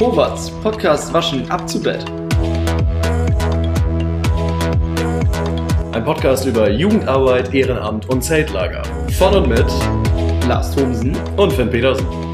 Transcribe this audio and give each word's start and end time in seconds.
Howards 0.00 0.50
Podcast 0.62 1.12
Waschen 1.12 1.50
ab 1.50 1.68
zu 1.68 1.82
Bett. 1.82 2.04
Ein 5.92 6.04
Podcast 6.04 6.46
über 6.46 6.70
Jugendarbeit, 6.70 7.52
Ehrenamt 7.52 8.08
und 8.08 8.22
Zeltlager. 8.22 8.82
Von 9.18 9.34
und 9.34 9.48
mit 9.48 9.66
Lars 10.46 10.70
Thomsen 10.72 11.16
und 11.36 11.52
Finn 11.52 11.68
Petersen. 11.68 12.27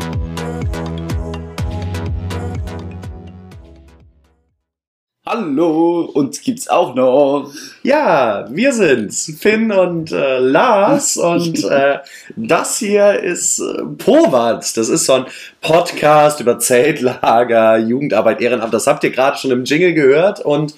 Hallo, 5.45 6.11
uns 6.15 6.41
gibt's 6.41 6.69
auch 6.69 6.95
noch. 6.95 7.53
Ja, 7.83 8.47
wir 8.51 8.73
sind's, 8.73 9.31
Finn 9.39 9.71
und 9.71 10.11
äh, 10.11 10.39
Lars. 10.39 11.17
Und 11.35 11.63
äh, 11.65 11.99
das 12.35 12.79
hier 12.79 13.21
ist 13.21 13.59
äh, 13.59 13.83
Powatz. 13.99 14.73
Das 14.73 14.89
ist 14.89 15.05
so 15.05 15.13
ein 15.13 15.27
Podcast 15.61 16.41
über 16.41 16.59
Zeltlager, 16.59 17.77
Jugendarbeit, 17.77 18.41
Ehrenamt. 18.41 18.73
Das 18.73 18.87
habt 18.87 19.05
ihr 19.05 19.11
gerade 19.11 19.37
schon 19.37 19.51
im 19.51 19.65
Jingle 19.65 19.93
gehört. 19.93 20.41
Und 20.41 20.75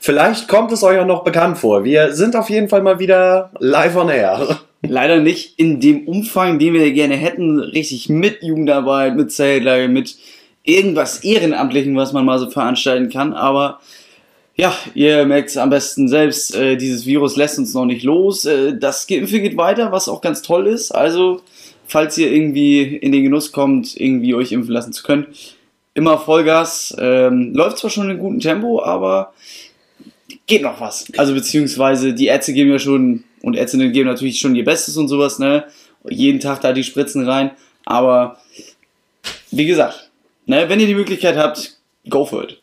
vielleicht 0.00 0.48
kommt 0.48 0.72
es 0.72 0.82
euch 0.82 0.98
auch 0.98 1.06
noch 1.06 1.22
bekannt 1.22 1.58
vor. 1.58 1.84
Wir 1.84 2.12
sind 2.12 2.34
auf 2.34 2.50
jeden 2.50 2.68
Fall 2.68 2.82
mal 2.82 2.98
wieder 2.98 3.52
live 3.60 3.94
on 3.94 4.08
air. 4.08 4.58
Leider 4.82 5.20
nicht 5.20 5.56
in 5.56 5.78
dem 5.78 6.08
Umfang, 6.08 6.58
den 6.58 6.74
wir 6.74 6.90
gerne 6.90 7.14
hätten. 7.14 7.60
Richtig 7.60 8.08
mit 8.08 8.42
Jugendarbeit, 8.42 9.14
mit 9.14 9.30
Zeltlager, 9.30 9.86
mit 9.86 10.16
irgendwas 10.64 11.22
Ehrenamtlichem, 11.22 11.94
was 11.94 12.12
man 12.12 12.24
mal 12.24 12.40
so 12.40 12.50
veranstalten 12.50 13.08
kann. 13.08 13.34
Aber 13.34 13.78
ja, 14.60 14.76
ihr 14.94 15.24
merkt 15.24 15.48
es 15.48 15.56
am 15.56 15.70
besten 15.70 16.06
selbst, 16.06 16.54
äh, 16.54 16.76
dieses 16.76 17.06
Virus 17.06 17.34
lässt 17.36 17.58
uns 17.58 17.72
noch 17.72 17.86
nicht 17.86 18.02
los. 18.02 18.44
Äh, 18.44 18.76
das 18.78 19.06
Geimpfe 19.06 19.40
geht 19.40 19.56
weiter, 19.56 19.90
was 19.90 20.06
auch 20.06 20.20
ganz 20.20 20.42
toll 20.42 20.66
ist. 20.66 20.90
Also, 20.90 21.40
falls 21.86 22.18
ihr 22.18 22.30
irgendwie 22.30 22.82
in 22.82 23.10
den 23.10 23.22
Genuss 23.22 23.52
kommt, 23.52 23.98
irgendwie 23.98 24.34
euch 24.34 24.52
impfen 24.52 24.74
lassen 24.74 24.92
zu 24.92 25.02
können, 25.02 25.28
immer 25.94 26.18
Vollgas. 26.18 26.94
Ähm, 26.98 27.54
läuft 27.54 27.78
zwar 27.78 27.88
schon 27.88 28.10
in 28.10 28.18
gutem 28.18 28.40
Tempo, 28.40 28.82
aber 28.82 29.32
geht 30.46 30.60
noch 30.60 30.78
was. 30.78 31.06
Also, 31.16 31.32
beziehungsweise 31.32 32.12
die 32.12 32.26
Ärzte 32.26 32.52
geben 32.52 32.70
ja 32.70 32.78
schon, 32.78 33.24
und 33.40 33.56
Ärztinnen 33.56 33.92
geben 33.92 34.10
natürlich 34.10 34.40
schon 34.40 34.54
ihr 34.54 34.64
Bestes 34.66 34.98
und 34.98 35.08
sowas, 35.08 35.38
ne? 35.38 35.64
Jeden 36.06 36.38
Tag 36.38 36.60
da 36.60 36.74
die 36.74 36.84
Spritzen 36.84 37.26
rein. 37.26 37.52
Aber, 37.86 38.36
wie 39.52 39.64
gesagt, 39.64 40.10
ne, 40.44 40.68
wenn 40.68 40.80
ihr 40.80 40.86
die 40.86 40.94
Möglichkeit 40.94 41.38
habt, 41.38 41.78
go 42.10 42.26
for 42.26 42.44
it. 42.44 42.60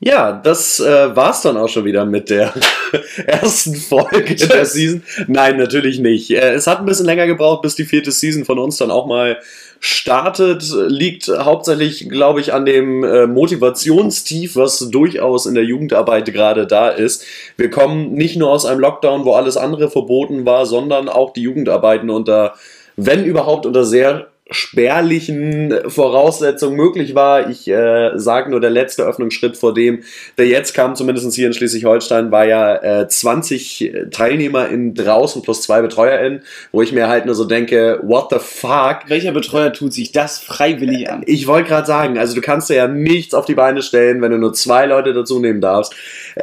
Ja, 0.00 0.32
das 0.32 0.78
äh, 0.78 1.16
war's 1.16 1.42
dann 1.42 1.56
auch 1.56 1.68
schon 1.68 1.84
wieder 1.84 2.04
mit 2.04 2.30
der 2.30 2.54
ersten 3.26 3.74
Folge 3.74 4.36
der 4.36 4.64
Season. 4.64 5.02
Nein, 5.26 5.56
natürlich 5.56 5.98
nicht. 5.98 6.30
Äh, 6.30 6.52
es 6.52 6.68
hat 6.68 6.78
ein 6.78 6.86
bisschen 6.86 7.06
länger 7.06 7.26
gebraucht, 7.26 7.62
bis 7.62 7.74
die 7.74 7.84
vierte 7.84 8.12
Season 8.12 8.44
von 8.44 8.60
uns 8.60 8.76
dann 8.76 8.92
auch 8.92 9.06
mal 9.06 9.38
startet. 9.80 10.64
Liegt 10.86 11.28
hauptsächlich, 11.28 12.08
glaube 12.08 12.40
ich, 12.40 12.54
an 12.54 12.64
dem 12.64 13.02
äh, 13.02 13.26
Motivationstief, 13.26 14.54
was 14.54 14.78
durchaus 14.90 15.46
in 15.46 15.54
der 15.54 15.64
Jugendarbeit 15.64 16.32
gerade 16.32 16.68
da 16.68 16.90
ist. 16.90 17.24
Wir 17.56 17.68
kommen 17.68 18.14
nicht 18.14 18.36
nur 18.36 18.50
aus 18.50 18.66
einem 18.66 18.80
Lockdown, 18.80 19.24
wo 19.24 19.32
alles 19.32 19.56
andere 19.56 19.90
verboten 19.90 20.46
war, 20.46 20.64
sondern 20.64 21.08
auch 21.08 21.32
die 21.32 21.42
Jugendarbeiten 21.42 22.08
unter, 22.08 22.54
wenn 22.94 23.24
überhaupt, 23.24 23.66
unter 23.66 23.84
sehr 23.84 24.28
spärlichen 24.50 25.74
Voraussetzungen 25.86 26.76
möglich 26.76 27.14
war. 27.14 27.50
Ich 27.50 27.68
äh, 27.68 28.12
sage 28.14 28.50
nur, 28.50 28.60
der 28.60 28.70
letzte 28.70 29.02
Öffnungsschritt 29.02 29.56
vor 29.56 29.74
dem, 29.74 30.04
der 30.38 30.46
jetzt 30.46 30.72
kam, 30.72 30.94
zumindest 30.94 31.34
hier 31.34 31.46
in 31.46 31.52
Schleswig-Holstein, 31.52 32.30
war 32.30 32.46
ja 32.46 33.02
äh, 33.02 33.08
20 33.08 34.08
Teilnehmer 34.10 34.68
in 34.68 34.94
draußen 34.94 35.42
plus 35.42 35.62
zwei 35.62 35.82
BetreuerInnen, 35.82 36.42
wo 36.72 36.80
ich 36.80 36.92
mir 36.92 37.08
halt 37.08 37.26
nur 37.26 37.34
so 37.34 37.44
denke, 37.44 38.00
what 38.02 38.28
the 38.30 38.38
fuck? 38.38 39.08
Welcher 39.08 39.32
Betreuer 39.32 39.72
tut 39.72 39.92
sich 39.92 40.12
das 40.12 40.38
freiwillig 40.38 41.10
an? 41.10 41.22
Ich 41.26 41.46
wollte 41.46 41.68
gerade 41.68 41.86
sagen, 41.86 42.18
also 42.18 42.34
du 42.34 42.40
kannst 42.40 42.70
ja 42.70 42.88
nichts 42.88 43.34
auf 43.34 43.44
die 43.44 43.54
Beine 43.54 43.82
stellen, 43.82 44.22
wenn 44.22 44.32
du 44.32 44.38
nur 44.38 44.54
zwei 44.54 44.86
Leute 44.86 45.12
dazu 45.12 45.40
nehmen 45.40 45.60
darfst. 45.60 45.94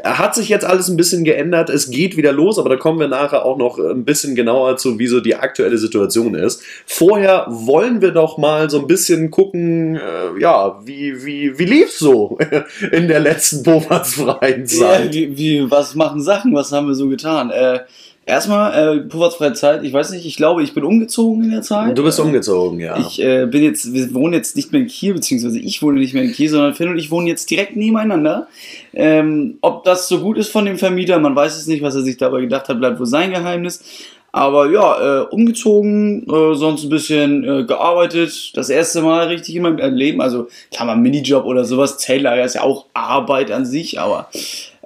Hat 0.03 0.35
sich 0.35 0.49
jetzt 0.49 0.65
alles 0.65 0.89
ein 0.89 0.97
bisschen 0.97 1.23
geändert, 1.23 1.69
es 1.69 1.89
geht 1.89 2.17
wieder 2.17 2.31
los, 2.31 2.59
aber 2.59 2.69
da 2.69 2.75
kommen 2.75 2.99
wir 2.99 3.07
nachher 3.07 3.45
auch 3.45 3.57
noch 3.57 3.77
ein 3.77 4.03
bisschen 4.03 4.35
genauer 4.35 4.77
zu, 4.77 4.99
wie 4.99 5.07
so 5.07 5.21
die 5.21 5.35
aktuelle 5.35 5.77
Situation 5.77 6.35
ist. 6.35 6.63
Vorher 6.85 7.45
wollen 7.49 8.01
wir 8.01 8.11
doch 8.11 8.37
mal 8.37 8.69
so 8.69 8.79
ein 8.79 8.87
bisschen 8.87 9.31
gucken, 9.31 9.95
äh, 9.95 10.39
ja, 10.39 10.79
wie, 10.83 11.25
wie, 11.25 11.57
wie 11.57 11.65
lief's 11.65 11.99
so 11.99 12.37
in 12.91 13.07
der 13.07 13.19
letzten 13.19 13.63
Povatsfreien 13.63 14.65
Zeit? 14.65 15.13
Ja, 15.15 15.21
wie, 15.21 15.37
wie, 15.37 15.71
was 15.71 15.95
machen 15.95 16.21
Sachen, 16.21 16.53
was 16.53 16.71
haben 16.71 16.87
wir 16.87 16.95
so 16.95 17.07
getan? 17.07 17.49
Äh, 17.51 17.79
Erstmal, 18.27 18.97
äh, 18.97 18.99
Povatsfreie 19.01 19.53
Zeit, 19.53 19.83
ich 19.83 19.93
weiß 19.93 20.09
nicht, 20.09 20.25
ich 20.25 20.35
glaube, 20.35 20.63
ich 20.63 20.73
bin 20.73 20.83
umgezogen 20.83 21.43
in 21.43 21.51
der 21.51 21.61
Zeit. 21.61 21.95
Du 21.95 22.03
bist 22.03 22.19
umgezogen, 22.19 22.79
ja. 22.79 22.97
Ich 22.97 23.21
äh, 23.21 23.45
bin 23.45 23.61
jetzt, 23.61 23.93
wir 23.93 24.11
wohnen 24.15 24.33
jetzt 24.33 24.55
nicht 24.55 24.71
mehr 24.71 24.81
in 24.81 24.87
Kiel, 24.87 25.13
beziehungsweise 25.13 25.59
ich 25.59 25.83
wohne 25.83 25.99
nicht 25.99 26.15
mehr 26.15 26.23
in 26.23 26.31
Kiel, 26.31 26.49
sondern 26.49 26.73
Finn 26.73 26.89
und 26.89 26.97
ich 26.97 27.11
wohnen 27.11 27.27
jetzt 27.27 27.51
direkt 27.51 27.75
nebeneinander. 27.75 28.47
Ähm, 28.93 29.59
ob 29.61 29.83
das 29.83 30.07
so 30.07 30.21
gut 30.21 30.39
ist 30.39 30.51
von 30.51 30.65
dem 30.65 30.79
Vermieter, 30.79 31.19
man 31.19 31.35
weiß 31.35 31.55
es 31.55 31.67
nicht, 31.67 31.83
was 31.83 31.93
er 31.93 32.01
sich 32.01 32.17
dabei 32.17 32.41
gedacht 32.41 32.67
hat, 32.67 32.79
bleibt 32.79 32.99
wohl 32.99 33.05
sein 33.05 33.29
Geheimnis. 33.29 33.83
Aber 34.31 34.69
ja, 34.69 35.21
äh, 35.21 35.25
umgezogen, 35.27 36.27
äh, 36.27 36.55
sonst 36.55 36.83
ein 36.83 36.89
bisschen 36.89 37.43
äh, 37.43 37.63
gearbeitet. 37.63 38.51
Das 38.55 38.69
erste 38.69 39.01
Mal 39.01 39.27
richtig 39.27 39.55
in 39.55 39.61
meinem 39.61 39.95
Leben. 39.95 40.19
Also 40.19 40.47
klar, 40.71 40.87
mal 40.87 40.97
Minijob 40.97 41.45
oder 41.45 41.63
sowas. 41.63 41.99
Zeltlager 41.99 42.43
ist 42.43 42.55
ja 42.55 42.63
auch 42.63 42.87
Arbeit 42.93 43.51
an 43.51 43.65
sich, 43.65 43.99
aber 43.99 44.29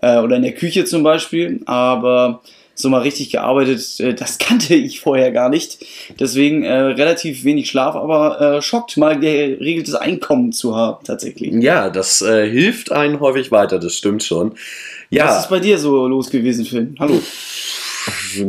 äh, 0.03 0.19
oder 0.19 0.35
in 0.35 0.43
der 0.43 0.53
Küche 0.53 0.85
zum 0.85 1.01
Beispiel. 1.01 1.61
Aber 1.65 2.41
so 2.79 2.89
mal 2.89 3.01
richtig 3.01 3.29
gearbeitet, 3.29 3.99
äh, 3.99 4.13
das 4.13 4.37
kannte 4.37 4.73
ich 4.73 5.01
vorher 5.01 5.31
gar 5.31 5.49
nicht. 5.49 5.85
Deswegen 6.19 6.63
äh, 6.63 6.73
relativ 6.73 7.43
wenig 7.43 7.69
Schlaf, 7.69 7.95
aber 7.95 8.57
äh, 8.57 8.61
schockt, 8.61 8.97
mal 8.97 9.19
geregeltes 9.19 9.95
Einkommen 9.95 10.51
zu 10.51 10.75
haben 10.75 11.03
tatsächlich. 11.03 11.53
Ja, 11.61 11.89
das 11.89 12.21
äh, 12.21 12.49
hilft 12.49 12.91
einen 12.91 13.19
häufig 13.19 13.51
weiter, 13.51 13.79
das 13.79 13.95
stimmt 13.95 14.23
schon. 14.23 14.53
Ja. 15.09 15.27
Was 15.27 15.43
ist 15.43 15.49
bei 15.49 15.59
dir 15.59 15.77
so 15.77 16.07
los 16.07 16.29
gewesen, 16.29 16.65
Finn? 16.65 16.95
Hallo. 16.99 17.19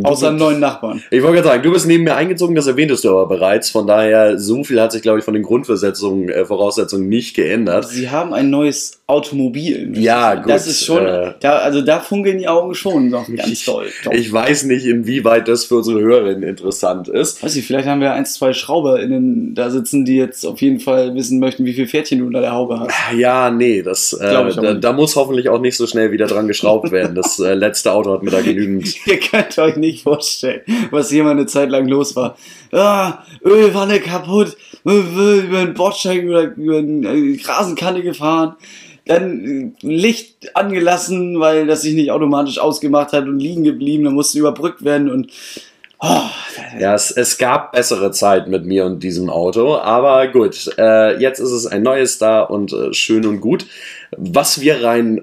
Außer 0.05 0.29
einem 0.29 0.39
neuen 0.39 0.61
Nachbarn. 0.61 1.03
Ich 1.11 1.23
wollte 1.23 1.37
gerade 1.37 1.49
sagen, 1.49 1.63
du 1.63 1.73
bist 1.73 1.87
neben 1.87 2.05
mir 2.05 2.15
eingezogen, 2.15 2.55
das 2.55 2.67
erwähntest 2.67 3.05
du 3.05 3.11
aber 3.11 3.27
bereits. 3.27 3.71
Von 3.71 3.87
daher, 3.87 4.39
so 4.39 4.63
viel 4.63 4.81
hat 4.81 4.93
sich, 4.93 5.03
glaube 5.03 5.19
ich, 5.19 5.25
von 5.25 5.35
den 5.35 5.43
Grundvoraussetzungen 5.43 6.29
äh, 6.29 6.45
Voraussetzungen 6.45 7.09
nicht 7.09 7.35
geändert. 7.35 7.89
Sie 7.89 8.11
haben 8.11 8.33
ein 8.33 8.51
neues 8.51 9.00
Automobil. 9.11 9.99
Ja, 9.99 10.37
gut. 10.37 10.49
Das 10.49 10.69
ist 10.69 10.85
schon, 10.85 11.05
äh, 11.05 11.33
da, 11.41 11.59
also 11.59 11.83
da 11.83 11.99
funkeln 11.99 12.39
die 12.39 12.47
Augen 12.47 12.77
schon 12.77 13.09
noch 13.09 13.27
ganz 13.37 13.65
doll. 13.65 13.87
Doch. 14.05 14.13
Ich 14.13 14.33
weiß 14.33 14.65
nicht, 14.65 14.87
inwieweit 14.87 15.49
das 15.49 15.65
für 15.65 15.79
unsere 15.79 16.01
Hörerinnen 16.01 16.45
interessant 16.45 17.09
ist. 17.09 17.43
Weiß 17.43 17.57
ich, 17.57 17.67
vielleicht 17.67 17.89
haben 17.89 18.01
wir 18.01 18.13
ein, 18.13 18.25
zwei 18.25 18.53
SchrauberInnen 18.53 19.57
da 19.57 19.69
sitzen, 19.71 20.05
die 20.05 20.17
jetzt 20.17 20.47
auf 20.47 20.61
jeden 20.61 20.79
Fall 20.79 21.17
wissen 21.17 21.41
möchten, 21.41 21.65
wie 21.65 21.73
viel 21.73 21.89
Pferdchen 21.89 22.21
du 22.21 22.27
unter 22.27 22.41
der 22.41 22.53
Haube 22.53 22.79
hast. 22.79 22.95
Ja, 23.17 23.51
nee, 23.51 23.83
das, 23.83 24.13
äh, 24.13 24.31
da, 24.31 24.75
da, 24.75 24.93
muss 24.93 25.17
hoffentlich 25.17 25.49
auch 25.49 25.61
nicht 25.61 25.77
so 25.77 25.89
schnell 25.89 26.13
wieder 26.13 26.29
dran 26.29 26.47
geschraubt 26.47 26.91
werden. 26.93 27.17
Das 27.17 27.41
äh, 27.41 27.55
letzte 27.55 27.93
Auto 27.93 28.13
hat 28.13 28.23
mir 28.23 28.31
da 28.31 28.43
genügend. 28.43 28.95
Ihr 29.07 29.19
könnt 29.19 29.59
euch 29.59 29.75
nicht 29.75 30.05
vorstellen, 30.05 30.61
was 30.93 31.11
hier 31.11 31.25
mal 31.25 31.33
eine 31.33 31.47
Zeit 31.47 31.71
lang 31.71 31.89
los 31.89 32.15
war. 32.15 32.37
Ah, 32.71 33.25
Ölwanne 33.45 33.99
kaputt, 33.99 34.57
über 34.85 35.65
den 35.65 35.75
Bordsteig 35.75 36.25
oder 36.25 36.55
über 36.55 36.79
eine 36.79 37.37
Grasenkanne 37.37 38.03
gefahren 38.03 38.55
dann 39.11 39.75
Licht 39.83 40.57
angelassen, 40.57 41.41
weil 41.41 41.67
das 41.67 41.83
sich 41.83 41.95
nicht 41.95 42.11
automatisch 42.13 42.59
ausgemacht 42.59 43.13
hat 43.13 43.25
und 43.25 43.41
liegen 43.41 43.65
geblieben, 43.65 44.05
dann 44.05 44.15
musste 44.15 44.39
überbrückt 44.39 44.85
werden 44.85 45.11
und 45.11 45.33
oh. 45.99 46.21
ja, 46.79 46.95
es, 46.95 47.11
es 47.11 47.37
gab 47.37 47.73
bessere 47.73 48.13
Zeit 48.13 48.49
mit 48.49 48.65
mir 48.65 48.87
und 48.87 49.03
diesem 49.03 49.29
Auto, 49.29 49.77
aber 49.77 50.29
gut, 50.29 50.71
äh, 50.79 51.19
jetzt 51.21 51.41
ist 51.41 51.51
es 51.51 51.67
ein 51.67 51.83
neues 51.83 52.19
da 52.19 52.43
und 52.43 52.73
äh, 52.73 52.93
schön 52.95 53.27
und 53.27 53.41
gut. 53.41 53.67
Was 54.17 54.61
wir 54.61 54.83
rein 54.83 55.23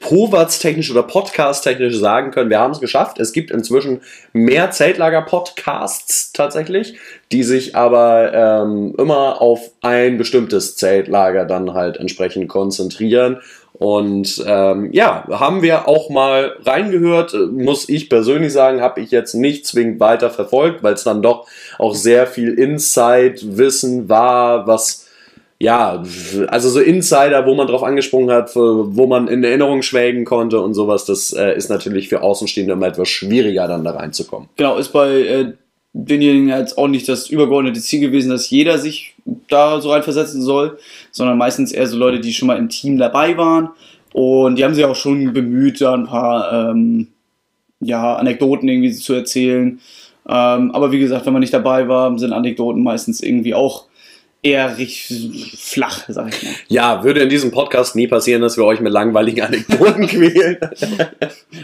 Poverts-technisch 0.00 0.90
oder 0.90 1.04
Podcast-technisch 1.04 1.96
sagen 1.96 2.32
können, 2.32 2.50
wir 2.50 2.58
haben 2.58 2.72
es 2.72 2.80
geschafft. 2.80 3.18
Es 3.18 3.32
gibt 3.32 3.50
inzwischen 3.50 4.02
mehr 4.32 4.70
Zeltlager-Podcasts 4.70 6.32
tatsächlich, 6.32 6.98
die 7.32 7.44
sich 7.44 7.76
aber 7.76 8.32
ähm, 8.34 8.94
immer 8.98 9.40
auf 9.40 9.70
ein 9.82 10.18
bestimmtes 10.18 10.76
Zeltlager 10.76 11.44
dann 11.44 11.74
halt 11.74 11.96
entsprechend 11.98 12.48
konzentrieren. 12.48 13.40
Und 13.74 14.42
ähm, 14.46 14.90
ja, 14.92 15.26
haben 15.28 15.60
wir 15.60 15.86
auch 15.86 16.08
mal 16.08 16.56
reingehört, 16.64 17.34
muss 17.52 17.88
ich 17.88 18.08
persönlich 18.08 18.52
sagen, 18.52 18.80
habe 18.80 19.00
ich 19.00 19.10
jetzt 19.10 19.34
nicht 19.34 19.66
zwingend 19.66 20.00
weiter 20.00 20.30
verfolgt, 20.30 20.82
weil 20.82 20.94
es 20.94 21.04
dann 21.04 21.20
doch 21.20 21.46
auch 21.78 21.94
sehr 21.94 22.26
viel 22.26 22.54
Insight-Wissen 22.54 24.08
war, 24.08 24.66
was 24.66 25.05
ja, 25.58 26.02
also 26.48 26.68
so 26.68 26.80
Insider, 26.80 27.46
wo 27.46 27.54
man 27.54 27.66
drauf 27.66 27.82
angesprungen 27.82 28.30
hat, 28.30 28.54
wo 28.54 29.06
man 29.06 29.28
in 29.28 29.42
Erinnerung 29.42 29.82
schwelgen 29.82 30.24
konnte 30.24 30.60
und 30.60 30.74
sowas, 30.74 31.06
das 31.06 31.32
äh, 31.32 31.56
ist 31.56 31.70
natürlich 31.70 32.08
für 32.08 32.22
Außenstehende 32.22 32.74
immer 32.74 32.86
etwas 32.86 33.08
schwieriger, 33.08 33.66
dann 33.66 33.84
da 33.84 33.92
reinzukommen. 33.92 34.48
Genau, 34.56 34.76
ist 34.76 34.92
bei 34.92 35.22
äh, 35.22 35.52
denjenigen 35.94 36.50
jetzt 36.50 36.76
auch 36.76 36.88
nicht 36.88 37.08
das 37.08 37.30
übergeordnete 37.30 37.80
Ziel 37.80 38.00
gewesen, 38.00 38.30
dass 38.30 38.50
jeder 38.50 38.78
sich 38.78 39.14
da 39.48 39.80
so 39.80 39.90
reinversetzen 39.92 40.42
soll, 40.42 40.78
sondern 41.10 41.38
meistens 41.38 41.72
eher 41.72 41.86
so 41.86 41.96
Leute, 41.96 42.20
die 42.20 42.34
schon 42.34 42.48
mal 42.48 42.58
im 42.58 42.68
Team 42.68 42.98
dabei 42.98 43.38
waren 43.38 43.70
und 44.12 44.56
die 44.56 44.64
haben 44.64 44.74
sich 44.74 44.84
auch 44.84 44.94
schon 44.94 45.32
bemüht, 45.32 45.80
da 45.80 45.94
ein 45.94 46.04
paar 46.04 46.70
ähm, 46.70 47.08
ja, 47.80 48.14
Anekdoten 48.16 48.68
irgendwie 48.68 48.92
zu 48.92 49.14
erzählen. 49.14 49.80
Ähm, 50.28 50.70
aber 50.72 50.92
wie 50.92 50.98
gesagt, 50.98 51.24
wenn 51.24 51.32
man 51.32 51.40
nicht 51.40 51.54
dabei 51.54 51.88
war, 51.88 52.18
sind 52.18 52.32
Anekdoten 52.32 52.82
meistens 52.82 53.22
irgendwie 53.22 53.54
auch 53.54 53.85
eher 54.46 54.78
richtig 54.78 55.58
flach, 55.58 56.04
sag 56.08 56.28
ich 56.28 56.42
mal. 56.42 56.52
Ja, 56.68 57.04
würde 57.04 57.20
in 57.20 57.28
diesem 57.28 57.50
Podcast 57.50 57.96
nie 57.96 58.06
passieren, 58.06 58.42
dass 58.42 58.56
wir 58.56 58.64
euch 58.64 58.80
mit 58.80 58.92
langweiligen 58.92 59.42
Anekdoten 59.42 60.06
quälen. 60.06 60.58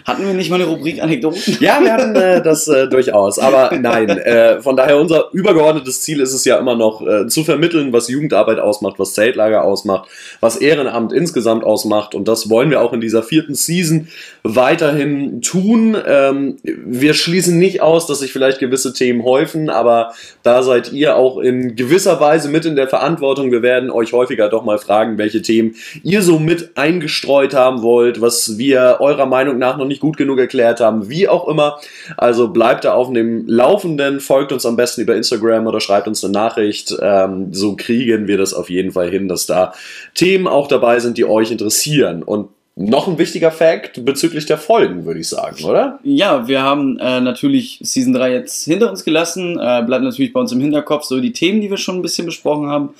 hatten 0.05 0.26
wir 0.26 0.34
nicht 0.34 0.50
mal 0.50 0.56
eine 0.56 0.64
Rubrik 0.64 1.00
Anekdoten? 1.02 1.58
Ja, 1.61 1.81
wir 1.81 1.93
hatten 1.93 2.17
äh, 2.17 2.43
das 2.43 2.67
äh, 2.69 2.88
durchaus. 2.88 3.38
Aber 3.38 3.76
nein, 3.76 4.08
äh, 4.08 4.61
von 4.61 4.76
daher 4.76 4.99
unser 4.99 5.31
übergeordnetes 5.32 6.02
Ziel 6.02 6.20
ist 6.20 6.32
es 6.32 6.44
ja 6.44 6.58
immer 6.58 6.75
noch 6.75 7.06
äh, 7.06 7.29
zu 7.29 7.44
vermitteln, 7.44 7.93
was 7.93 8.08
Jugendarbeit 8.08 8.58
ausmacht, 8.58 8.99
was 8.99 9.14
Zeltlager 9.14 9.64
ausmacht, 9.64 10.08
was 10.40 10.56
Ehrenamt 10.56 11.12
insgesamt 11.12 11.64
ausmacht. 11.64 12.14
Und 12.14 12.26
das 12.26 12.50
wollen 12.50 12.70
wir 12.70 12.81
auch 12.81 12.93
in 12.93 13.00
dieser 13.00 13.23
vierten 13.23 13.55
Season 13.55 14.08
weiterhin 14.43 15.40
tun. 15.40 15.96
Ähm, 16.05 16.56
wir 16.64 17.14
schließen 17.14 17.58
nicht 17.58 17.81
aus, 17.81 18.06
dass 18.06 18.20
sich 18.20 18.32
vielleicht 18.32 18.58
gewisse 18.58 18.93
Themen 18.93 19.25
häufen, 19.25 19.70
aber 19.70 20.14
da 20.43 20.62
seid 20.62 20.93
ihr 20.93 21.17
auch 21.17 21.38
in 21.38 21.76
gewisser 21.76 22.20
Weise 22.20 22.49
mit 22.49 22.64
in 22.64 22.71
der 22.76 22.88
Verantwortung. 22.88 23.50
Wir 23.50 23.62
werden 23.62 23.90
euch 23.90 24.12
häufiger 24.12 24.48
doch 24.48 24.64
mal 24.64 24.78
fragen, 24.78 25.19
welche 25.19 25.42
Themen 25.42 25.74
ihr 26.02 26.22
so 26.22 26.38
mit 26.38 26.76
eingestreut 26.76 27.54
haben 27.54 27.82
wollt, 27.82 28.20
was 28.20 28.58
wir 28.58 28.98
eurer 29.00 29.26
Meinung 29.26 29.58
nach 29.58 29.76
noch 29.76 29.86
nicht 29.86 30.00
gut 30.00 30.16
genug 30.16 30.38
erklärt 30.38 30.80
haben, 30.80 31.08
wie 31.08 31.28
auch 31.28 31.48
immer. 31.48 31.78
Also 32.16 32.48
bleibt 32.48 32.84
da 32.84 32.94
auf 32.94 33.12
dem 33.12 33.46
Laufenden, 33.46 34.20
folgt 34.20 34.52
uns 34.52 34.66
am 34.66 34.76
besten 34.76 35.02
über 35.02 35.16
Instagram 35.16 35.66
oder 35.66 35.80
schreibt 35.80 36.08
uns 36.08 36.24
eine 36.24 36.32
Nachricht. 36.32 36.94
Ähm, 37.00 37.52
so 37.52 37.76
kriegen 37.76 38.26
wir 38.26 38.38
das 38.38 38.54
auf 38.54 38.70
jeden 38.70 38.92
Fall 38.92 39.10
hin, 39.10 39.28
dass 39.28 39.46
da 39.46 39.72
Themen 40.14 40.46
auch 40.46 40.69
dabei 40.69 41.00
sind, 41.00 41.19
die 41.19 41.24
euch 41.24 41.50
interessieren. 41.50 42.22
Und 42.22 42.48
noch 42.74 43.06
ein 43.06 43.19
wichtiger 43.19 43.50
Fact 43.50 44.04
bezüglich 44.04 44.46
der 44.46 44.56
Folgen, 44.56 45.04
würde 45.04 45.20
ich 45.20 45.28
sagen, 45.28 45.62
oder? 45.64 45.98
Ja, 46.04 46.48
wir 46.48 46.62
haben 46.62 46.98
äh, 46.98 47.20
natürlich 47.20 47.78
Season 47.82 48.14
3 48.14 48.32
jetzt 48.32 48.64
hinter 48.64 48.90
uns 48.90 49.04
gelassen. 49.04 49.58
Äh, 49.60 49.82
bleibt 49.84 50.04
natürlich 50.04 50.32
bei 50.32 50.40
uns 50.40 50.52
im 50.52 50.60
Hinterkopf 50.60 51.04
so 51.04 51.20
die 51.20 51.32
Themen, 51.32 51.60
die 51.60 51.69
wir 51.69 51.76
schon 51.76 51.96
ein 51.96 52.02
bisschen 52.02 52.24
besprochen 52.24 52.69
haben. 52.69 52.90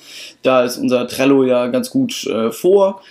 Da 0.43 0.63
ist 0.63 0.77
unser 0.77 1.07
Trello 1.07 1.43
ja 1.43 1.67
ganz 1.67 1.89
gut 1.89 2.25
äh, 2.27 2.51
vor. 2.51 3.01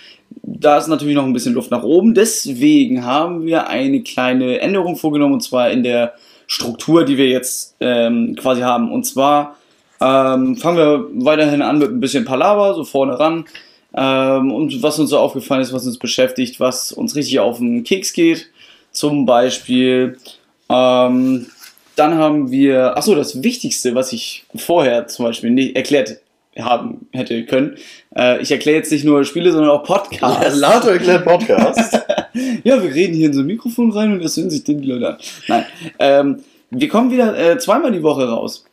Da 0.41 0.77
ist 0.77 0.87
natürlich 0.87 1.15
noch 1.15 1.25
ein 1.25 1.33
bisschen 1.33 1.53
Luft 1.53 1.69
nach 1.69 1.83
oben. 1.83 2.13
Deswegen 2.13 3.05
haben 3.05 3.45
wir 3.45 3.67
eine 3.67 4.01
kleine 4.01 4.59
Änderung 4.59 4.95
vorgenommen 4.95 5.33
und 5.33 5.41
zwar 5.41 5.69
in 5.69 5.83
der 5.83 6.13
Struktur, 6.47 7.03
die 7.03 7.17
wir 7.17 7.27
jetzt 7.27 7.75
ähm, 7.81 8.35
quasi 8.39 8.61
haben. 8.61 8.91
Und 8.91 9.03
zwar 9.03 9.57
ähm, 9.99 10.55
fangen 10.55 10.77
wir 10.77 11.07
weiterhin 11.25 11.61
an 11.61 11.77
mit 11.77 11.91
ein 11.91 11.99
bisschen 11.99 12.25
Palaver, 12.25 12.73
so 12.73 12.83
vorne 12.83 13.19
ran. 13.19 13.45
Ähm, 13.95 14.51
und 14.51 14.81
was 14.81 14.99
uns 14.99 15.09
so 15.09 15.19
aufgefallen 15.19 15.61
ist, 15.61 15.73
was 15.73 15.85
uns 15.85 15.97
beschäftigt, 15.97 16.59
was 16.59 16.91
uns 16.91 17.15
richtig 17.15 17.39
auf 17.39 17.57
den 17.57 17.83
Keks 17.83 18.13
geht. 18.13 18.49
Zum 18.91 19.25
Beispiel, 19.25 20.17
ähm, 20.69 21.47
dann 21.95 22.15
haben 22.15 22.51
wir, 22.51 22.97
achso, 22.97 23.15
das 23.15 23.43
Wichtigste, 23.43 23.95
was 23.95 24.13
ich 24.13 24.45
vorher 24.55 25.07
zum 25.07 25.25
Beispiel 25.25 25.51
nicht 25.51 25.75
erklärt 25.75 26.17
haben 26.59 27.07
hätte 27.11 27.45
können. 27.45 27.77
Äh, 28.15 28.41
ich 28.41 28.51
erkläre 28.51 28.77
jetzt 28.77 28.91
nicht 28.91 29.05
nur 29.05 29.23
Spiele, 29.25 29.51
sondern 29.51 29.71
auch 29.71 29.83
Podcasts. 29.83 30.43
Ja, 30.43 30.49
Lato 30.55 30.89
erklärt 30.89 31.25
Podcast. 31.25 31.93
ja, 32.63 32.81
wir 32.81 32.93
reden 32.93 33.15
hier 33.15 33.27
in 33.27 33.33
so 33.33 33.41
ein 33.41 33.47
Mikrofon 33.47 33.91
rein 33.91 34.13
und 34.13 34.23
das 34.23 34.37
hören 34.37 34.49
sich 34.49 34.63
die 34.63 34.73
Leute 34.73 35.09
an. 35.09 35.17
Nein. 35.47 35.65
Ähm, 35.99 36.43
wir 36.69 36.89
kommen 36.89 37.11
wieder 37.11 37.37
äh, 37.37 37.57
zweimal 37.57 37.91
die 37.91 38.03
Woche 38.03 38.27
raus. 38.27 38.65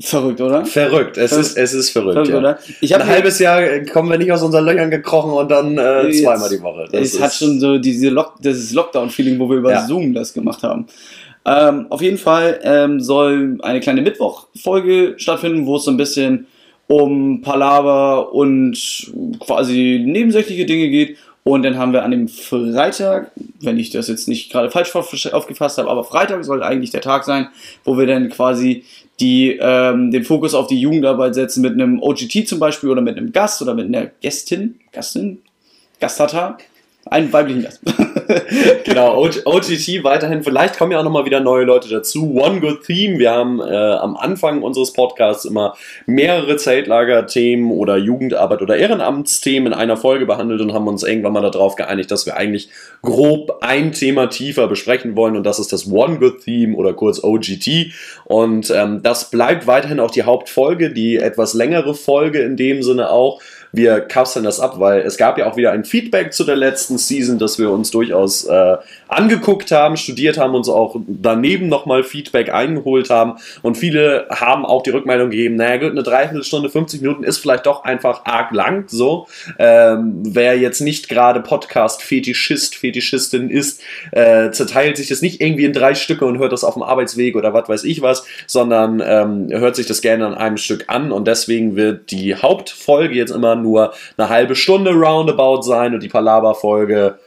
Verrückt, 0.00 0.40
oder? 0.40 0.64
Verrückt, 0.64 1.16
es, 1.16 1.30
verrückt. 1.30 1.48
Ist, 1.48 1.58
es 1.58 1.74
ist 1.74 1.90
verrückt. 1.90 2.14
verrückt 2.14 2.30
ja. 2.30 2.38
oder? 2.38 2.58
Ich 2.80 2.94
Ein 2.94 3.06
halbes 3.06 3.38
Jahr 3.38 3.80
kommen 3.92 4.10
wir 4.10 4.18
nicht 4.18 4.32
aus 4.32 4.42
unseren 4.42 4.64
Löchern 4.64 4.90
gekrochen 4.90 5.32
und 5.32 5.50
dann 5.50 5.76
äh, 5.76 6.10
zweimal 6.10 6.48
die 6.48 6.62
Woche. 6.62 6.88
Das 6.90 7.00
es 7.00 7.20
hat 7.20 7.32
schon 7.34 7.60
so 7.60 7.78
diese 7.78 8.08
Lock 8.08 8.34
dieses 8.40 8.72
Lockdown-Feeling, 8.72 9.38
wo 9.38 9.48
wir 9.48 9.58
über 9.58 9.70
ja. 9.70 9.86
Zoom 9.86 10.14
das 10.14 10.32
gemacht 10.32 10.62
haben. 10.62 10.86
Ähm, 11.44 11.86
auf 11.90 12.00
jeden 12.00 12.18
Fall 12.18 12.60
ähm, 12.62 13.00
soll 13.00 13.58
eine 13.62 13.80
kleine 13.80 14.02
Mittwoch-Folge 14.02 15.14
stattfinden, 15.18 15.66
wo 15.66 15.76
es 15.76 15.84
so 15.84 15.90
ein 15.90 15.96
bisschen 15.96 16.46
um 16.86 17.42
Palaver 17.42 18.32
und 18.32 19.12
quasi 19.40 20.02
nebensächliche 20.04 20.66
Dinge 20.66 20.88
geht. 20.88 21.16
Und 21.44 21.64
dann 21.64 21.76
haben 21.76 21.92
wir 21.92 22.04
an 22.04 22.12
dem 22.12 22.28
Freitag, 22.28 23.32
wenn 23.60 23.78
ich 23.78 23.90
das 23.90 24.06
jetzt 24.06 24.28
nicht 24.28 24.52
gerade 24.52 24.70
falsch 24.70 24.94
aufgefasst 24.94 25.78
habe, 25.78 25.90
aber 25.90 26.04
Freitag 26.04 26.44
soll 26.44 26.62
eigentlich 26.62 26.90
der 26.90 27.00
Tag 27.00 27.24
sein, 27.24 27.48
wo 27.82 27.98
wir 27.98 28.06
dann 28.06 28.28
quasi 28.28 28.84
die 29.22 29.56
ähm, 29.60 30.10
den 30.10 30.24
Fokus 30.24 30.52
auf 30.52 30.66
die 30.66 30.80
Jugendarbeit 30.80 31.34
setzen 31.34 31.62
mit 31.62 31.72
einem 31.72 32.02
OGT 32.02 32.46
zum 32.48 32.58
Beispiel 32.58 32.90
oder 32.90 33.00
mit 33.00 33.16
einem 33.16 33.32
Gast 33.32 33.62
oder 33.62 33.74
mit 33.74 33.86
einer 33.86 34.06
Gästin, 34.20 34.80
Gastin, 34.90 35.38
Gastata, 36.00 36.58
einen 37.06 37.32
weiblichen 37.32 37.62
Gast. 37.62 37.80
genau, 38.84 39.22
OGT 39.22 40.04
weiterhin. 40.04 40.42
Vielleicht 40.42 40.78
kommen 40.78 40.92
ja 40.92 41.00
auch 41.00 41.04
nochmal 41.04 41.24
wieder 41.24 41.40
neue 41.40 41.64
Leute 41.64 41.88
dazu. 41.88 42.34
One 42.34 42.60
Good 42.60 42.84
Theme. 42.84 43.18
Wir 43.18 43.32
haben 43.32 43.60
äh, 43.60 43.64
am 43.64 44.16
Anfang 44.16 44.62
unseres 44.62 44.92
Podcasts 44.92 45.44
immer 45.44 45.74
mehrere 46.06 46.56
Zeltlager-Themen 46.56 47.70
oder 47.70 47.96
Jugendarbeit 47.96 48.62
oder 48.62 48.76
Ehrenamtsthemen 48.76 49.72
in 49.72 49.78
einer 49.78 49.96
Folge 49.96 50.26
behandelt 50.26 50.60
und 50.60 50.72
haben 50.72 50.88
uns 50.88 51.02
irgendwann 51.02 51.32
mal 51.32 51.42
darauf 51.42 51.76
geeinigt, 51.76 52.10
dass 52.10 52.26
wir 52.26 52.36
eigentlich 52.36 52.68
grob 53.02 53.58
ein 53.60 53.92
Thema 53.92 54.28
tiefer 54.28 54.68
besprechen 54.68 55.16
wollen 55.16 55.36
und 55.36 55.44
das 55.44 55.58
ist 55.58 55.72
das 55.72 55.90
One 55.90 56.18
Good 56.18 56.44
Theme 56.44 56.76
oder 56.76 56.92
kurz 56.92 57.22
OGT. 57.22 57.92
Und 58.24 58.70
ähm, 58.70 59.02
das 59.02 59.30
bleibt 59.30 59.66
weiterhin 59.66 60.00
auch 60.00 60.10
die 60.10 60.22
Hauptfolge, 60.22 60.92
die 60.92 61.16
etwas 61.16 61.54
längere 61.54 61.94
Folge 61.94 62.40
in 62.40 62.56
dem 62.56 62.82
Sinne 62.82 63.10
auch 63.10 63.40
wir 63.72 64.00
kapseln 64.00 64.44
das 64.44 64.60
ab, 64.60 64.78
weil 64.78 65.00
es 65.00 65.16
gab 65.16 65.38
ja 65.38 65.50
auch 65.50 65.56
wieder 65.56 65.72
ein 65.72 65.84
Feedback 65.84 66.32
zu 66.32 66.44
der 66.44 66.56
letzten 66.56 66.98
Season, 66.98 67.38
das 67.38 67.58
wir 67.58 67.70
uns 67.70 67.90
durchaus 67.90 68.44
äh, 68.44 68.76
angeguckt 69.08 69.70
haben, 69.70 69.96
studiert 69.96 70.36
haben, 70.36 70.54
uns 70.54 70.68
auch 70.68 70.96
daneben 71.06 71.68
nochmal 71.68 72.04
Feedback 72.04 72.52
eingeholt 72.52 73.08
haben 73.08 73.38
und 73.62 73.76
viele 73.76 74.26
haben 74.30 74.66
auch 74.66 74.82
die 74.82 74.90
Rückmeldung 74.90 75.30
gegeben, 75.30 75.56
naja 75.56 75.78
gut, 75.78 75.90
eine 75.92 76.02
Dreiviertelstunde, 76.02 76.68
50 76.68 77.00
Minuten 77.00 77.24
ist 77.24 77.38
vielleicht 77.38 77.66
doch 77.66 77.84
einfach 77.84 78.24
arg 78.24 78.52
lang, 78.52 78.84
so. 78.88 79.26
Ähm, 79.58 80.22
wer 80.26 80.58
jetzt 80.58 80.80
nicht 80.80 81.08
gerade 81.08 81.40
Podcast-Fetischist, 81.40 82.74
Fetischistin 82.74 83.48
ist, 83.48 83.80
äh, 84.10 84.50
zerteilt 84.50 84.98
sich 84.98 85.08
das 85.08 85.22
nicht 85.22 85.40
irgendwie 85.40 85.64
in 85.64 85.72
drei 85.72 85.94
Stücke 85.94 86.26
und 86.26 86.38
hört 86.38 86.52
das 86.52 86.64
auf 86.64 86.74
dem 86.74 86.82
Arbeitsweg 86.82 87.36
oder 87.36 87.54
was 87.54 87.68
weiß 87.68 87.84
ich 87.84 88.02
was, 88.02 88.24
sondern 88.46 89.02
ähm, 89.04 89.48
hört 89.50 89.76
sich 89.76 89.86
das 89.86 90.02
gerne 90.02 90.26
an 90.26 90.34
einem 90.34 90.56
Stück 90.58 90.84
an 90.88 91.10
und 91.10 91.26
deswegen 91.26 91.76
wird 91.76 92.10
die 92.10 92.34
Hauptfolge 92.34 93.14
jetzt 93.14 93.30
immer 93.30 93.61
nur 93.62 93.92
eine 94.16 94.28
halbe 94.28 94.54
Stunde 94.54 94.92
roundabout 94.92 95.62
sein 95.62 95.94
und 95.94 96.02
die 96.02 96.08
Palaver-Folge 96.08 97.18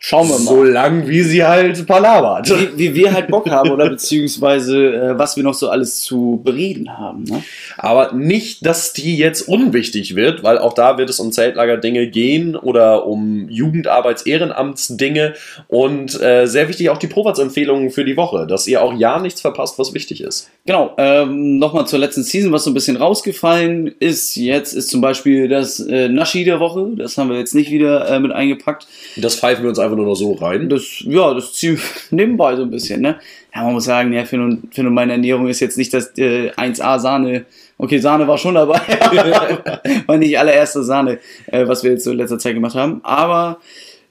Schauen 0.00 0.28
wir 0.28 0.38
mal. 0.38 0.54
So 0.54 0.62
lang, 0.62 1.08
wie 1.08 1.22
sie 1.22 1.44
halt 1.44 1.84
palabert. 1.88 2.48
Wie, 2.48 2.78
wie 2.78 2.94
wir 2.94 3.12
halt 3.12 3.26
Bock 3.26 3.50
haben 3.50 3.70
oder 3.70 3.90
beziehungsweise 3.90 4.94
äh, 4.94 5.18
was 5.18 5.36
wir 5.36 5.42
noch 5.42 5.54
so 5.54 5.70
alles 5.70 6.02
zu 6.02 6.40
bereden 6.44 6.96
haben. 6.96 7.24
Ne? 7.24 7.42
Aber 7.76 8.12
nicht, 8.12 8.64
dass 8.64 8.92
die 8.92 9.16
jetzt 9.16 9.42
unwichtig 9.42 10.14
wird, 10.14 10.44
weil 10.44 10.58
auch 10.58 10.72
da 10.72 10.98
wird 10.98 11.10
es 11.10 11.18
um 11.18 11.32
Zeltlager-Dinge 11.32 12.06
gehen 12.06 12.54
oder 12.54 13.06
um 13.06 13.48
Jugendarbeits-Ehrenamts-Dinge 13.48 15.34
und 15.66 16.20
äh, 16.22 16.46
sehr 16.46 16.68
wichtig 16.68 16.90
auch 16.90 16.98
die 16.98 17.08
Provatz-Empfehlungen 17.08 17.90
für 17.90 18.04
die 18.04 18.16
Woche, 18.16 18.46
dass 18.46 18.68
ihr 18.68 18.80
auch 18.82 18.94
ja 18.94 19.18
nichts 19.18 19.40
verpasst, 19.40 19.80
was 19.80 19.94
wichtig 19.94 20.20
ist. 20.20 20.48
Genau, 20.64 20.94
ähm, 20.96 21.58
nochmal 21.58 21.88
zur 21.88 21.98
letzten 21.98 22.22
Season, 22.22 22.52
was 22.52 22.62
so 22.62 22.70
ein 22.70 22.74
bisschen 22.74 22.96
rausgefallen 22.96 23.92
ist. 23.98 24.36
Jetzt 24.36 24.74
ist 24.74 24.90
zum 24.90 25.00
Beispiel 25.00 25.48
das 25.48 25.80
äh, 25.80 26.08
Naschi 26.08 26.44
der 26.44 26.60
Woche, 26.60 26.92
das 26.94 27.18
haben 27.18 27.30
wir 27.30 27.38
jetzt 27.38 27.56
nicht 27.56 27.72
wieder 27.72 28.08
äh, 28.08 28.20
mit 28.20 28.30
eingepackt. 28.30 28.86
Das 29.16 29.34
pfeifen 29.34 29.64
wir 29.64 29.70
uns 29.70 29.78
einfach 29.80 29.87
nur 29.96 30.06
noch 30.06 30.14
so 30.14 30.32
rein. 30.32 30.68
Das, 30.68 31.00
ja, 31.00 31.34
das 31.34 31.52
zieht 31.52 31.80
nebenbei 32.10 32.56
so 32.56 32.62
ein 32.62 32.70
bisschen, 32.70 33.00
ne? 33.00 33.18
Ja, 33.54 33.64
man 33.64 33.72
muss 33.72 33.84
sagen, 33.84 34.12
ja, 34.12 34.24
Finn 34.24 34.42
und, 34.42 34.74
Finn 34.74 34.86
und 34.86 34.94
meine 34.94 35.12
Ernährung 35.12 35.48
ist 35.48 35.60
jetzt 35.60 35.78
nicht 35.78 35.92
das 35.92 36.16
äh, 36.18 36.50
1A 36.50 36.98
Sahne. 36.98 37.46
Okay, 37.78 37.98
Sahne 37.98 38.26
war 38.28 38.38
schon 38.38 38.54
dabei, 38.54 38.80
war 40.06 40.16
nicht 40.16 40.38
allererste 40.38 40.82
Sahne, 40.82 41.18
äh, 41.46 41.66
was 41.66 41.82
wir 41.82 41.92
jetzt 41.92 42.04
so 42.04 42.12
in 42.12 42.18
letzter 42.18 42.38
Zeit 42.38 42.54
gemacht 42.54 42.74
haben. 42.74 43.00
Aber, 43.04 43.58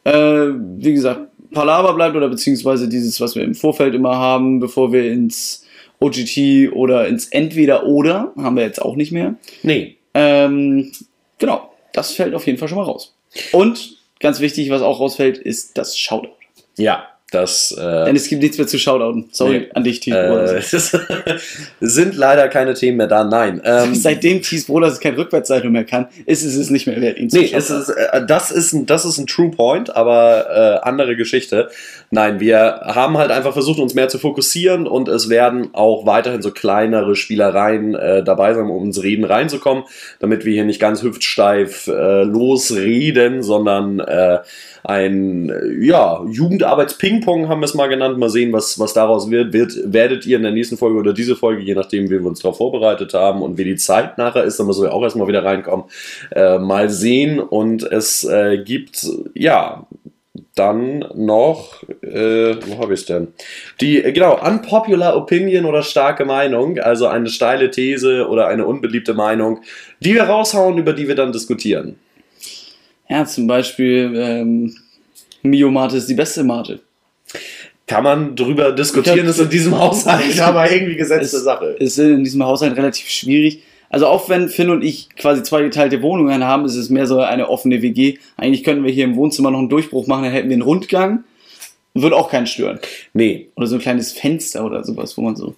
äh, 0.03 0.47
wie 0.77 0.93
gesagt, 0.93 1.21
Palaver 1.51 1.93
bleibt 1.93 2.15
oder 2.15 2.29
beziehungsweise 2.29 2.89
dieses, 2.89 3.19
was 3.21 3.35
wir 3.35 3.43
im 3.43 3.55
Vorfeld 3.55 3.93
immer 3.95 4.15
haben, 4.15 4.59
bevor 4.59 4.91
wir 4.91 5.11
ins 5.11 5.65
OGT 5.99 6.71
oder 6.73 7.07
ins 7.07 7.27
Entweder-Oder, 7.27 8.33
haben 8.37 8.55
wir 8.55 8.63
jetzt 8.63 8.81
auch 8.81 8.95
nicht 8.95 9.11
mehr. 9.11 9.35
Nee. 9.63 9.97
Ähm, 10.13 10.91
genau, 11.39 11.73
das 11.93 12.13
fällt 12.13 12.35
auf 12.35 12.45
jeden 12.45 12.57
Fall 12.57 12.67
schon 12.67 12.77
mal 12.77 12.83
raus. 12.83 13.15
Und 13.51 13.96
ganz 14.19 14.39
wichtig, 14.39 14.69
was 14.69 14.81
auch 14.81 14.99
rausfällt, 14.99 15.37
ist 15.37 15.77
das 15.77 15.97
Shoutout. 15.97 16.33
Ja, 16.77 17.07
das. 17.31 17.75
Äh, 17.77 18.05
Denn 18.05 18.15
es 18.15 18.29
gibt 18.29 18.41
nichts 18.41 18.57
mehr 18.57 18.67
zu 18.67 18.79
Shoutouten. 18.79 19.25
Sorry 19.31 19.59
nee, 19.59 19.69
an 19.73 19.83
dich, 19.83 19.99
Thies 19.99 20.13
äh, 20.13 20.61
sind 21.81 22.15
leider 22.15 22.47
keine 22.47 22.73
Themen 22.73 22.97
mehr 22.97 23.07
da, 23.07 23.25
nein. 23.25 23.61
Ähm, 23.65 23.93
Seitdem 23.95 24.41
Thies 24.41 24.67
Brothers 24.67 25.01
keine 25.01 25.17
Rückwärtsseite 25.17 25.69
mehr 25.69 25.83
kann, 25.83 26.07
ist 26.25 26.43
es 26.43 26.55
es 26.55 26.69
nicht 26.69 26.87
mehr 26.87 27.01
wert, 27.01 27.17
ihn 27.17 27.29
zu 27.29 27.37
Nee, 27.37 27.51
es 27.53 27.69
ist, 27.69 27.89
äh, 27.89 28.25
das, 28.25 28.51
ist 28.51 28.71
ein, 28.71 28.85
das 28.85 29.03
ist 29.03 29.17
ein 29.17 29.27
True 29.27 29.51
Point, 29.51 29.93
aber 29.93 30.81
äh, 30.83 30.87
andere 30.87 31.17
Geschichte. 31.17 31.69
Nein, 32.11 32.39
wir 32.39 32.79
haben 32.85 33.17
halt 33.17 33.31
einfach 33.31 33.51
versucht, 33.51 33.79
uns 33.79 33.93
mehr 33.93 34.07
zu 34.07 34.19
fokussieren 34.19 34.87
und 34.87 35.09
es 35.09 35.27
werden 35.27 35.69
auch 35.73 36.05
weiterhin 36.05 36.41
so 36.41 36.51
kleinere 36.51 37.17
Spielereien 37.17 37.93
äh, 37.93 38.23
dabei 38.23 38.53
sein, 38.53 38.69
um 38.69 38.85
ins 38.85 39.03
Reden 39.03 39.25
reinzukommen, 39.25 39.83
damit 40.19 40.45
wir 40.45 40.53
hier 40.53 40.63
nicht 40.63 40.79
ganz 40.79 41.03
hüftsteif 41.03 41.87
äh, 41.87 42.23
losreden, 42.23 43.43
sondern 43.43 43.99
ein 44.87 45.51
ja, 45.81 46.23
Jugendarbeits-Ping 46.23 47.19
Ping-Pong 47.19 47.49
haben 47.49 47.59
wir 47.59 47.65
es 47.65 47.73
mal 47.73 47.87
genannt. 47.87 48.17
Mal 48.17 48.29
sehen, 48.29 48.53
was, 48.53 48.79
was 48.79 48.93
daraus 48.93 49.29
wird. 49.29 49.51
wird. 49.51 49.73
Werdet 49.83 50.25
ihr 50.25 50.37
in 50.37 50.43
der 50.43 50.53
nächsten 50.53 50.77
Folge 50.77 50.97
oder 50.97 51.11
diese 51.11 51.35
Folge, 51.35 51.61
je 51.61 51.75
nachdem, 51.75 52.05
wie 52.05 52.21
wir 52.21 52.25
uns 52.25 52.39
darauf 52.39 52.57
vorbereitet 52.57 53.13
haben 53.13 53.41
und 53.41 53.57
wie 53.57 53.65
die 53.65 53.75
Zeit 53.75 54.17
nachher 54.17 54.45
ist, 54.45 54.57
dann 54.59 54.65
müssen 54.65 54.83
wir 54.83 54.93
auch 54.93 55.03
erstmal 55.03 55.27
wieder 55.27 55.43
reinkommen, 55.43 55.87
äh, 56.33 56.57
mal 56.57 56.89
sehen. 56.89 57.41
Und 57.41 57.83
es 57.83 58.23
äh, 58.23 58.59
gibt, 58.63 59.05
ja, 59.33 59.85
dann 60.55 60.99
noch, 61.15 61.83
äh, 62.01 62.55
wo 62.65 62.81
habe 62.81 62.93
ich 62.93 63.05
denn? 63.05 63.27
Die, 63.81 64.01
äh, 64.01 64.13
genau, 64.13 64.39
unpopular 64.41 65.17
opinion 65.17 65.65
oder 65.65 65.83
starke 65.83 66.23
Meinung, 66.23 66.79
also 66.79 67.07
eine 67.07 67.27
steile 67.27 67.71
These 67.71 68.29
oder 68.29 68.47
eine 68.47 68.65
unbeliebte 68.65 69.13
Meinung, 69.13 69.59
die 69.99 70.13
wir 70.13 70.23
raushauen, 70.23 70.77
über 70.77 70.93
die 70.93 71.09
wir 71.09 71.15
dann 71.15 71.33
diskutieren. 71.33 71.97
Ja, 73.09 73.25
zum 73.25 73.47
Beispiel, 73.47 74.13
ähm, 74.15 74.75
Mio-Mate 75.43 75.97
ist 75.97 76.09
die 76.09 76.13
beste 76.13 76.43
Mate. 76.43 76.81
Kann 77.85 78.03
man 78.03 78.35
drüber 78.35 78.73
diskutieren, 78.73 79.19
glaub, 79.19 79.29
ist 79.29 79.39
in 79.39 79.49
diesem 79.49 79.79
Haushalt 79.79 80.39
aber 80.41 80.69
irgendwie 80.69 80.97
gesetzte 80.97 81.39
Sache. 81.39 81.67
Ist 81.79 81.97
in 81.97 82.23
diesem 82.23 82.43
Haushalt 82.43 82.75
relativ 82.75 83.07
schwierig. 83.09 83.63
Also 83.89 84.07
auch 84.07 84.27
wenn 84.27 84.49
Finn 84.49 84.69
und 84.69 84.83
ich 84.83 85.09
quasi 85.15 85.43
zwei 85.43 85.63
geteilte 85.63 86.01
Wohnungen 86.01 86.43
haben, 86.43 86.65
ist 86.65 86.75
es 86.75 86.89
mehr 86.89 87.07
so 87.07 87.21
eine 87.21 87.47
offene 87.49 87.81
WG. 87.81 88.17
Eigentlich 88.35 88.65
könnten 88.65 88.83
wir 88.83 88.91
hier 88.91 89.05
im 89.05 89.15
Wohnzimmer 89.15 89.51
noch 89.51 89.59
einen 89.59 89.69
Durchbruch 89.69 90.07
machen, 90.07 90.23
dann 90.23 90.33
hätten 90.33 90.49
wir 90.49 90.55
einen 90.55 90.61
Rundgang. 90.61 91.23
Würde 91.93 92.15
auch 92.15 92.29
keinen 92.29 92.45
stören. 92.45 92.79
Nee. 93.13 93.49
Oder 93.55 93.67
so 93.67 93.75
ein 93.75 93.81
kleines 93.81 94.11
Fenster 94.11 94.65
oder 94.65 94.83
sowas, 94.83 95.17
wo 95.17 95.21
man 95.21 95.35
so. 95.35 95.55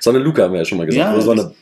So 0.00 0.10
eine 0.10 0.18
Luke 0.18 0.42
haben 0.42 0.52
wir 0.52 0.60
ja 0.60 0.64
schon 0.64 0.78
mal 0.78 0.86
gesagt, 0.86 1.14
ja, 1.14 1.20
so 1.20 1.30
eine 1.30 1.52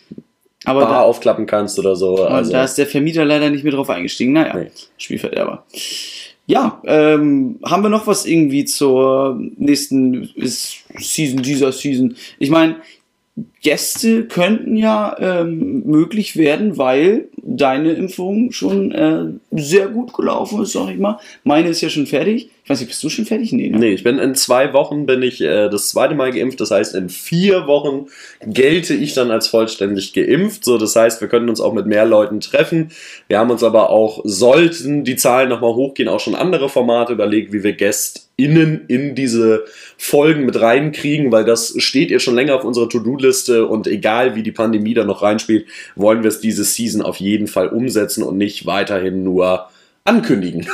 aber 0.65 0.81
Bar 0.81 0.91
da, 0.91 1.01
aufklappen 1.03 1.47
kannst 1.47 1.79
oder 1.79 1.97
so. 1.97 2.25
Also. 2.25 2.53
Da 2.53 2.65
ist 2.65 2.77
der 2.77 2.87
Vermieter 2.87 3.25
leider 3.25 3.51
nicht 3.51 3.65
mehr 3.65 3.73
drauf 3.73 3.91
eingestiegen. 3.91 4.33
Naja, 4.33 4.57
nee. 4.57 4.71
Spielverderber. 4.97 5.65
Ja, 6.47 6.83
ähm, 6.85 7.59
haben 7.65 7.83
wir 7.83 7.89
noch 7.89 8.07
was 8.07 8.27
irgendwie 8.27 8.65
zur 8.65 9.41
nächsten 9.57 10.31
Season, 10.37 11.43
dieser 11.43 11.73
Season? 11.73 12.17
Ich 12.39 12.51
meine, 12.51 12.77
Gäste 13.63 14.27
könnten 14.27 14.77
ja 14.77 15.17
ähm, 15.19 15.83
möglich 15.87 16.37
werden, 16.37 16.79
weil 16.79 17.29
deine 17.43 17.93
Impfung 17.93 18.53
schon 18.53 18.93
äh, 18.93 19.25
sehr 19.51 19.89
gut 19.89 20.13
gelaufen 20.13 20.63
ist, 20.63 20.73
sag 20.73 20.91
ich 20.91 20.99
mal. 20.99 21.19
Meine 21.43 21.69
ist 21.69 21.81
ja 21.81 21.89
schon 21.89 22.07
fertig. 22.07 22.51
Ich 22.63 22.71
weiß 22.71 22.81
nicht, 22.81 22.89
bist 22.89 23.03
du 23.03 23.09
schon 23.09 23.25
fertig? 23.25 23.53
Nee, 23.53 23.71
ne? 23.71 23.79
nee 23.79 23.93
ich 23.93 24.05
bin 24.05 24.19
in 24.19 24.37
zwei 24.37 24.73
Wochen 24.73 25.07
bin 25.07 25.23
ich 25.23 25.41
äh, 25.41 25.69
das 25.69 25.89
zweite 25.89 26.15
Mal 26.15 26.31
geimpft. 26.31 26.61
Das 26.61 26.71
heißt, 26.71 26.95
in 26.95 27.09
vier 27.09 27.67
Wochen 27.67 28.07
gelte 28.47 28.95
ich 28.95 29.15
dann 29.15 29.33
als 29.33 29.49
vollständig 29.49 30.13
geimpft. 30.13 30.65
So, 30.65 30.79
das 30.79 30.95
heißt, 30.95 31.21
wir 31.21 31.29
können 31.29 31.49
uns 31.49 31.61
auch 31.61 31.73
mit 31.73 31.87
mehr 31.87 32.07
Leuten 32.07 32.41
treffen. 32.41 32.93
Wir 33.27 33.41
haben 33.41 33.51
uns 33.51 33.65
aber 33.65 33.91
auch, 33.91 34.21
sollten 34.25 35.03
die 35.03 35.17
Zahlen 35.17 35.49
nochmal 35.49 35.75
hochgehen, 35.75 36.09
auch 36.09 36.21
schon 36.21 36.37
andere 36.37 36.69
Formate 36.69 37.13
überlegt, 37.13 37.53
wie 37.53 37.65
wir 37.65 37.73
GästInnen 38.37 38.85
in 38.89 39.15
diese 39.15 39.65
Folgen 39.97 40.45
mit 40.45 40.61
reinkriegen, 40.61 41.33
weil 41.33 41.45
das 41.45 41.75
steht 41.79 42.11
ja 42.11 42.19
schon 42.19 42.35
länger 42.35 42.57
auf 42.57 42.65
unserer 42.65 42.89
To-Do-Liste 42.89 43.67
und 43.67 43.87
egal 43.87 44.35
wie 44.35 44.43
die 44.43 44.53
Pandemie 44.53 44.95
da 44.95 45.05
noch 45.05 45.23
reinspielt, 45.23 45.67
wollen 45.97 46.23
wir 46.23 46.29
es 46.29 46.41
diese 46.41 46.65
Season 46.65 47.03
auf 47.03 47.17
jeden 47.19 47.47
Fall 47.47 47.69
umsetzen 47.69 48.23
und 48.23 48.37
nicht 48.37 48.67
weiterhin 48.67 49.23
nur 49.23 49.69
ankündigen. 50.05 50.67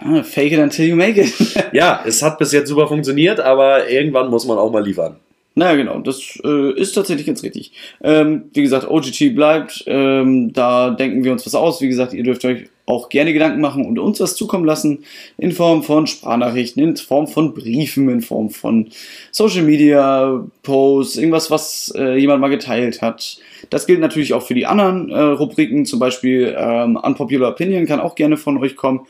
ah, 0.00 0.22
fake 0.22 0.52
it 0.52 0.58
until 0.58 0.86
you 0.86 0.96
make 0.96 1.20
it. 1.20 1.32
ja, 1.72 2.02
es 2.06 2.22
hat 2.22 2.38
bis 2.38 2.52
jetzt 2.52 2.68
super 2.68 2.88
funktioniert, 2.88 3.40
aber 3.40 3.88
irgendwann 3.88 4.28
muss 4.28 4.46
man 4.46 4.58
auch 4.58 4.72
mal 4.72 4.84
liefern. 4.84 5.16
Naja, 5.54 5.76
genau, 5.76 5.98
das 5.98 6.40
äh, 6.44 6.72
ist 6.80 6.92
tatsächlich 6.94 7.26
ganz 7.26 7.42
richtig. 7.42 7.72
Ähm, 8.02 8.44
wie 8.54 8.62
gesagt, 8.62 8.88
OGT 8.88 9.34
bleibt, 9.34 9.84
ähm, 9.86 10.52
da 10.54 10.90
denken 10.90 11.24
wir 11.24 11.32
uns 11.32 11.44
was 11.44 11.54
aus. 11.54 11.82
Wie 11.82 11.88
gesagt, 11.88 12.14
ihr 12.14 12.22
dürft 12.22 12.42
euch 12.46 12.70
auch 12.92 13.08
gerne 13.08 13.32
Gedanken 13.32 13.60
machen 13.60 13.84
und 13.84 13.98
uns 13.98 14.20
was 14.20 14.36
zukommen 14.36 14.64
lassen 14.64 15.04
in 15.38 15.52
Form 15.52 15.82
von 15.82 16.06
Sprachnachrichten, 16.06 16.82
in 16.82 16.96
Form 16.96 17.26
von 17.26 17.54
Briefen, 17.54 18.08
in 18.08 18.20
Form 18.20 18.50
von 18.50 18.88
Social 19.30 19.62
Media 19.62 20.44
Posts, 20.62 21.16
irgendwas, 21.16 21.50
was 21.50 21.92
äh, 21.96 22.16
jemand 22.16 22.40
mal 22.40 22.48
geteilt 22.48 23.02
hat. 23.02 23.38
Das 23.70 23.86
gilt 23.86 24.00
natürlich 24.00 24.34
auch 24.34 24.42
für 24.42 24.54
die 24.54 24.66
anderen 24.66 25.10
äh, 25.10 25.20
Rubriken, 25.20 25.86
zum 25.86 25.98
Beispiel 25.98 26.54
ähm, 26.58 26.96
Unpopular 26.96 27.50
Opinion 27.50 27.86
kann 27.86 28.00
auch 28.00 28.14
gerne 28.14 28.36
von 28.36 28.58
euch 28.58 28.76
kommen. 28.76 29.06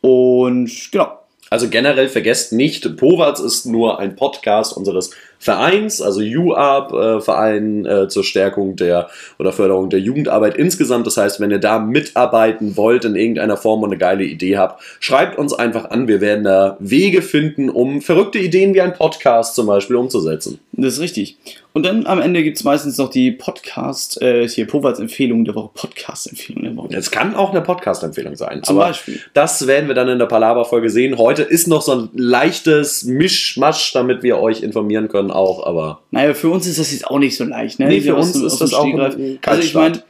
Und 0.00 0.90
genau. 0.92 1.12
Also 1.50 1.68
generell 1.68 2.08
vergesst 2.08 2.52
nicht, 2.52 2.96
Powatz 2.96 3.40
ist 3.40 3.66
nur 3.66 3.98
ein 3.98 4.14
Podcast 4.14 4.76
unseres 4.76 5.10
Vereins, 5.40 6.02
also 6.02 6.20
UARP, 6.20 6.92
äh, 6.92 7.20
Verein 7.22 7.86
äh, 7.86 8.08
zur 8.08 8.24
Stärkung 8.24 8.76
der 8.76 9.08
oder 9.38 9.52
Förderung 9.52 9.88
der 9.88 9.98
Jugendarbeit 9.98 10.54
insgesamt. 10.56 11.06
Das 11.06 11.16
heißt, 11.16 11.40
wenn 11.40 11.50
ihr 11.50 11.58
da 11.58 11.78
mitarbeiten 11.78 12.76
wollt 12.76 13.06
in 13.06 13.16
irgendeiner 13.16 13.56
Form 13.56 13.82
und 13.82 13.88
eine 13.88 13.98
geile 13.98 14.24
Idee 14.24 14.58
habt, 14.58 14.82
schreibt 15.00 15.38
uns 15.38 15.54
einfach 15.54 15.90
an. 15.90 16.08
Wir 16.08 16.20
werden 16.20 16.44
da 16.44 16.76
Wege 16.78 17.22
finden, 17.22 17.70
um 17.70 18.02
verrückte 18.02 18.38
Ideen 18.38 18.74
wie 18.74 18.82
ein 18.82 18.92
Podcast 18.92 19.54
zum 19.54 19.66
Beispiel 19.66 19.96
umzusetzen. 19.96 20.60
Das 20.72 20.94
ist 20.94 21.00
richtig. 21.00 21.38
Und 21.72 21.86
dann 21.86 22.06
am 22.06 22.20
Ende 22.20 22.42
gibt 22.42 22.56
es 22.56 22.64
meistens 22.64 22.98
noch 22.98 23.10
die 23.10 23.30
Podcast, 23.30 24.20
äh, 24.20 24.48
hier 24.48 24.66
Poverts 24.66 24.98
Empfehlung 24.98 25.44
der 25.44 25.54
Woche, 25.54 25.70
Podcast-Empfehlung 25.74 26.64
der 26.64 26.76
Woche. 26.76 26.96
Es 26.96 27.12
kann 27.12 27.34
auch 27.34 27.50
eine 27.50 27.60
Podcast-Empfehlung 27.60 28.34
sein. 28.34 28.64
Zum 28.64 28.76
Beispiel. 28.76 29.20
Das 29.34 29.66
werden 29.68 29.86
wir 29.86 29.94
dann 29.94 30.08
in 30.08 30.18
der 30.18 30.26
Palaver-Folge 30.26 30.90
sehen. 30.90 31.16
Heute 31.16 31.42
ist 31.42 31.68
noch 31.68 31.82
so 31.82 31.92
ein 31.92 32.08
leichtes 32.14 33.04
Mischmasch, 33.04 33.92
damit 33.92 34.24
wir 34.24 34.38
euch 34.38 34.62
informieren 34.62 35.08
können 35.08 35.29
auch, 35.30 35.66
aber. 35.66 36.00
Naja, 36.10 36.34
für 36.34 36.50
uns 36.50 36.66
ist 36.66 36.78
das 36.78 36.92
jetzt 36.92 37.06
auch 37.06 37.18
nicht 37.18 37.36
so 37.36 37.44
leicht, 37.44 37.78
ne? 37.78 37.86
Nee, 37.86 38.00
für 38.00 38.14
uns 38.14 38.34
ist 38.34 38.60
das 38.60 38.74
auch 38.74 38.84
ein 38.84 39.38
Also 39.44 39.62
ich 39.62 39.74
meine, 39.74 40.02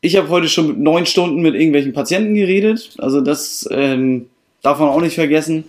ich 0.00 0.16
habe 0.16 0.28
heute 0.28 0.48
schon 0.48 0.82
neun 0.82 1.06
Stunden 1.06 1.40
mit 1.40 1.54
irgendwelchen 1.54 1.92
Patienten 1.92 2.34
geredet, 2.34 2.90
also 2.98 3.20
das 3.20 3.68
ähm, 3.70 4.26
darf 4.62 4.78
man 4.78 4.88
auch 4.88 5.00
nicht 5.00 5.14
vergessen. 5.14 5.64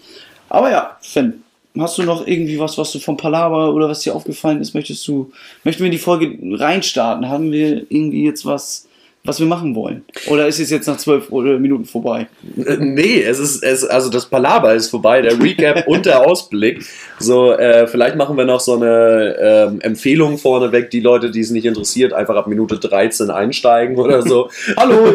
Aber 0.50 0.72
ja, 0.72 0.98
Finn, 1.02 1.44
hast 1.78 1.98
du 1.98 2.04
noch 2.04 2.26
irgendwie 2.26 2.60
was, 2.60 2.78
was 2.78 2.92
du 2.92 3.00
vom 3.00 3.18
Palaver 3.18 3.74
oder 3.74 3.88
was 3.88 4.02
dir 4.02 4.16
aufgefallen 4.16 4.62
ist? 4.62 4.74
Möchtest 4.74 5.08
du, 5.08 5.32
möchten 5.64 5.82
wir 5.82 5.88
in 5.88 5.92
die 5.92 5.98
Folge 5.98 6.38
reinstarten? 6.42 7.30
Haben 7.30 7.52
wir 7.52 7.86
irgendwie 7.90 8.26
jetzt 8.26 8.46
was, 8.46 8.88
was 9.26 9.40
wir 9.40 9.48
machen 9.48 9.76
wollen? 9.76 10.06
Oder 10.28 10.48
ist 10.48 10.60
es 10.60 10.70
jetzt 10.70 10.88
nach 10.88 10.98
zwölf 10.98 11.30
Minuten 11.30 11.84
vorbei? 11.84 12.28
Äh, 12.58 12.78
nee, 12.80 13.22
es 13.22 13.38
ist, 13.38 13.64
es, 13.64 13.84
also 13.84 14.10
das 14.10 14.28
Palaber 14.28 14.74
ist 14.74 14.90
vorbei, 14.90 15.22
der 15.22 15.42
Recap 15.42 15.88
und 15.88 16.06
der 16.06 16.26
Ausblick. 16.26 16.86
So, 17.20 17.52
äh, 17.52 17.86
vielleicht 17.88 18.16
machen 18.16 18.38
wir 18.38 18.46
noch 18.46 18.62
so 18.62 18.76
eine 18.76 19.36
ähm, 19.40 19.82
Empfehlung 19.82 20.38
vorneweg, 20.38 20.90
die 20.90 21.02
Leute, 21.02 21.32
die 21.32 21.42
es 21.42 21.52
nicht 21.52 21.66
interessiert, 21.66 22.14
einfach 22.14 22.36
ab 22.36 22.48
Minute 22.48 22.80
13 22.80 23.30
einsteigen 23.30 23.98
oder 23.98 24.22
so. 24.22 24.50
Hallo! 24.78 25.14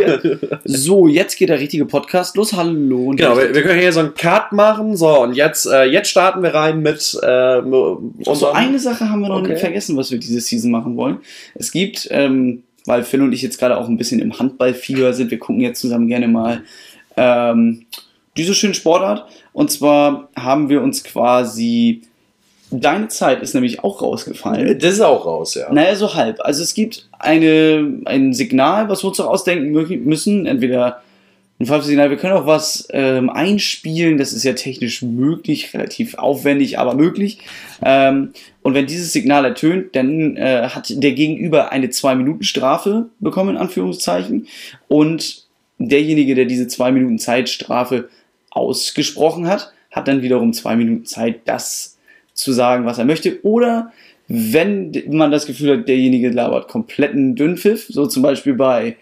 So, 0.65 1.09
jetzt 1.09 1.39
geht 1.39 1.49
der 1.49 1.59
richtige 1.59 1.87
Podcast 1.87 2.37
los. 2.37 2.53
Hallo. 2.53 3.15
genau, 3.17 3.39
wir, 3.39 3.55
wir, 3.55 3.63
können 3.63 3.81
hier 3.81 3.93
so 3.93 4.01
einen 4.01 4.15
Cut 4.15 4.53
machen. 4.53 4.97
So, 4.97 5.23
und 5.23 5.35
jetzt, 5.35 5.67
äh, 5.67 5.85
jetzt 5.85 6.11
starten 6.11 6.43
wir 6.43 6.53
rein 6.55 6.83
mit. 6.83 7.19
Äh, 7.23 7.63
so, 7.63 8.51
eine 8.53 8.79
Sache 8.79 9.09
haben 9.09 9.23
wir 9.23 9.31
noch 9.31 9.39
okay. 9.39 9.53
nicht 9.53 9.61
vergessen, 9.61 9.97
was 9.97 10.11
wir 10.11 10.19
diese 10.19 10.41
Season 10.41 10.71
machen 10.71 10.99
wollen. 10.99 11.19
Es 11.55 11.73
gibt. 11.73 12.07
Ähm, 12.11 12.65
weil 12.87 13.03
Phil 13.03 13.23
und 13.23 13.33
ich 13.33 13.43
jetzt 13.43 13.59
gerade 13.59 13.77
auch 13.77 13.89
ein 13.89 13.97
bisschen 13.97 14.21
im 14.21 14.39
Handballfieber 14.39 15.13
sind. 15.13 15.31
Wir 15.31 15.39
gucken 15.39 15.61
jetzt 15.61 15.81
zusammen 15.81 16.09
gerne 16.09 16.29
mal 16.29 16.63
ähm, 17.17 17.87
diese 18.37 18.55
schöne 18.55 18.75
Sportart. 18.75 19.27
Und 19.53 19.71
zwar 19.71 20.29
haben 20.37 20.69
wir 20.69 20.83
uns 20.83 21.05
quasi. 21.05 22.03
Deine 22.71 23.07
Zeit 23.07 23.41
ist 23.41 23.55
nämlich 23.55 23.85
auch 23.85 24.03
rausgefallen. 24.03 24.79
Das 24.81 24.95
ist 24.95 25.01
auch 25.01 25.27
raus, 25.27 25.55
ja. 25.55 25.73
Naja, 25.73 25.95
so 25.95 26.15
halb. 26.15 26.41
Also 26.41 26.63
es 26.63 26.75
gibt 26.75 27.09
eine, 27.13 28.01
ein 28.05 28.33
Signal, 28.33 28.89
was 28.89 29.05
wir 29.05 29.09
uns 29.09 29.21
auch 29.21 29.29
ausdenken 29.29 29.71
müssen. 30.05 30.47
Entweder 30.47 31.03
ein 31.61 31.67
falsches 31.67 31.87
Signal. 31.87 32.11
Wir 32.11 32.17
können 32.17 32.33
auch 32.33 32.47
was 32.47 32.89
ähm, 32.91 33.31
einspielen. 33.31 34.19
Das 34.19 34.33
ist 34.33 34.45
ja 34.45 34.55
technisch 34.55 35.03
möglich, 35.03 35.73
relativ 35.73 36.15
aufwendig, 36.15 36.79
aber 36.79 36.95
möglich. 36.95 37.39
Ähm, 37.83 38.33
und 38.63 38.75
wenn 38.75 38.87
dieses 38.87 39.13
Signal 39.13 39.45
ertönt, 39.45 39.95
dann 39.95 40.37
äh, 40.37 40.69
hat 40.69 40.91
der 40.91 41.13
Gegenüber 41.13 41.71
eine 41.71 41.87
2-Minuten-Strafe 41.87 43.07
bekommen, 43.21 43.51
in 43.51 43.57
Anführungszeichen. 43.57 44.49
Und 44.89 45.45
derjenige, 45.79 46.35
der 46.35 46.47
diese 46.47 46.67
2 46.67 46.93
Minuten 46.93 47.19
Zeitstrafe 47.19 48.09
ausgesprochen 48.51 49.47
hat, 49.47 49.73
hat 49.93 50.09
dann 50.09 50.23
wiederum 50.23 50.53
2 50.53 50.77
Minuten 50.77 51.05
Zeit, 51.05 51.43
das 51.45 51.99
zu 52.33 52.53
sagen, 52.53 52.85
was 52.85 52.99
er 52.99 53.05
möchte. 53.05 53.45
Oder 53.45 53.93
wenn 54.27 54.93
man 55.09 55.31
das 55.31 55.47
Gefühl 55.47 55.79
hat, 55.79 55.89
derjenige 55.89 56.31
labert 56.31 56.69
kompletten 56.69 57.37
Dünnpfiff, 57.37 57.87
so 57.89 58.07
zum 58.07 58.23
Beispiel 58.23 58.55
bei 58.55 58.97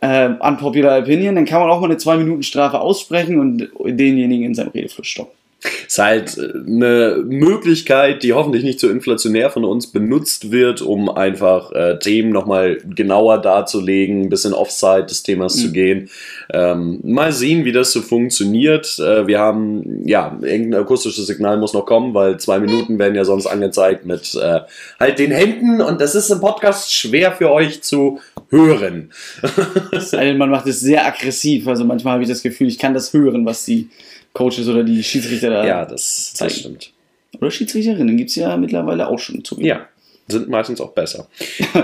äh, 0.00 0.28
unpopular 0.40 0.98
opinion, 0.98 1.34
dann 1.34 1.44
kann 1.44 1.60
man 1.60 1.70
auch 1.70 1.80
mal 1.80 1.90
eine 1.90 1.98
2-Minuten-Strafe 1.98 2.80
aussprechen 2.80 3.38
und 3.38 3.68
denjenigen 3.98 4.46
in 4.46 4.54
seinem 4.54 4.70
Redefluss 4.70 5.06
stoppen 5.06 5.37
ist 5.86 5.98
halt 5.98 6.38
äh, 6.38 6.52
eine 6.66 7.22
Möglichkeit, 7.24 8.22
die 8.22 8.32
hoffentlich 8.32 8.62
nicht 8.62 8.78
so 8.78 8.88
inflationär 8.88 9.50
von 9.50 9.64
uns 9.64 9.88
benutzt 9.88 10.52
wird, 10.52 10.82
um 10.82 11.08
einfach 11.08 11.72
äh, 11.72 11.98
Themen 11.98 12.30
nochmal 12.30 12.78
genauer 12.84 13.38
darzulegen, 13.38 14.22
ein 14.22 14.28
bisschen 14.28 14.54
offside 14.54 15.06
des 15.06 15.24
Themas 15.24 15.56
mhm. 15.56 15.60
zu 15.60 15.72
gehen. 15.72 16.10
Ähm, 16.52 17.00
mal 17.02 17.32
sehen, 17.32 17.64
wie 17.64 17.72
das 17.72 17.92
so 17.92 18.02
funktioniert. 18.02 18.98
Äh, 18.98 19.26
wir 19.26 19.40
haben, 19.40 20.06
ja, 20.06 20.38
irgendein 20.40 20.82
akustisches 20.82 21.26
Signal 21.26 21.58
muss 21.58 21.74
noch 21.74 21.86
kommen, 21.86 22.14
weil 22.14 22.38
zwei 22.38 22.60
Minuten 22.60 22.98
werden 22.98 23.16
ja 23.16 23.24
sonst 23.24 23.46
angezeigt 23.46 24.06
mit 24.06 24.34
äh, 24.34 24.60
halt 25.00 25.18
den 25.18 25.32
Händen 25.32 25.80
und 25.80 26.00
das 26.00 26.14
ist 26.14 26.30
im 26.30 26.40
Podcast 26.40 26.94
schwer 26.94 27.32
für 27.32 27.50
euch 27.50 27.82
zu 27.82 28.20
hören. 28.50 29.10
man 30.36 30.50
macht 30.50 30.66
es 30.66 30.80
sehr 30.80 31.04
aggressiv, 31.04 31.66
also 31.66 31.84
manchmal 31.84 32.14
habe 32.14 32.22
ich 32.22 32.28
das 32.28 32.42
Gefühl, 32.42 32.68
ich 32.68 32.78
kann 32.78 32.94
das 32.94 33.12
hören, 33.12 33.44
was 33.44 33.64
sie 33.64 33.88
Coaches 34.38 34.68
oder 34.68 34.84
die 34.84 35.02
Schiedsrichter 35.02 35.50
da. 35.50 35.66
Ja, 35.66 35.84
das, 35.84 36.32
das 36.38 36.56
stimmt. 36.56 36.92
Oder 37.40 37.50
Schiedsrichterinnen 37.50 38.16
gibt 38.16 38.30
es 38.30 38.36
ja 38.36 38.56
mittlerweile 38.56 39.08
auch 39.08 39.18
schon 39.18 39.44
zu. 39.44 39.60
Ja, 39.60 39.88
sind 40.28 40.48
meistens 40.48 40.80
auch 40.80 40.92
besser. 40.92 41.28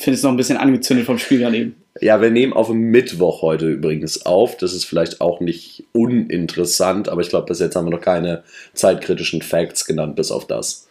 finde 0.00 0.16
es 0.16 0.22
noch 0.22 0.30
ein 0.30 0.36
bisschen 0.38 0.56
angezündet 0.56 1.06
vom 1.06 1.18
Spiel 1.18 1.40
gerade 1.40 1.56
eben. 1.58 1.76
Ja, 2.00 2.22
wir 2.22 2.30
nehmen 2.30 2.54
auf 2.54 2.70
Mittwoch 2.70 3.42
heute 3.42 3.68
übrigens 3.68 4.24
auf. 4.24 4.56
Das 4.56 4.72
ist 4.72 4.86
vielleicht 4.86 5.20
auch 5.20 5.40
nicht 5.40 5.84
uninteressant, 5.92 7.10
aber 7.10 7.20
ich 7.20 7.28
glaube, 7.28 7.46
bis 7.46 7.58
jetzt 7.58 7.76
haben 7.76 7.86
wir 7.86 7.90
noch 7.90 8.00
keine 8.00 8.42
zeitkritischen 8.72 9.42
Facts 9.42 9.84
genannt, 9.84 10.16
bis 10.16 10.30
auf 10.30 10.46
das. 10.46 10.88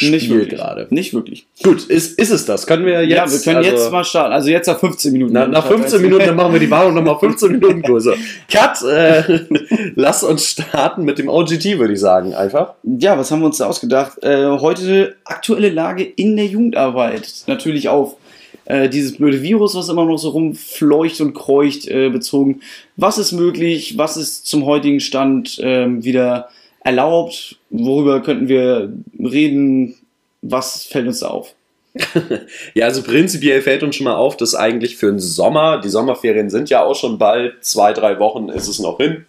Spiel 0.00 0.12
nicht 0.12 0.30
wirklich. 0.30 0.58
gerade. 0.58 0.86
Nicht 0.88 1.12
wirklich. 1.12 1.46
Gut, 1.62 1.84
ist, 1.84 2.18
ist 2.18 2.30
es 2.30 2.46
das? 2.46 2.66
Können 2.66 2.86
wir 2.86 3.02
jetzt. 3.02 3.10
Ja, 3.10 3.30
wir 3.30 3.38
können 3.40 3.58
also, 3.58 3.70
jetzt 3.70 3.92
mal 3.92 4.02
starten. 4.02 4.32
Also 4.32 4.48
jetzt 4.48 4.66
nach 4.66 4.80
15 4.80 5.12
Minuten. 5.12 5.34
Na, 5.34 5.46
nach 5.46 5.66
15 5.66 6.00
Minuten, 6.00 6.24
dann 6.24 6.36
machen 6.36 6.54
wir 6.54 6.60
die 6.60 6.70
Warnung 6.70 6.94
nochmal 6.94 7.18
15 7.18 7.52
Minuten 7.52 7.82
größer. 7.82 8.14
Cut! 8.50 8.82
Äh, 8.82 9.40
lass 9.96 10.24
uns 10.24 10.46
starten 10.46 11.04
mit 11.04 11.18
dem 11.18 11.28
OGT, 11.28 11.78
würde 11.78 11.92
ich 11.92 12.00
sagen, 12.00 12.32
einfach. 12.32 12.72
Ja, 12.82 13.18
was 13.18 13.30
haben 13.30 13.40
wir 13.40 13.46
uns 13.46 13.58
da 13.58 13.66
ausgedacht? 13.66 14.22
Äh, 14.22 14.46
heute 14.46 15.16
aktuelle 15.24 15.68
Lage 15.68 16.04
in 16.04 16.34
der 16.36 16.46
Jugendarbeit. 16.46 17.44
Natürlich 17.46 17.90
auf 17.90 18.16
äh, 18.64 18.88
dieses 18.88 19.18
blöde 19.18 19.42
Virus, 19.42 19.74
was 19.74 19.90
immer 19.90 20.06
noch 20.06 20.16
so 20.16 20.30
rumfleucht 20.30 21.20
und 21.20 21.34
kreucht, 21.34 21.88
äh, 21.88 22.08
bezogen. 22.08 22.60
Was 22.96 23.18
ist 23.18 23.32
möglich? 23.32 23.98
Was 23.98 24.16
ist 24.16 24.46
zum 24.46 24.64
heutigen 24.64 25.00
Stand 25.00 25.60
ähm, 25.62 26.02
wieder 26.04 26.48
erlaubt? 26.80 27.56
Worüber 27.70 28.20
könnten 28.20 28.48
wir 28.48 28.92
reden? 29.18 29.96
Was 30.42 30.84
fällt 30.84 31.06
uns 31.06 31.22
auf? 31.22 31.54
ja, 32.74 32.86
also 32.86 33.02
prinzipiell 33.02 33.62
fällt 33.62 33.82
uns 33.82 33.96
schon 33.96 34.04
mal 34.04 34.14
auf, 34.14 34.36
dass 34.36 34.54
eigentlich 34.54 34.96
für 34.96 35.06
den 35.06 35.18
Sommer, 35.18 35.80
die 35.80 35.88
Sommerferien 35.88 36.48
sind 36.48 36.70
ja 36.70 36.84
auch 36.84 36.94
schon 36.94 37.18
bald, 37.18 37.64
zwei, 37.64 37.92
drei 37.92 38.18
Wochen 38.20 38.48
ist 38.48 38.68
es 38.68 38.78
noch 38.78 38.98
hin, 38.98 39.26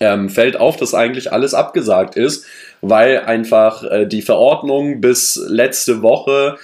ähm, 0.00 0.28
fällt 0.30 0.56
auf, 0.56 0.76
dass 0.76 0.94
eigentlich 0.94 1.32
alles 1.32 1.54
abgesagt 1.54 2.16
ist, 2.16 2.46
weil 2.82 3.20
einfach 3.20 3.82
äh, 3.84 4.06
die 4.06 4.22
Verordnung 4.22 5.00
bis 5.00 5.40
letzte 5.48 6.02
Woche 6.02 6.56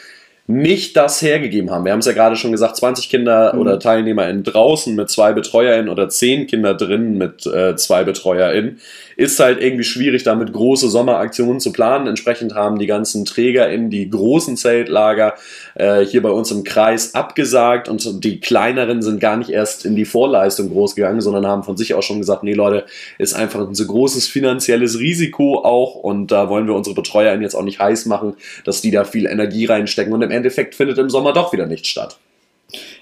nicht 0.50 0.96
das 0.96 1.20
hergegeben 1.20 1.70
haben. 1.70 1.84
Wir 1.84 1.92
haben 1.92 1.98
es 1.98 2.06
ja 2.06 2.14
gerade 2.14 2.34
schon 2.34 2.52
gesagt, 2.52 2.76
20 2.76 3.10
Kinder 3.10 3.52
mhm. 3.52 3.60
oder 3.60 3.78
TeilnehmerInnen 3.78 4.44
draußen 4.44 4.94
mit 4.96 5.10
zwei 5.10 5.34
BetreuerInnen 5.34 5.90
oder 5.90 6.08
10 6.08 6.46
Kinder 6.46 6.72
drin 6.72 7.18
mit 7.18 7.46
äh, 7.46 7.76
zwei 7.76 8.02
BetreuerInnen 8.02 8.80
ist 9.18 9.40
halt 9.40 9.60
irgendwie 9.60 9.82
schwierig, 9.82 10.22
damit 10.22 10.52
große 10.52 10.88
Sommeraktionen 10.88 11.58
zu 11.58 11.72
planen. 11.72 12.06
Entsprechend 12.06 12.54
haben 12.54 12.78
die 12.78 12.86
ganzen 12.86 13.24
Träger 13.24 13.68
in 13.68 13.90
die 13.90 14.08
großen 14.08 14.56
Zeltlager 14.56 15.34
äh, 15.74 16.04
hier 16.04 16.22
bei 16.22 16.30
uns 16.30 16.52
im 16.52 16.62
Kreis 16.62 17.16
abgesagt 17.16 17.88
und 17.88 18.24
die 18.24 18.38
kleineren 18.38 19.02
sind 19.02 19.20
gar 19.20 19.36
nicht 19.36 19.50
erst 19.50 19.84
in 19.84 19.96
die 19.96 20.04
Vorleistung 20.04 20.70
groß 20.70 20.94
gegangen, 20.94 21.20
sondern 21.20 21.48
haben 21.48 21.64
von 21.64 21.76
sich 21.76 21.94
auch 21.94 22.02
schon 22.04 22.20
gesagt, 22.20 22.44
nee 22.44 22.54
Leute, 22.54 22.86
ist 23.18 23.34
einfach 23.34 23.66
ein 23.66 23.74
so 23.74 23.86
großes 23.86 24.28
finanzielles 24.28 25.00
Risiko 25.00 25.64
auch 25.64 25.96
und 25.96 26.28
da 26.30 26.48
wollen 26.48 26.68
wir 26.68 26.74
unsere 26.74 26.94
BetreuerInnen 26.94 27.42
jetzt 27.42 27.56
auch 27.56 27.64
nicht 27.64 27.80
heiß 27.80 28.06
machen, 28.06 28.34
dass 28.64 28.82
die 28.82 28.92
da 28.92 29.02
viel 29.02 29.26
Energie 29.26 29.66
reinstecken 29.66 30.12
und 30.12 30.22
im 30.22 30.30
Endeffekt 30.38 30.74
findet 30.74 30.98
im 30.98 31.10
Sommer 31.10 31.32
doch 31.32 31.52
wieder 31.52 31.66
nichts 31.66 31.88
statt. 31.88 32.18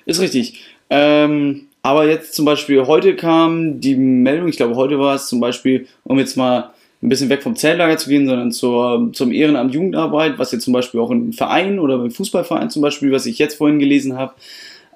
Ist 0.04 0.20
richtig. 0.20 0.62
Ähm, 0.90 1.68
aber 1.82 2.08
jetzt 2.08 2.34
zum 2.34 2.44
Beispiel 2.44 2.86
heute 2.86 3.14
kam 3.16 3.80
die 3.80 3.94
Meldung, 3.94 4.48
ich 4.48 4.56
glaube 4.56 4.74
heute 4.74 4.98
war 4.98 5.14
es 5.14 5.28
zum 5.28 5.40
Beispiel, 5.40 5.86
um 6.04 6.18
jetzt 6.18 6.36
mal 6.36 6.70
ein 7.02 7.08
bisschen 7.08 7.28
weg 7.28 7.42
vom 7.42 7.56
Zeltlager 7.56 7.98
zu 7.98 8.08
gehen, 8.08 8.26
sondern 8.26 8.50
zur, 8.50 9.10
zum 9.12 9.30
Ehrenamt 9.30 9.74
Jugendarbeit, 9.74 10.38
was 10.38 10.52
jetzt 10.52 10.64
zum 10.64 10.72
Beispiel 10.72 11.00
auch 11.00 11.10
im 11.10 11.32
Verein 11.32 11.78
oder 11.78 11.98
beim 11.98 12.10
Fußballverein 12.10 12.70
zum 12.70 12.82
Beispiel, 12.82 13.12
was 13.12 13.26
ich 13.26 13.38
jetzt 13.38 13.56
vorhin 13.56 13.78
gelesen 13.78 14.16
habe, 14.16 14.34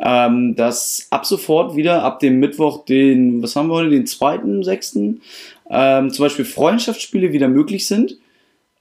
ähm, 0.01 0.57
dass 0.57 1.07
ab 1.11 1.27
sofort 1.27 1.77
wieder 1.77 2.03
ab 2.03 2.21
dem 2.21 2.41
Mittwoch, 2.41 2.85
den, 2.85 3.43
was 3.43 3.55
haben 3.55 3.69
wir 3.69 3.75
heute, 3.75 3.91
den 3.91 4.07
2.6., 4.07 5.19
ähm, 5.71 6.11
zum 6.11 6.25
Beispiel 6.25 6.45
Freundschaftsspiele 6.45 7.33
wieder 7.33 7.49
möglich 7.49 7.87
sind, 7.87 8.17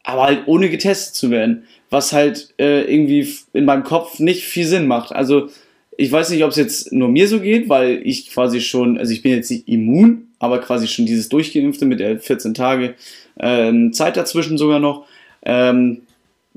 aber 0.04 0.24
halt 0.24 0.44
ohne 0.48 0.70
getestet 0.70 1.16
zu 1.16 1.30
werden, 1.30 1.66
was 1.90 2.14
halt 2.14 2.54
äh, 2.60 2.82
irgendwie 2.82 3.28
in 3.54 3.66
meinem 3.66 3.84
Kopf 3.84 4.20
nicht 4.20 4.44
viel 4.44 4.66
Sinn 4.66 4.88
macht. 4.88 5.12
Also 5.12 5.50
ich 5.98 6.12
weiß 6.12 6.30
nicht, 6.30 6.44
ob 6.44 6.52
es 6.52 6.56
jetzt 6.56 6.94
nur 6.94 7.10
mir 7.10 7.28
so 7.28 7.40
geht, 7.40 7.68
weil 7.68 8.02
ich 8.06 8.30
quasi 8.30 8.62
schon, 8.62 8.98
also 8.98 9.12
ich 9.12 9.22
bin 9.22 9.34
jetzt 9.34 9.52
nicht 9.52 9.68
immun, 9.68 10.28
aber 10.40 10.60
quasi 10.60 10.88
schon 10.88 11.06
dieses 11.06 11.28
Durchgeimpfte 11.30 11.86
mit 11.86 12.00
der 12.00 12.20
14 12.20 12.54
Tage 12.54 12.96
ähm, 13.40 13.92
Zeit 13.92 14.16
dazwischen 14.16 14.58
sogar 14.58 14.80
noch. 14.80 15.06
Ähm, 15.44 16.02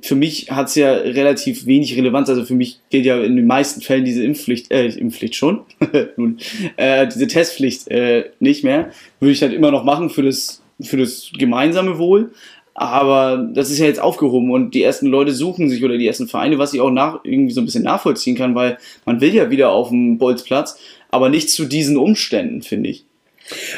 für 0.01 0.15
mich 0.15 0.51
hat 0.51 0.69
es 0.69 0.75
ja 0.75 0.93
relativ 0.93 1.67
wenig 1.67 1.97
Relevanz. 1.97 2.29
Also 2.29 2.45
für 2.45 2.55
mich 2.55 2.81
gilt 2.91 3.05
ja 3.05 3.21
in 3.23 3.37
den 3.37 3.47
meisten 3.47 3.81
Fällen 3.81 4.05
diese 4.05 4.25
Impfpflicht, 4.25 4.71
äh, 4.71 4.87
Impfpflicht 4.87 5.37
schon, 5.37 5.61
nun, 6.17 6.39
äh, 6.77 7.07
diese 7.07 7.27
Testpflicht 7.27 7.89
äh, 7.89 8.31
nicht 8.41 8.65
mehr. 8.65 8.91
Würde 9.21 9.33
ich 9.33 9.43
halt 9.43 9.53
immer 9.53 9.71
noch 9.71 9.85
machen 9.85 10.11
für 10.11 10.23
das, 10.23 10.63
für 10.81 10.97
das 10.97 11.31
gemeinsame 11.39 11.99
Wohl. 11.99 12.33
Aber 12.75 13.51
das 13.53 13.71
ist 13.71 13.79
ja 13.79 13.87
jetzt 13.87 14.01
aufgehoben 14.01 14.51
und 14.51 14.75
die 14.75 14.83
ersten 14.83 15.07
Leute 15.07 15.33
suchen 15.33 15.69
sich 15.69 15.85
oder 15.85 15.99
die 15.99 16.07
ersten 16.07 16.27
Vereine, 16.27 16.59
was 16.59 16.73
ich 16.73 16.81
auch 16.81 16.91
nach, 16.91 17.21
irgendwie 17.23 17.53
so 17.53 17.61
ein 17.61 17.67
bisschen 17.67 17.85
nachvollziehen 17.85 18.37
kann, 18.37 18.55
weil 18.55 18.79
man 19.05 19.21
will 19.21 19.35
ja 19.35 19.51
wieder 19.51 19.71
auf 19.73 19.91
dem 19.91 20.17
Bolzplatz, 20.17 20.79
aber 21.11 21.29
nicht 21.29 21.51
zu 21.51 21.67
diesen 21.67 21.99
Umständen, 21.99 22.63
finde 22.63 22.91
ich. 22.91 23.05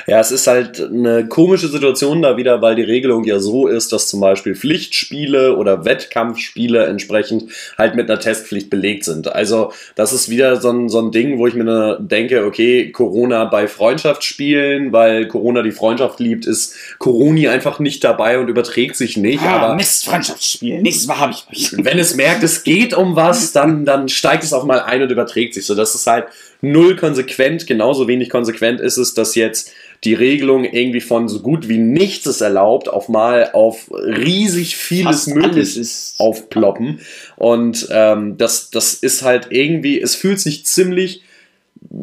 Ja, 0.06 0.20
es 0.20 0.30
ist 0.30 0.46
halt 0.46 0.80
eine 0.80 1.26
komische 1.28 1.68
Situation 1.68 2.22
da 2.22 2.36
wieder, 2.36 2.62
weil 2.62 2.74
die 2.74 2.82
Regelung 2.82 3.24
ja 3.24 3.38
so 3.38 3.66
ist, 3.66 3.92
dass 3.92 4.08
zum 4.08 4.20
Beispiel 4.20 4.54
Pflichtspiele 4.54 5.56
oder 5.56 5.84
Wettkampfspiele 5.84 6.86
entsprechend 6.86 7.50
halt 7.78 7.94
mit 7.94 8.10
einer 8.10 8.20
Testpflicht 8.20 8.70
belegt 8.70 9.04
sind. 9.04 9.32
Also 9.32 9.72
das 9.94 10.12
ist 10.12 10.28
wieder 10.28 10.60
so 10.60 10.70
ein, 10.70 10.88
so 10.88 11.00
ein 11.00 11.10
Ding, 11.10 11.38
wo 11.38 11.46
ich 11.46 11.54
mir 11.54 11.98
denke, 12.00 12.44
okay, 12.44 12.90
Corona 12.92 13.44
bei 13.44 13.68
Freundschaftsspielen, 13.68 14.92
weil 14.92 15.28
Corona 15.28 15.62
die 15.62 15.72
Freundschaft 15.72 16.20
liebt, 16.20 16.46
ist 16.46 16.74
Coroni 16.98 17.48
einfach 17.48 17.78
nicht 17.78 18.04
dabei 18.04 18.38
und 18.38 18.48
überträgt 18.48 18.96
sich 18.96 19.16
nicht. 19.16 19.42
Ah, 19.42 19.56
aber 19.56 19.74
Mist, 19.74 20.04
Freundschaftsspiel, 20.04 20.80
nächstes 20.82 21.06
Mal 21.06 21.18
habe 21.18 21.32
ich 21.32 21.72
euch. 21.72 21.84
Wenn 21.84 21.98
es 21.98 22.14
merkt, 22.14 22.42
es 22.42 22.64
geht 22.64 22.94
um 22.94 23.16
was, 23.16 23.52
dann, 23.52 23.84
dann 23.84 24.08
steigt 24.08 24.44
es 24.44 24.52
auch 24.52 24.64
mal 24.64 24.80
ein 24.80 25.02
und 25.02 25.10
überträgt 25.10 25.54
sich. 25.54 25.66
So, 25.66 25.74
das 25.74 25.94
ist 25.94 26.06
halt 26.06 26.26
null 26.72 26.96
konsequent. 26.96 27.66
Genauso 27.66 28.08
wenig 28.08 28.30
konsequent 28.30 28.80
ist 28.80 28.96
es, 28.96 29.14
dass 29.14 29.34
jetzt 29.34 29.72
die 30.04 30.14
Regelung 30.14 30.64
irgendwie 30.64 31.00
von 31.00 31.28
so 31.28 31.40
gut 31.40 31.68
wie 31.68 31.78
nichts 31.78 32.26
ist 32.26 32.40
erlaubt 32.40 32.88
auf 32.88 33.08
mal 33.08 33.50
auf 33.52 33.90
riesig 33.90 34.76
vieles 34.76 35.26
möglich 35.26 35.78
aufploppen. 36.18 37.00
Und 37.36 37.88
ähm, 37.90 38.36
das, 38.36 38.70
das 38.70 38.94
ist 38.94 39.22
halt 39.22 39.48
irgendwie, 39.50 40.00
es 40.00 40.14
fühlt 40.14 40.40
sich 40.40 40.66
ziemlich 40.66 41.22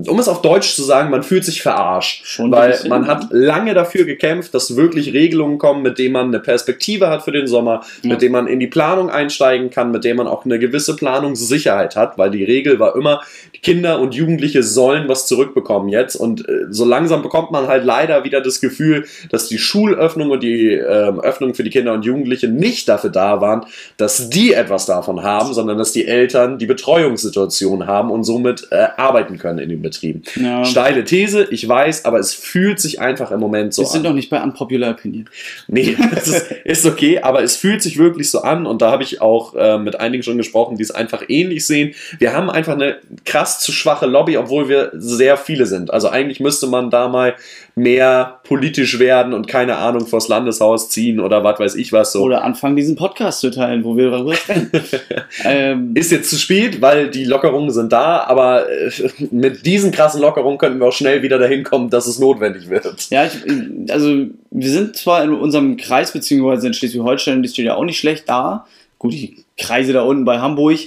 um 0.07 0.19
es 0.19 0.27
auf 0.27 0.41
Deutsch 0.41 0.75
zu 0.75 0.83
sagen, 0.83 1.09
man 1.09 1.23
fühlt 1.23 1.43
sich 1.43 1.61
verarscht. 1.61 2.25
Schon 2.25 2.51
weil 2.51 2.79
man 2.87 3.07
hat 3.07 3.27
lange 3.31 3.73
dafür 3.73 4.05
gekämpft, 4.05 4.53
dass 4.53 4.75
wirklich 4.75 5.13
Regelungen 5.13 5.57
kommen, 5.57 5.81
mit 5.81 5.99
denen 5.99 6.13
man 6.13 6.27
eine 6.27 6.39
Perspektive 6.39 7.09
hat 7.09 7.23
für 7.23 7.31
den 7.31 7.47
Sommer, 7.47 7.81
ja. 8.01 8.11
mit 8.11 8.21
denen 8.21 8.31
man 8.31 8.47
in 8.47 8.59
die 8.59 8.67
Planung 8.67 9.09
einsteigen 9.09 9.69
kann, 9.69 9.91
mit 9.91 10.03
denen 10.03 10.17
man 10.17 10.27
auch 10.27 10.45
eine 10.45 10.59
gewisse 10.59 10.95
Planungssicherheit 10.95 11.95
hat, 11.95 12.17
weil 12.17 12.31
die 12.31 12.43
Regel 12.43 12.79
war 12.79 12.95
immer, 12.95 13.21
die 13.53 13.59
Kinder 13.59 13.99
und 13.99 14.15
Jugendliche 14.15 14.63
sollen 14.63 15.09
was 15.09 15.27
zurückbekommen 15.27 15.89
jetzt. 15.89 16.15
Und 16.15 16.47
äh, 16.47 16.67
so 16.69 16.85
langsam 16.85 17.21
bekommt 17.21 17.51
man 17.51 17.67
halt 17.67 17.83
leider 17.83 18.23
wieder 18.23 18.41
das 18.41 18.61
Gefühl, 18.61 19.05
dass 19.29 19.47
die 19.47 19.57
Schulöffnung 19.57 20.29
und 20.29 20.41
die 20.41 20.71
äh, 20.71 21.11
Öffnung 21.21 21.53
für 21.53 21.63
die 21.63 21.69
Kinder 21.69 21.93
und 21.93 22.05
Jugendliche 22.05 22.47
nicht 22.47 22.87
dafür 22.87 23.09
da 23.09 23.41
waren, 23.41 23.65
dass 23.97 24.29
die 24.29 24.53
etwas 24.53 24.85
davon 24.85 25.23
haben, 25.23 25.53
sondern 25.53 25.77
dass 25.77 25.91
die 25.91 26.07
Eltern 26.07 26.57
die 26.59 26.65
Betreuungssituation 26.65 27.87
haben 27.87 28.09
und 28.09 28.23
somit 28.23 28.67
äh, 28.71 28.87
arbeiten 28.95 29.37
können 29.37 29.59
in 29.59 29.80
den 29.81 29.83
Betrieben. 29.83 30.23
Ja. 30.35 30.63
Steile 30.63 31.03
These, 31.03 31.47
ich 31.51 31.67
weiß, 31.67 32.05
aber 32.05 32.19
es 32.19 32.33
fühlt 32.33 32.79
sich 32.79 32.99
einfach 32.99 33.31
im 33.31 33.39
Moment 33.39 33.73
so 33.73 33.81
an. 33.81 33.87
Wir 33.87 33.91
sind 33.91 34.05
doch 34.05 34.13
nicht 34.13 34.29
bei 34.29 34.41
Unpopular 34.41 34.91
Opinion. 34.91 35.29
Nee, 35.67 35.97
das 36.13 36.27
ist, 36.27 36.51
ist, 36.63 36.85
okay, 36.85 37.19
aber 37.19 37.43
es 37.43 37.57
fühlt 37.57 37.81
sich 37.81 37.97
wirklich 37.97 38.29
so 38.29 38.41
an 38.41 38.65
und 38.65 38.81
da 38.81 38.91
habe 38.91 39.03
ich 39.03 39.21
auch 39.21 39.55
äh, 39.55 39.77
mit 39.77 39.99
einigen 39.99 40.23
schon 40.23 40.37
gesprochen, 40.37 40.77
die 40.77 40.83
es 40.83 40.91
einfach 40.91 41.23
ähnlich 41.27 41.65
sehen. 41.65 41.93
Wir 42.19 42.33
haben 42.33 42.49
einfach 42.49 42.73
eine 42.73 42.97
krass 43.25 43.59
zu 43.59 43.71
schwache 43.71 44.05
Lobby, 44.05 44.37
obwohl 44.37 44.69
wir 44.69 44.91
sehr 44.93 45.37
viele 45.37 45.65
sind. 45.65 45.91
Also 45.91 46.09
eigentlich 46.09 46.39
müsste 46.39 46.67
man 46.67 46.89
da 46.89 47.07
mal 47.07 47.35
mehr 47.75 48.39
politisch 48.43 48.99
werden 48.99 49.33
und 49.33 49.47
keine 49.47 49.77
Ahnung 49.77 50.05
vors 50.05 50.27
Landeshaus 50.27 50.89
ziehen 50.89 51.19
oder 51.19 51.43
was 51.43 51.59
weiß 51.59 51.75
ich 51.75 51.93
was 51.93 52.11
so. 52.11 52.21
Oder 52.21 52.43
anfangen, 52.43 52.75
diesen 52.75 52.95
Podcast 52.95 53.39
zu 53.39 53.49
teilen, 53.49 53.83
wo 53.83 53.95
wir 53.95 54.11
darüber 54.11 54.35
sprechen. 54.35 54.71
ähm, 55.45 55.91
ist 55.93 56.11
jetzt 56.11 56.29
zu 56.29 56.37
spät, 56.37 56.81
weil 56.81 57.09
die 57.09 57.23
Lockerungen 57.23 57.71
sind 57.71 57.93
da, 57.93 58.23
aber 58.23 58.69
äh, 58.69 58.91
mit 59.31 59.65
diesen 59.65 59.91
krassen 59.91 60.21
Lockerungen 60.21 60.57
könnten 60.57 60.79
wir 60.79 60.87
auch 60.87 60.93
schnell 60.93 61.21
wieder 61.23 61.39
dahin 61.39 61.63
kommen, 61.63 61.89
dass 61.89 62.07
es 62.07 62.19
notwendig 62.19 62.69
wird. 62.69 63.09
Ja, 63.09 63.25
ich, 63.25 63.91
also 63.91 64.25
wir 64.51 64.69
sind 64.69 64.97
zwar 64.97 65.23
in 65.23 65.31
unserem 65.31 65.77
Kreis, 65.77 66.11
beziehungsweise 66.11 66.67
in 66.67 66.73
Schleswig-Holstein, 66.73 67.41
die 67.41 67.49
steht 67.49 67.65
ja 67.65 67.75
auch 67.75 67.85
nicht 67.85 67.99
schlecht 67.99 68.27
da. 68.27 68.65
Gut, 68.99 69.13
die 69.13 69.45
Kreise 69.57 69.93
da 69.93 70.01
unten 70.03 70.25
bei 70.25 70.39
Hamburg, 70.39 70.77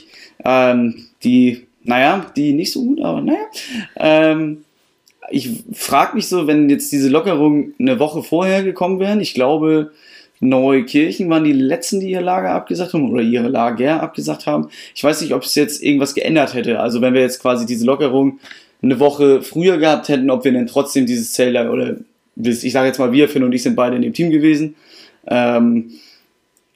ähm, 0.45 1.07
die, 1.25 1.67
naja, 1.83 2.27
die 2.37 2.53
nicht 2.53 2.73
so 2.73 2.85
gut, 2.85 3.01
aber 3.01 3.23
naja. 3.23 3.47
Ähm, 3.97 4.65
ich 5.31 5.65
frage 5.73 6.17
mich 6.17 6.29
so, 6.29 6.47
wenn 6.47 6.69
jetzt 6.69 6.93
diese 6.93 7.09
Lockerungen 7.09 7.75
eine 7.79 7.99
Woche 7.99 8.23
vorher 8.23 8.63
gekommen 8.63 9.01
wären, 9.01 9.21
ich 9.21 9.35
glaube, 9.35 9.93
Neukirchen 10.41 11.31
waren 11.31 11.45
die 11.45 11.53
letzten, 11.53 12.01
die 12.01 12.11
ihr 12.11 12.21
Lager 12.21 12.51
abgesagt 12.51 12.93
haben 12.93 13.11
oder 13.11 13.23
ihre 13.23 13.49
Lager 13.49 14.03
abgesagt 14.03 14.47
haben. 14.47 14.69
Ich 14.95 15.03
weiß 15.03 15.21
nicht, 15.23 15.33
ob 15.33 15.43
es 15.43 15.55
jetzt 15.55 15.83
irgendwas 15.83 16.15
geändert 16.15 16.55
hätte. 16.55 16.81
Also 16.81 17.01
wenn 17.01 17.15
wir 17.15 17.21
jetzt 17.21 17.41
quasi 17.41 17.67
diese 17.67 17.87
Lockerung 17.87 18.39
eine 18.83 19.01
Woche 19.01 19.43
früher 19.43 19.79
gehabt 19.79 20.09
hätten, 20.09 20.31
ob 20.31 20.45
wir 20.45 20.53
dann 20.53 20.67
trotzdem 20.67 21.07
dieses 21.07 21.33
Zeltlager 21.33 21.73
oder 21.73 21.97
ich 22.37 22.73
sage 22.73 22.89
jetzt 22.89 22.99
mal, 22.99 23.13
wir, 23.13 23.29
Finn 23.29 23.45
und 23.45 23.53
ich 23.53 23.63
sind 23.63 23.77
beide 23.77 23.97
in 23.97 24.03
dem 24.03 24.13
Team 24.13 24.31
gewesen, 24.31 24.75
ähm, 25.27 25.93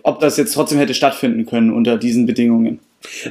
ob 0.03 0.21
das 0.21 0.37
jetzt 0.37 0.55
trotzdem 0.55 0.79
hätte 0.79 0.95
stattfinden 0.95 1.45
können 1.47 1.73
unter 1.73 1.99
diesen 1.99 2.27
Bedingungen. 2.27 2.79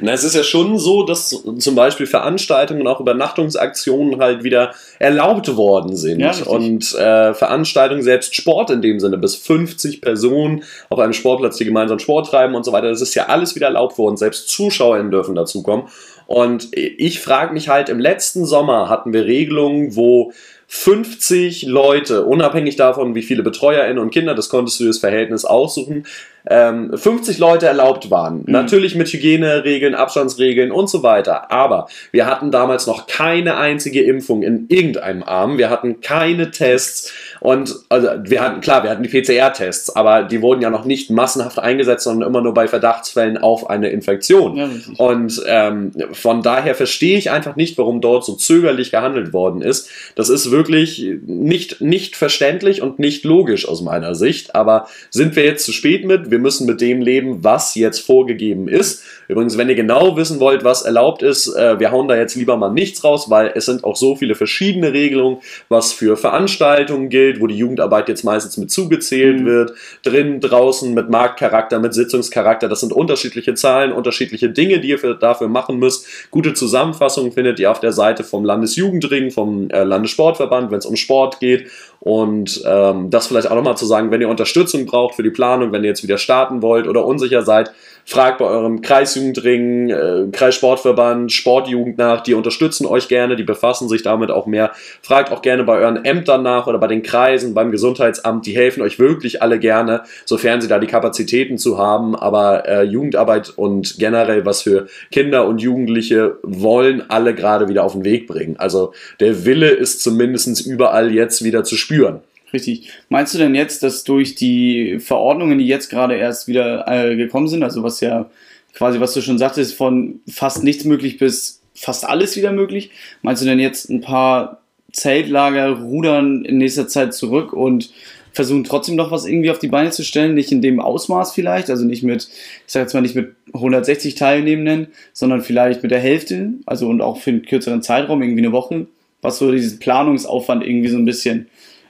Na, 0.01 0.13
es 0.13 0.23
ist 0.23 0.35
ja 0.35 0.43
schon 0.43 0.79
so, 0.79 1.03
dass 1.03 1.43
zum 1.59 1.75
Beispiel 1.75 2.07
Veranstaltungen 2.07 2.81
und 2.81 2.87
auch 2.87 3.01
Übernachtungsaktionen 3.01 4.19
halt 4.19 4.43
wieder 4.43 4.73
erlaubt 4.97 5.55
worden 5.57 5.95
sind. 5.95 6.21
Ja, 6.21 6.33
und 6.45 6.95
äh, 6.95 7.33
Veranstaltungen, 7.33 8.01
selbst 8.01 8.33
Sport 8.33 8.69
in 8.69 8.81
dem 8.81 8.99
Sinne, 8.99 9.17
bis 9.17 9.35
50 9.35 10.01
Personen 10.01 10.63
auf 10.89 10.99
einem 10.99 11.13
Sportplatz, 11.13 11.57
die 11.57 11.65
gemeinsam 11.65 11.99
Sport 11.99 12.29
treiben 12.29 12.55
und 12.55 12.63
so 12.63 12.71
weiter, 12.71 12.89
das 12.89 13.01
ist 13.01 13.13
ja 13.15 13.25
alles 13.25 13.55
wieder 13.55 13.67
erlaubt 13.67 13.97
worden. 13.97 14.15
Selbst 14.15 14.49
ZuschauerInnen 14.49 15.11
dürfen 15.11 15.35
dazukommen. 15.35 15.87
Und 16.27 16.69
ich 16.73 17.19
frage 17.19 17.53
mich 17.53 17.69
halt, 17.69 17.89
im 17.89 17.99
letzten 17.99 18.45
Sommer 18.45 18.89
hatten 18.89 19.13
wir 19.13 19.25
Regelungen, 19.25 19.95
wo 19.95 20.31
50 20.67 21.63
Leute, 21.63 22.25
unabhängig 22.25 22.75
davon, 22.75 23.15
wie 23.15 23.21
viele 23.21 23.41
BetreuerInnen 23.41 23.99
und 23.99 24.11
Kinder, 24.11 24.35
das 24.35 24.49
konntest 24.49 24.79
du 24.81 24.85
das 24.85 24.97
Verhältnis 24.99 25.45
aussuchen, 25.45 26.05
ähm, 26.49 26.97
50 26.97 27.37
Leute 27.37 27.65
erlaubt 27.65 28.09
waren. 28.09 28.37
Mhm. 28.39 28.43
Natürlich 28.47 28.95
mit 28.95 29.07
Hygieneregeln, 29.07 29.95
Abstandsregeln 29.95 30.71
und 30.71 30.89
so 30.89 31.03
weiter. 31.03 31.51
Aber 31.51 31.87
wir 32.11 32.25
hatten 32.25 32.51
damals 32.51 32.87
noch 32.87 33.07
keine 33.07 33.57
einzige 33.57 34.03
Impfung 34.03 34.43
in 34.43 34.65
irgendeinem 34.69 35.23
Arm. 35.23 35.57
Wir 35.57 35.69
hatten 35.69 36.01
keine 36.01 36.51
Tests. 36.51 37.13
Und 37.39 37.75
also 37.89 38.07
wir 38.23 38.41
hatten, 38.41 38.61
klar, 38.61 38.83
wir 38.83 38.89
hatten 38.89 39.03
die 39.03 39.09
PCR-Tests, 39.09 39.95
aber 39.95 40.23
die 40.23 40.41
wurden 40.41 40.61
ja 40.61 40.69
noch 40.69 40.85
nicht 40.85 41.11
massenhaft 41.11 41.59
eingesetzt, 41.59 42.03
sondern 42.03 42.29
immer 42.29 42.41
nur 42.41 42.53
bei 42.53 42.67
Verdachtsfällen 42.67 43.37
auf 43.37 43.69
eine 43.69 43.89
Infektion. 43.89 44.55
Ja, 44.55 44.69
und 44.97 45.41
ähm, 45.47 45.91
von 46.13 46.41
daher 46.41 46.75
verstehe 46.75 47.17
ich 47.17 47.29
einfach 47.29 47.55
nicht, 47.55 47.77
warum 47.77 48.01
dort 48.01 48.25
so 48.25 48.33
zögerlich 48.33 48.91
gehandelt 48.91 49.33
worden 49.33 49.61
ist. 49.61 49.89
Das 50.15 50.29
ist 50.29 50.51
wirklich 50.51 51.05
nicht, 51.25 51.81
nicht 51.81 52.15
verständlich 52.15 52.81
und 52.81 52.99
nicht 52.99 53.23
logisch 53.23 53.67
aus 53.67 53.81
meiner 53.81 54.15
Sicht. 54.15 54.55
Aber 54.55 54.87
sind 55.09 55.35
wir 55.35 55.43
jetzt 55.43 55.65
zu 55.65 55.71
spät 55.71 56.05
mit? 56.05 56.31
Wir 56.31 56.36
müssen 56.39 56.67
mit 56.67 56.81
dem 56.81 57.01
leben, 57.01 57.43
was 57.43 57.75
jetzt 57.75 57.99
vorgegeben 57.99 58.67
ist. 58.67 59.03
Übrigens, 59.27 59.57
wenn 59.57 59.69
ihr 59.69 59.75
genau 59.75 60.15
wissen 60.15 60.39
wollt, 60.39 60.63
was 60.63 60.83
erlaubt 60.83 61.21
ist, 61.21 61.47
äh, 61.55 61.79
wir 61.79 61.91
hauen 61.91 62.07
da 62.07 62.15
jetzt 62.15 62.35
lieber 62.35 62.55
mal 62.55 62.71
nichts 62.71 63.03
raus, 63.03 63.29
weil 63.29 63.51
es 63.55 63.65
sind 63.65 63.83
auch 63.83 63.95
so 63.95 64.15
viele 64.15 64.35
verschiedene 64.35 64.93
Regelungen, 64.93 65.39
was 65.67 65.91
für 65.91 66.15
Veranstaltungen 66.15 67.09
gilt, 67.09 67.41
wo 67.41 67.47
die 67.47 67.57
Jugendarbeit 67.57 68.07
jetzt 68.07 68.23
meistens 68.23 68.57
mit 68.57 68.71
zugezählt 68.71 69.41
mhm. 69.41 69.45
wird, 69.45 69.73
drin, 70.03 70.39
draußen, 70.39 70.93
mit 70.93 71.09
Marktcharakter, 71.09 71.79
mit 71.79 71.93
Sitzungscharakter. 71.93 72.69
Das 72.69 72.79
sind 72.79 72.93
unterschiedliche 72.93 73.53
Zahlen, 73.53 73.91
unterschiedliche 73.91 74.49
Dinge, 74.49 74.79
die 74.79 74.89
ihr 74.89 74.99
für, 74.99 75.15
dafür 75.15 75.49
machen 75.49 75.77
müsst. 75.77 76.07
Gute 76.31 76.53
Zusammenfassungen 76.53 77.33
findet 77.33 77.59
ihr 77.59 77.69
auf 77.69 77.81
der 77.81 77.91
Seite 77.91 78.23
vom 78.23 78.45
Landesjugendring, 78.45 79.31
vom 79.31 79.69
äh, 79.69 79.83
Landessportverband, 79.83 80.71
wenn 80.71 80.79
es 80.79 80.85
um 80.85 80.95
Sport 80.95 81.39
geht. 81.39 81.69
Und 81.99 82.61
ähm, 82.65 83.09
das 83.09 83.27
vielleicht 83.27 83.49
auch 83.49 83.55
nochmal 83.55 83.77
zu 83.77 83.85
sagen, 83.85 84.11
wenn 84.11 84.21
ihr 84.21 84.29
Unterstützung 84.29 84.85
braucht 84.85 85.15
für 85.15 85.23
die 85.23 85.31
Planung, 85.31 85.71
wenn 85.71 85.83
ihr 85.83 85.89
jetzt 85.89 86.03
wieder 86.03 86.17
starten 86.17 86.61
wollt 86.61 86.87
oder 86.87 87.05
unsicher 87.05 87.41
seid, 87.41 87.71
fragt 88.07 88.37
bei 88.37 88.45
eurem 88.45 88.81
Kreisjugendring, 88.81 89.89
äh, 89.89 90.27
Kreissportverband, 90.31 91.29
Sportjugend 91.29 91.97
nach, 91.97 92.21
die 92.21 92.35
unterstützen 92.35 92.85
euch 92.85 93.09
gerne, 93.09 93.35
die 93.35 93.43
befassen 93.43 93.89
sich 93.89 94.01
damit 94.01 94.31
auch 94.31 94.45
mehr. 94.45 94.71
Fragt 95.01 95.29
auch 95.33 95.41
gerne 95.41 95.65
bei 95.65 95.77
euren 95.77 96.05
Ämtern 96.05 96.41
nach 96.41 96.67
oder 96.67 96.77
bei 96.77 96.87
den 96.87 97.03
Kreisen, 97.03 97.53
beim 97.53 97.69
Gesundheitsamt, 97.69 98.45
die 98.45 98.55
helfen 98.55 98.81
euch 98.81 98.97
wirklich 98.97 99.41
alle 99.41 99.59
gerne, 99.59 100.03
sofern 100.23 100.61
sie 100.61 100.69
da 100.69 100.79
die 100.79 100.87
Kapazitäten 100.87 101.57
zu 101.57 101.77
haben. 101.77 102.15
Aber 102.15 102.65
äh, 102.65 102.83
Jugendarbeit 102.83 103.49
und 103.49 103.97
generell 103.99 104.45
was 104.45 104.61
für 104.61 104.87
Kinder 105.11 105.45
und 105.45 105.61
Jugendliche 105.61 106.37
wollen 106.43 107.03
alle 107.09 107.35
gerade 107.35 107.67
wieder 107.67 107.83
auf 107.83 107.91
den 107.91 108.05
Weg 108.05 108.25
bringen. 108.25 108.55
Also 108.57 108.93
der 109.19 109.43
Wille 109.43 109.69
ist 109.69 110.01
zumindest 110.01 110.65
überall 110.65 111.11
jetzt 111.11 111.43
wieder 111.43 111.65
zu 111.65 111.75
spüren. 111.75 112.21
Richtig. 112.53 112.89
Meinst 113.09 113.33
du 113.33 113.37
denn 113.37 113.55
jetzt, 113.55 113.83
dass 113.83 114.03
durch 114.03 114.35
die 114.35 114.99
Verordnungen, 114.99 115.59
die 115.59 115.67
jetzt 115.67 115.89
gerade 115.89 116.15
erst 116.15 116.47
wieder 116.47 116.85
äh, 116.87 117.15
gekommen 117.15 117.47
sind, 117.47 117.63
also 117.63 117.83
was 117.83 117.99
ja 117.99 118.29
quasi, 118.73 118.99
was 118.99 119.13
du 119.13 119.21
schon 119.21 119.37
sagtest, 119.37 119.75
von 119.75 120.21
fast 120.29 120.63
nichts 120.63 120.85
möglich 120.85 121.17
bis 121.17 121.61
fast 121.73 122.05
alles 122.05 122.35
wieder 122.37 122.51
möglich, 122.51 122.91
meinst 123.21 123.41
du 123.41 123.45
denn 123.45 123.59
jetzt 123.59 123.89
ein 123.89 124.01
paar 124.01 124.61
Zeltlager 124.91 125.69
rudern 125.79 126.45
in 126.45 126.57
nächster 126.57 126.87
Zeit 126.87 127.13
zurück 127.13 127.53
und 127.53 127.91
versuchen 128.31 128.63
trotzdem 128.63 128.95
noch 128.95 129.11
was 129.11 129.25
irgendwie 129.25 129.51
auf 129.51 129.59
die 129.59 129.67
Beine 129.67 129.89
zu 129.89 130.03
stellen, 130.03 130.35
nicht 130.35 130.51
in 130.51 130.61
dem 130.61 130.79
Ausmaß 130.79 131.33
vielleicht, 131.33 131.69
also 131.69 131.85
nicht 131.85 132.03
mit, 132.03 132.29
ich 132.29 132.63
sag 132.67 132.81
jetzt 132.81 132.93
mal 132.93 133.01
nicht 133.01 133.15
mit 133.15 133.35
160 133.53 134.15
Teilnehmenden, 134.15 134.87
sondern 135.11 135.41
vielleicht 135.41 135.81
mit 135.81 135.91
der 135.91 135.99
Hälfte, 135.99 136.53
also 136.65 136.87
und 136.87 137.01
auch 137.01 137.17
für 137.17 137.31
einen 137.31 137.41
kürzeren 137.41 137.81
Zeitraum, 137.81 138.21
irgendwie 138.21 138.43
eine 138.43 138.51
Woche, 138.51 138.85
was 139.21 139.39
so 139.39 139.51
diesen 139.51 139.79
Planungsaufwand 139.79 140.63
irgendwie 140.63 140.89
so 140.89 140.97
ein 140.97 141.05
bisschen 141.05 141.47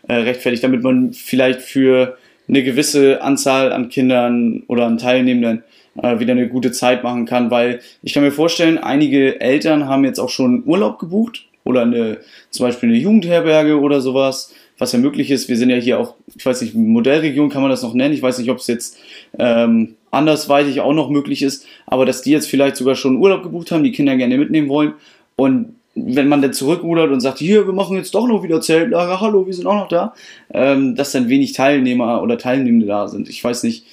äh, 0.07 0.13
rechtfertigt, 0.15 0.63
damit 0.63 0.83
man 0.83 1.13
vielleicht 1.13 1.61
für 1.61 2.17
eine 2.47 2.63
gewisse 2.63 3.21
Anzahl 3.21 3.71
an 3.71 3.89
Kindern 3.89 4.63
oder 4.67 4.85
an 4.85 4.97
Teilnehmenden 4.97 5.63
äh, 6.01 6.19
wieder 6.19 6.31
eine 6.31 6.47
gute 6.47 6.71
Zeit 6.71 7.03
machen 7.03 7.25
kann, 7.25 7.51
weil 7.51 7.81
ich 8.03 8.13
kann 8.13 8.23
mir 8.23 8.31
vorstellen, 8.31 8.77
einige 8.77 9.41
Eltern 9.41 9.87
haben 9.87 10.05
jetzt 10.05 10.19
auch 10.19 10.29
schon 10.29 10.63
Urlaub 10.65 10.99
gebucht 10.99 11.45
oder 11.63 11.81
eine, 11.81 12.19
zum 12.49 12.65
Beispiel 12.65 12.89
eine 12.89 12.97
Jugendherberge 12.97 13.79
oder 13.79 13.99
sowas, 14.01 14.53
was 14.77 14.91
ja 14.91 14.99
möglich 14.99 15.31
ist. 15.31 15.49
Wir 15.49 15.57
sind 15.57 15.69
ja 15.69 15.75
hier 15.75 15.99
auch, 15.99 16.15
ich 16.35 16.45
weiß 16.45 16.61
nicht, 16.61 16.75
Modellregion 16.75 17.49
kann 17.49 17.61
man 17.61 17.71
das 17.71 17.83
noch 17.83 17.93
nennen. 17.93 18.13
Ich 18.13 18.21
weiß 18.21 18.37
nicht, 18.37 18.49
ob 18.49 18.59
es 18.59 18.67
jetzt 18.67 18.97
ähm, 19.37 19.95
andersweitig 20.11 20.81
auch 20.81 20.93
noch 20.93 21.09
möglich 21.09 21.41
ist, 21.41 21.65
aber 21.85 22.05
dass 22.05 22.21
die 22.21 22.31
jetzt 22.31 22.47
vielleicht 22.47 22.75
sogar 22.75 22.95
schon 22.95 23.17
Urlaub 23.17 23.43
gebucht 23.43 23.71
haben, 23.71 23.83
die 23.83 23.91
Kinder 23.91 24.15
gerne 24.15 24.37
mitnehmen 24.37 24.69
wollen 24.69 24.93
und 25.35 25.76
wenn 26.05 26.27
man 26.27 26.41
dann 26.41 26.53
zurückrudert 26.53 27.11
und 27.11 27.21
sagt, 27.21 27.39
hier, 27.39 27.65
wir 27.65 27.73
machen 27.73 27.97
jetzt 27.97 28.13
doch 28.13 28.27
noch 28.27 28.43
wieder 28.43 28.61
Zeltlager, 28.61 29.19
hallo, 29.19 29.47
wir 29.47 29.53
sind 29.53 29.67
auch 29.67 29.75
noch 29.75 29.87
da, 29.87 30.13
ähm, 30.53 30.95
dass 30.95 31.11
dann 31.11 31.29
wenig 31.29 31.53
Teilnehmer 31.53 32.21
oder 32.21 32.37
Teilnehmende 32.37 32.85
da 32.85 33.07
sind. 33.07 33.29
Ich 33.29 33.43
weiß 33.43 33.63
nicht, 33.63 33.85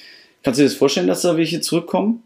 kannst 0.44 0.60
du 0.60 0.62
dir 0.62 0.68
das 0.68 0.76
vorstellen, 0.76 1.06
dass 1.06 1.22
da 1.22 1.36
welche 1.36 1.60
zurückkommen? 1.60 2.22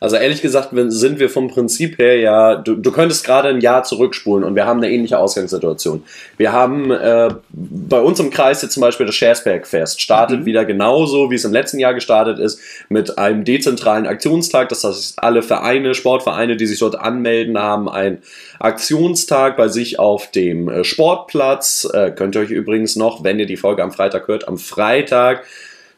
Also 0.00 0.16
ehrlich 0.16 0.42
gesagt 0.42 0.70
sind 0.72 1.18
wir 1.18 1.28
vom 1.28 1.48
Prinzip 1.48 1.98
her 1.98 2.18
ja, 2.18 2.54
du, 2.54 2.76
du 2.76 2.92
könntest 2.92 3.24
gerade 3.24 3.48
ein 3.48 3.60
Jahr 3.60 3.82
zurückspulen 3.82 4.44
und 4.44 4.54
wir 4.54 4.64
haben 4.64 4.78
eine 4.78 4.92
ähnliche 4.92 5.18
Ausgangssituation. 5.18 6.04
Wir 6.36 6.52
haben 6.52 6.92
äh, 6.92 7.30
bei 7.50 8.00
uns 8.00 8.20
im 8.20 8.30
Kreis 8.30 8.62
jetzt 8.62 8.74
zum 8.74 8.82
Beispiel 8.82 9.06
das 9.06 9.16
Schersberg-Fest, 9.16 10.00
startet 10.00 10.40
mhm. 10.40 10.46
wieder 10.46 10.64
genauso, 10.64 11.30
wie 11.30 11.34
es 11.34 11.44
im 11.44 11.52
letzten 11.52 11.80
Jahr 11.80 11.94
gestartet 11.94 12.38
ist, 12.38 12.60
mit 12.88 13.18
einem 13.18 13.44
dezentralen 13.44 14.06
Aktionstag. 14.06 14.68
Das 14.68 14.84
heißt, 14.84 15.18
alle 15.18 15.42
Vereine, 15.42 15.94
Sportvereine, 15.94 16.56
die 16.56 16.66
sich 16.66 16.78
dort 16.78 16.94
anmelden, 16.94 17.58
haben 17.58 17.88
einen 17.88 18.18
Aktionstag 18.60 19.56
bei 19.56 19.66
sich 19.66 19.98
auf 19.98 20.30
dem 20.30 20.68
äh, 20.68 20.84
Sportplatz. 20.84 21.88
Äh, 21.92 22.12
könnt 22.12 22.36
ihr 22.36 22.42
euch 22.42 22.50
übrigens 22.50 22.94
noch, 22.94 23.24
wenn 23.24 23.40
ihr 23.40 23.46
die 23.46 23.56
Folge 23.56 23.82
am 23.82 23.90
Freitag 23.90 24.28
hört, 24.28 24.46
am 24.46 24.58
Freitag 24.58 25.44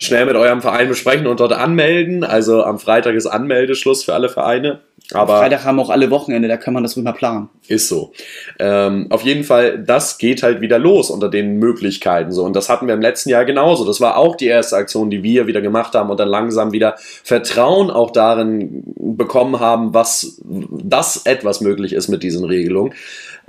schnell 0.00 0.24
mit 0.24 0.34
eurem 0.34 0.62
Verein 0.62 0.88
besprechen 0.88 1.26
und 1.26 1.40
dort 1.40 1.52
anmelden. 1.52 2.24
Also 2.24 2.64
am 2.64 2.78
Freitag 2.78 3.14
ist 3.14 3.26
Anmeldeschluss 3.26 4.02
für 4.02 4.14
alle 4.14 4.30
Vereine. 4.30 4.80
Aber 5.12 5.34
Am 5.34 5.40
Freitag 5.40 5.64
haben 5.64 5.80
auch 5.80 5.90
alle 5.90 6.10
Wochenende, 6.10 6.46
da 6.46 6.56
kann 6.56 6.72
man 6.72 6.82
das 6.82 6.96
rüber 6.96 7.12
planen. 7.12 7.48
Ist 7.66 7.88
so. 7.88 8.12
Ähm, 8.58 9.08
auf 9.10 9.22
jeden 9.22 9.44
Fall, 9.44 9.78
das 9.78 10.18
geht 10.18 10.42
halt 10.42 10.60
wieder 10.60 10.78
los 10.78 11.10
unter 11.10 11.28
den 11.28 11.58
Möglichkeiten 11.58 12.32
so. 12.32 12.44
Und 12.44 12.54
das 12.54 12.68
hatten 12.68 12.86
wir 12.86 12.94
im 12.94 13.00
letzten 13.00 13.28
Jahr 13.28 13.44
genauso. 13.44 13.84
Das 13.84 14.00
war 14.00 14.16
auch 14.16 14.36
die 14.36 14.46
erste 14.46 14.76
Aktion, 14.76 15.10
die 15.10 15.22
wir 15.22 15.46
wieder 15.46 15.60
gemacht 15.60 15.94
haben 15.94 16.10
und 16.10 16.20
dann 16.20 16.28
langsam 16.28 16.72
wieder 16.72 16.94
Vertrauen 16.98 17.90
auch 17.90 18.12
darin 18.12 18.84
bekommen 18.96 19.58
haben, 19.58 19.92
was 19.94 20.40
das 20.44 21.26
etwas 21.26 21.60
möglich 21.60 21.92
ist 21.92 22.08
mit 22.08 22.22
diesen 22.22 22.44
Regelungen. 22.44 22.94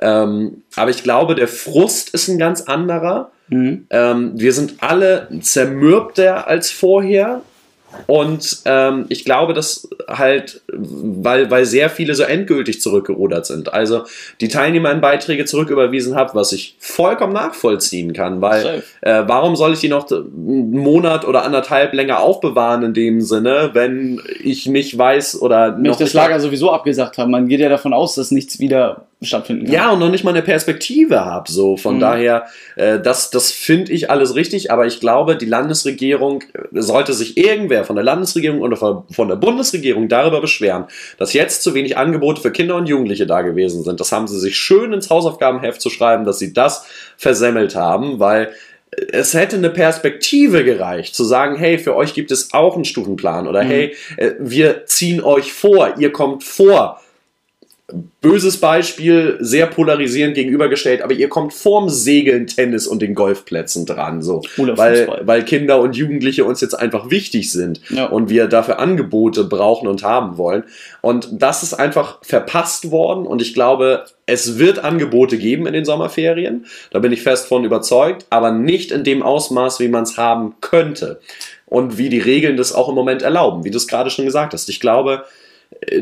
Ähm, 0.01 0.63
aber 0.75 0.89
ich 0.89 1.03
glaube, 1.03 1.35
der 1.35 1.47
Frust 1.47 2.09
ist 2.13 2.27
ein 2.27 2.39
ganz 2.39 2.61
anderer. 2.61 3.31
Mhm. 3.49 3.85
Ähm, 3.89 4.31
wir 4.35 4.53
sind 4.53 4.75
alle 4.79 5.27
zermürbter 5.41 6.47
als 6.47 6.71
vorher. 6.71 7.41
Und 8.07 8.61
ähm, 8.63 9.05
ich 9.09 9.25
glaube, 9.25 9.53
dass 9.53 9.89
halt, 10.07 10.61
weil, 10.71 11.51
weil 11.51 11.65
sehr 11.65 11.89
viele 11.89 12.15
so 12.15 12.23
endgültig 12.23 12.81
zurückgerudert 12.81 13.45
sind. 13.45 13.73
Also 13.73 14.03
die 14.39 14.47
Teilnehmer 14.47 14.91
in 14.91 15.01
Beiträge 15.01 15.43
zurücküberwiesen 15.43 16.15
haben, 16.15 16.31
was 16.33 16.53
ich 16.53 16.77
vollkommen 16.79 17.33
nachvollziehen 17.33 18.13
kann, 18.13 18.39
weil 18.41 18.83
äh, 19.01 19.23
warum 19.27 19.57
soll 19.57 19.73
ich 19.73 19.81
die 19.81 19.89
noch 19.89 20.09
einen 20.09 20.71
Monat 20.71 21.27
oder 21.27 21.43
anderthalb 21.43 21.93
länger 21.93 22.21
aufbewahren 22.21 22.83
in 22.83 22.93
dem 22.93 23.19
Sinne, 23.19 23.71
wenn 23.73 24.21
ich 24.41 24.67
nicht 24.67 24.97
weiß 24.97 25.41
oder 25.41 25.75
wenn 25.75 25.91
ich 25.91 25.97
das 25.97 26.13
Lager 26.13 26.39
sowieso 26.39 26.71
abgesagt 26.71 27.17
habe. 27.17 27.29
Man 27.29 27.49
geht 27.49 27.59
ja 27.59 27.67
davon 27.67 27.91
aus, 27.91 28.15
dass 28.15 28.31
nichts 28.31 28.59
wieder 28.59 29.05
stattfinden 29.21 29.65
kann. 29.65 29.73
Ja, 29.73 29.91
und 29.91 29.99
noch 29.99 30.09
nicht 30.09 30.23
mal 30.23 30.31
eine 30.31 30.41
Perspektive 30.41 31.23
habe. 31.23 31.51
So, 31.51 31.77
von 31.77 31.95
mhm. 31.95 31.99
daher, 31.99 32.45
äh, 32.75 32.99
das, 32.99 33.29
das 33.29 33.51
finde 33.51 33.91
ich 33.91 34.09
alles 34.09 34.35
richtig, 34.35 34.71
aber 34.71 34.87
ich 34.87 34.99
glaube, 34.99 35.35
die 35.35 35.45
Landesregierung 35.45 36.43
äh, 36.53 36.81
sollte 36.81 37.13
sich 37.13 37.37
irgendwer 37.37 37.83
von 37.83 37.95
der 37.95 38.03
Landesregierung 38.03 38.61
oder 38.61 38.77
von 38.77 39.27
der 39.27 39.35
Bundesregierung 39.35 40.07
darüber 40.07 40.41
beschweren, 40.41 40.85
dass 41.17 41.33
jetzt 41.33 41.61
zu 41.63 41.73
wenig 41.73 41.97
Angebote 41.97 42.41
für 42.41 42.51
Kinder 42.51 42.75
und 42.75 42.87
Jugendliche 42.87 43.27
da 43.27 43.41
gewesen 43.41 43.83
sind. 43.83 43.99
Das 43.99 44.11
haben 44.11 44.27
sie 44.27 44.39
sich 44.39 44.57
schön 44.57 44.93
ins 44.93 45.09
Hausaufgabenheft 45.09 45.81
zu 45.81 45.89
schreiben, 45.89 46.25
dass 46.25 46.39
sie 46.39 46.53
das 46.53 46.85
versemmelt 47.17 47.75
haben, 47.75 48.19
weil 48.19 48.51
es 49.11 49.33
hätte 49.33 49.55
eine 49.55 49.69
Perspektive 49.69 50.63
gereicht, 50.63 51.15
zu 51.15 51.23
sagen, 51.23 51.55
hey, 51.55 51.77
für 51.77 51.95
euch 51.95 52.13
gibt 52.13 52.31
es 52.31 52.53
auch 52.53 52.75
einen 52.75 52.85
Stufenplan 52.85 53.47
oder 53.47 53.63
mhm. 53.63 53.67
hey, 53.67 53.95
äh, 54.17 54.31
wir 54.39 54.85
ziehen 54.85 55.23
euch 55.23 55.53
vor, 55.53 55.93
ihr 55.97 56.11
kommt 56.11 56.43
vor 56.43 57.00
böses 58.21 58.57
Beispiel, 58.57 59.37
sehr 59.39 59.67
polarisierend 59.67 60.35
gegenübergestellt, 60.35 61.01
aber 61.01 61.13
ihr 61.13 61.29
kommt 61.29 61.53
vorm 61.53 61.89
Segeln, 61.89 62.47
Tennis 62.47 62.87
und 62.87 63.01
den 63.01 63.15
Golfplätzen 63.15 63.85
dran, 63.85 64.21
so. 64.21 64.41
Oder 64.57 64.77
weil, 64.77 65.21
weil 65.23 65.43
Kinder 65.43 65.81
und 65.81 65.95
Jugendliche 65.95 66.45
uns 66.45 66.61
jetzt 66.61 66.73
einfach 66.73 67.09
wichtig 67.09 67.51
sind 67.51 67.81
ja. 67.89 68.05
und 68.05 68.29
wir 68.29 68.47
dafür 68.47 68.79
Angebote 68.79 69.43
brauchen 69.43 69.87
und 69.87 70.03
haben 70.03 70.37
wollen. 70.37 70.63
Und 71.01 71.29
das 71.31 71.63
ist 71.63 71.73
einfach 71.73 72.19
verpasst 72.21 72.91
worden 72.91 73.25
und 73.25 73.41
ich 73.41 73.53
glaube, 73.53 74.05
es 74.25 74.59
wird 74.59 74.79
Angebote 74.79 75.37
geben 75.37 75.65
in 75.65 75.73
den 75.73 75.85
Sommerferien, 75.85 76.65
da 76.91 76.99
bin 76.99 77.11
ich 77.11 77.21
fest 77.23 77.47
von 77.47 77.63
überzeugt, 77.63 78.25
aber 78.29 78.51
nicht 78.51 78.91
in 78.91 79.03
dem 79.03 79.23
Ausmaß, 79.23 79.79
wie 79.79 79.89
man 79.89 80.03
es 80.03 80.17
haben 80.17 80.55
könnte 80.61 81.19
und 81.65 81.97
wie 81.97 82.09
die 82.09 82.19
Regeln 82.19 82.57
das 82.57 82.73
auch 82.73 82.89
im 82.89 82.95
Moment 82.95 83.21
erlauben, 83.21 83.63
wie 83.63 83.71
du 83.71 83.77
es 83.77 83.87
gerade 83.87 84.09
schon 84.09 84.25
gesagt 84.25 84.53
hast. 84.53 84.69
Ich 84.69 84.79
glaube, 84.79 85.25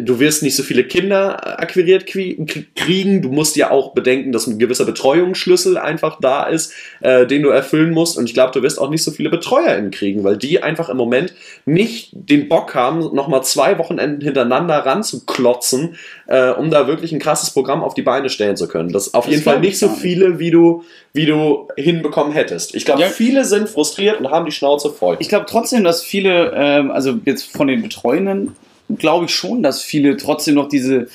du 0.01 0.19
wirst 0.19 0.43
nicht 0.43 0.55
so 0.55 0.63
viele 0.63 0.83
Kinder 0.83 1.59
akquiriert 1.59 2.05
kriegen. 2.05 3.21
Du 3.21 3.29
musst 3.29 3.55
ja 3.55 3.71
auch 3.71 3.93
bedenken, 3.93 4.31
dass 4.31 4.45
ein 4.45 4.59
gewisser 4.59 4.85
Betreuungsschlüssel 4.85 5.77
einfach 5.77 6.19
da 6.19 6.43
ist, 6.43 6.73
äh, 6.99 7.25
den 7.25 7.43
du 7.43 7.49
erfüllen 7.49 7.91
musst. 7.91 8.17
Und 8.17 8.25
ich 8.25 8.33
glaube, 8.33 8.51
du 8.51 8.61
wirst 8.61 8.79
auch 8.79 8.89
nicht 8.89 9.03
so 9.03 9.11
viele 9.11 9.29
BetreuerInnen 9.29 9.91
kriegen, 9.91 10.23
weil 10.23 10.37
die 10.37 10.61
einfach 10.61 10.89
im 10.89 10.97
Moment 10.97 11.33
nicht 11.65 12.09
den 12.13 12.49
Bock 12.49 12.75
haben, 12.75 12.99
nochmal 13.15 13.43
zwei 13.43 13.77
Wochenenden 13.77 14.21
hintereinander 14.21 14.75
ranzuklotzen, 14.75 15.95
äh, 16.27 16.49
um 16.49 16.71
da 16.71 16.87
wirklich 16.87 17.13
ein 17.13 17.19
krasses 17.19 17.51
Programm 17.51 17.81
auf 17.81 17.93
die 17.93 18.01
Beine 18.01 18.29
stellen 18.29 18.57
zu 18.57 18.67
können. 18.67 18.91
Das 18.91 19.07
ist 19.07 19.13
auf 19.13 19.25
das 19.25 19.33
jeden 19.33 19.43
Fall 19.43 19.61
nicht 19.61 19.79
so 19.79 19.87
viele, 19.87 20.39
wie 20.39 20.51
du, 20.51 20.83
wie 21.13 21.25
du 21.25 21.69
hinbekommen 21.77 22.33
hättest. 22.33 22.75
Ich 22.75 22.83
glaube, 22.83 23.01
ja. 23.01 23.07
viele 23.07 23.45
sind 23.45 23.69
frustriert 23.69 24.19
und 24.19 24.29
haben 24.29 24.45
die 24.45 24.51
Schnauze 24.51 24.89
voll. 24.89 25.15
Ich 25.19 25.29
glaube 25.29 25.45
trotzdem, 25.47 25.85
dass 25.85 26.03
viele, 26.03 26.51
ähm, 26.53 26.91
also 26.91 27.17
jetzt 27.23 27.45
von 27.55 27.67
den 27.67 27.81
Betreuenden, 27.81 28.55
glaube 28.97 29.25
ich 29.25 29.35
schon, 29.35 29.63
dass 29.63 29.81
viele 29.81 30.17
trotzdem 30.17 30.55
noch 30.55 30.69
diese, 30.69 31.07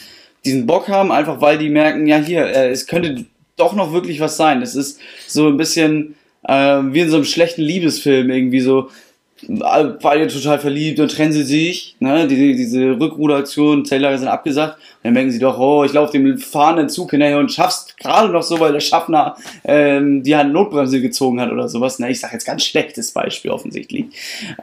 diesen 0.44 0.66
Bock 0.66 0.88
haben, 0.88 1.12
einfach 1.12 1.40
weil 1.40 1.58
die 1.58 1.68
merken, 1.68 2.06
ja 2.06 2.18
hier, 2.18 2.46
äh, 2.46 2.70
es 2.70 2.86
könnte 2.86 3.24
doch 3.56 3.74
noch 3.74 3.92
wirklich 3.92 4.20
was 4.20 4.36
sein. 4.36 4.62
Es 4.62 4.74
ist 4.74 5.00
so 5.26 5.48
ein 5.48 5.56
bisschen 5.56 6.14
äh, 6.44 6.54
wie 6.54 7.00
in 7.00 7.10
so 7.10 7.16
einem 7.16 7.24
schlechten 7.24 7.62
Liebesfilm 7.62 8.30
irgendwie 8.30 8.60
so, 8.60 8.90
beide 9.48 10.28
total 10.28 10.58
verliebt 10.58 11.00
und 11.00 11.10
trennen 11.10 11.32
sie 11.32 11.42
sich, 11.42 11.96
ne, 11.98 12.26
die, 12.26 12.54
diese 12.54 12.98
Rückruderaktion, 12.98 13.84
Zelllager 13.84 14.18
sind 14.18 14.28
abgesagt, 14.28 14.76
und 14.76 15.04
dann 15.04 15.12
merken 15.14 15.30
sie 15.30 15.38
doch, 15.38 15.58
oh, 15.58 15.84
ich 15.84 15.92
laufe 15.92 16.12
dem 16.12 16.38
fahrenden 16.38 16.88
Zug 16.88 17.10
hinterher 17.10 17.38
und 17.38 17.52
schaff's 17.52 17.94
gerade 17.98 18.32
noch 18.32 18.42
so, 18.42 18.58
weil 18.60 18.72
der 18.72 18.80
Schaffner 18.80 19.36
ähm, 19.64 20.22
die 20.22 20.34
Hand 20.36 20.52
Notbremse 20.52 21.00
gezogen 21.00 21.40
hat 21.40 21.50
oder 21.52 21.68
sowas. 21.68 21.98
Ne, 21.98 22.10
ich 22.10 22.20
sage 22.20 22.34
jetzt 22.34 22.46
ganz 22.46 22.64
schlechtes 22.64 23.10
Beispiel 23.10 23.50
offensichtlich. 23.50 24.06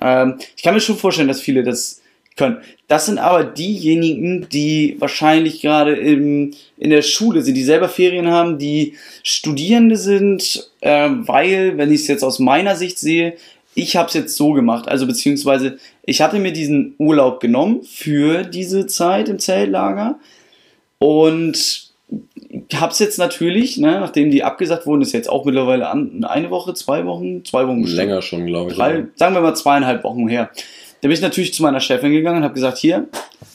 Ähm, 0.02 0.36
ich 0.56 0.64
kann 0.64 0.74
mir 0.74 0.80
schon 0.80 0.98
vorstellen, 0.98 1.28
dass 1.28 1.42
viele 1.42 1.64
das 1.64 2.01
können. 2.42 2.58
Das 2.88 3.06
sind 3.06 3.20
aber 3.20 3.44
diejenigen, 3.44 4.48
die 4.50 4.96
wahrscheinlich 4.98 5.62
gerade 5.62 5.94
in 5.94 6.56
der 6.80 7.04
Schule 7.04 7.44
sind, 7.44 7.54
die 7.54 7.64
selber 7.64 7.88
Ferien 7.88 8.30
haben, 8.30 8.58
die 8.58 8.96
Studierende 9.22 9.96
sind, 9.96 10.68
äh, 10.82 11.10
weil, 11.12 11.78
wenn 11.78 11.92
ich 11.92 12.02
es 12.02 12.08
jetzt 12.08 12.24
aus 12.24 12.40
meiner 12.40 12.76
Sicht 12.76 12.98
sehe, 12.98 13.36
ich 13.76 13.96
habe 13.96 14.08
es 14.08 14.16
jetzt 14.16 14.36
so 14.36 14.54
gemacht, 14.54 14.88
also 14.90 15.06
beziehungsweise 15.06 15.78
ich 16.04 16.22
hatte 16.22 16.40
mir 16.40 16.52
diesen 16.52 16.96
Urlaub 16.98 17.40
genommen 17.40 17.84
für 17.84 18.44
diese 18.44 18.88
Zeit 18.88 19.30
im 19.30 19.38
Zeltlager 19.38 20.20
und 20.98 21.92
habe 22.74 22.92
es 22.92 23.00
jetzt 23.00 23.20
natürlich, 23.20 23.78
ne, 23.78 24.00
nachdem 24.00 24.32
die 24.32 24.44
abgesagt 24.44 24.88
wurden, 24.88 25.04
ist 25.04 25.14
jetzt 25.14 25.30
auch 25.30 25.46
mittlerweile 25.46 25.88
an, 25.90 26.26
eine 26.26 26.50
Woche, 26.50 26.74
zwei 26.74 27.06
Wochen, 27.06 27.46
zwei 27.46 27.68
Wochen 27.68 27.84
länger 27.84 28.22
schon, 28.22 28.48
glaube 28.48 28.72
ich. 28.72 28.78
Drei, 28.78 29.06
sagen 29.16 29.36
wir 29.36 29.42
mal 29.42 29.56
zweieinhalb 29.56 30.04
Wochen 30.04 30.28
her. 30.28 30.50
Da 31.02 31.08
bin 31.08 31.12
ich 31.12 31.22
natürlich 31.22 31.54
zu 31.54 31.64
meiner 31.64 31.80
Chefin 31.80 32.12
gegangen 32.12 32.38
und 32.38 32.44
habe 32.44 32.54
gesagt, 32.54 32.78
hier, 32.78 33.08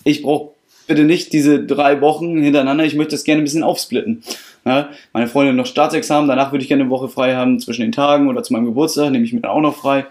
ich 0.05 0.23
brauche 0.23 0.51
bitte 0.87 1.05
nicht 1.05 1.33
diese 1.33 1.65
drei 1.65 2.01
Wochen 2.01 2.41
hintereinander, 2.41 2.85
ich 2.85 2.95
möchte 2.95 3.13
das 3.13 3.25
gerne 3.25 3.43
ein 3.43 3.45
bisschen 3.45 3.63
aufsplitten. 3.63 4.23
Ja, 4.65 4.91
meine 5.13 5.29
Freundin 5.29 5.55
noch 5.55 5.67
Staatsexamen, 5.67 6.29
danach 6.29 6.51
würde 6.51 6.63
ich 6.63 6.69
gerne 6.69 6.83
eine 6.83 6.91
Woche 6.91 7.09
frei 7.09 7.37
haben 7.37 7.61
zwischen 7.61 7.83
den 7.83 7.93
Tagen 7.93 8.29
oder 8.29 8.43
zu 8.43 8.53
meinem 8.53 8.65
Geburtstag, 8.65 9.11
nehme 9.11 9.25
ich 9.25 9.33
mir 9.33 9.41
dann 9.41 9.53
auch 9.53 9.61
noch 9.61 9.77
frei. 9.77 10.07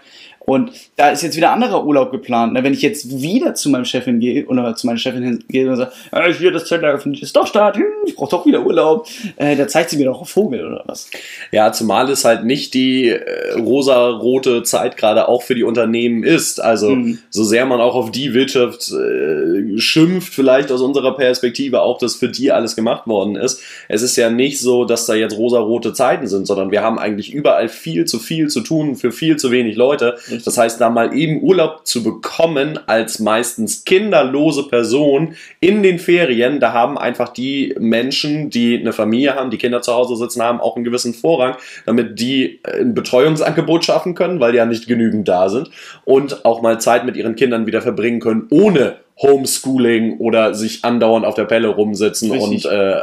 Und 0.46 0.70
da 0.94 1.10
ist 1.10 1.22
jetzt 1.22 1.36
wieder 1.36 1.50
anderer 1.50 1.84
Urlaub 1.84 2.12
geplant. 2.12 2.54
Wenn 2.54 2.72
ich 2.72 2.80
jetzt 2.80 3.20
wieder 3.20 3.54
zu 3.54 3.68
meinem 3.68 3.84
Chefin 3.84 4.20
gehe 4.20 4.46
oder 4.46 4.76
zu 4.76 4.86
meiner 4.86 4.98
Chefin 4.98 5.42
gehe 5.48 5.68
und 5.68 5.76
sage, 5.76 5.90
äh, 6.12 6.32
hier 6.32 6.52
das 6.52 6.66
Zeitlager 6.66 7.04
ist 7.04 7.34
doch 7.34 7.48
Start, 7.48 7.76
hm, 7.76 7.84
ich 8.06 8.14
brauche 8.14 8.30
doch 8.30 8.46
wieder 8.46 8.64
Urlaub, 8.64 9.08
äh, 9.36 9.56
da 9.56 9.66
zeigt 9.66 9.90
sie 9.90 9.96
mir 9.96 10.04
doch 10.04 10.18
einen 10.18 10.26
Vogel 10.26 10.64
oder 10.64 10.84
was. 10.86 11.10
Ja, 11.50 11.72
zumal 11.72 12.08
es 12.10 12.24
halt 12.24 12.44
nicht 12.44 12.74
die 12.74 13.08
äh, 13.08 13.54
rosa-rote 13.58 14.62
Zeit 14.62 14.96
gerade 14.96 15.28
auch 15.28 15.42
für 15.42 15.56
die 15.56 15.64
Unternehmen 15.64 16.22
ist. 16.22 16.62
Also 16.62 16.90
mhm. 16.90 17.18
so 17.28 17.42
sehr 17.42 17.66
man 17.66 17.80
auch 17.80 17.96
auf 17.96 18.12
die 18.12 18.32
Wirtschaft 18.32 18.92
äh, 18.92 19.78
schimpft, 19.78 20.32
vielleicht 20.32 20.70
aus 20.70 20.80
unserer 20.80 21.16
Perspektive 21.16 21.82
auch, 21.82 21.98
dass 21.98 22.14
für 22.14 22.28
die 22.28 22.52
alles 22.52 22.76
gemacht 22.76 23.08
worden 23.08 23.34
ist. 23.34 23.60
Es 23.88 24.02
ist 24.02 24.14
ja 24.14 24.30
nicht 24.30 24.60
so, 24.60 24.84
dass 24.84 25.06
da 25.06 25.14
jetzt 25.14 25.36
rosa-rote 25.36 25.92
Zeiten 25.92 26.28
sind, 26.28 26.46
sondern 26.46 26.70
wir 26.70 26.82
haben 26.82 27.00
eigentlich 27.00 27.32
überall 27.32 27.68
viel 27.68 28.04
zu 28.04 28.20
viel 28.20 28.46
zu 28.46 28.60
tun 28.60 28.94
für 28.94 29.10
viel 29.10 29.36
zu 29.36 29.50
wenig 29.50 29.74
Leute. 29.74 30.18
Mhm. 30.30 30.35
Das 30.44 30.58
heißt, 30.58 30.80
da 30.80 30.90
mal 30.90 31.16
eben 31.16 31.42
Urlaub 31.42 31.86
zu 31.86 32.02
bekommen 32.02 32.78
als 32.86 33.18
meistens 33.18 33.84
kinderlose 33.84 34.64
Person 34.68 35.34
in 35.60 35.82
den 35.82 35.98
Ferien, 35.98 36.60
da 36.60 36.72
haben 36.72 36.98
einfach 36.98 37.30
die 37.30 37.74
Menschen, 37.78 38.50
die 38.50 38.78
eine 38.78 38.92
Familie 38.92 39.34
haben, 39.34 39.50
die 39.50 39.58
Kinder 39.58 39.82
zu 39.82 39.92
Hause 39.92 40.16
sitzen 40.16 40.42
haben, 40.42 40.60
auch 40.60 40.76
einen 40.76 40.84
gewissen 40.84 41.14
Vorrang, 41.14 41.56
damit 41.84 42.18
die 42.20 42.60
ein 42.64 42.94
Betreuungsangebot 42.94 43.84
schaffen 43.84 44.14
können, 44.14 44.40
weil 44.40 44.54
ja 44.54 44.66
nicht 44.66 44.86
genügend 44.86 45.28
da 45.28 45.48
sind 45.48 45.70
und 46.04 46.44
auch 46.44 46.62
mal 46.62 46.80
Zeit 46.80 47.04
mit 47.04 47.16
ihren 47.16 47.36
Kindern 47.36 47.66
wieder 47.66 47.82
verbringen 47.82 48.20
können, 48.20 48.46
ohne 48.50 48.96
Homeschooling 49.18 50.18
oder 50.18 50.54
sich 50.54 50.84
andauernd 50.84 51.24
auf 51.24 51.34
der 51.34 51.46
Pelle 51.46 51.68
rumsitzen 51.68 52.30
Richtig. 52.30 52.66
und 52.66 52.72
äh, 52.72 52.98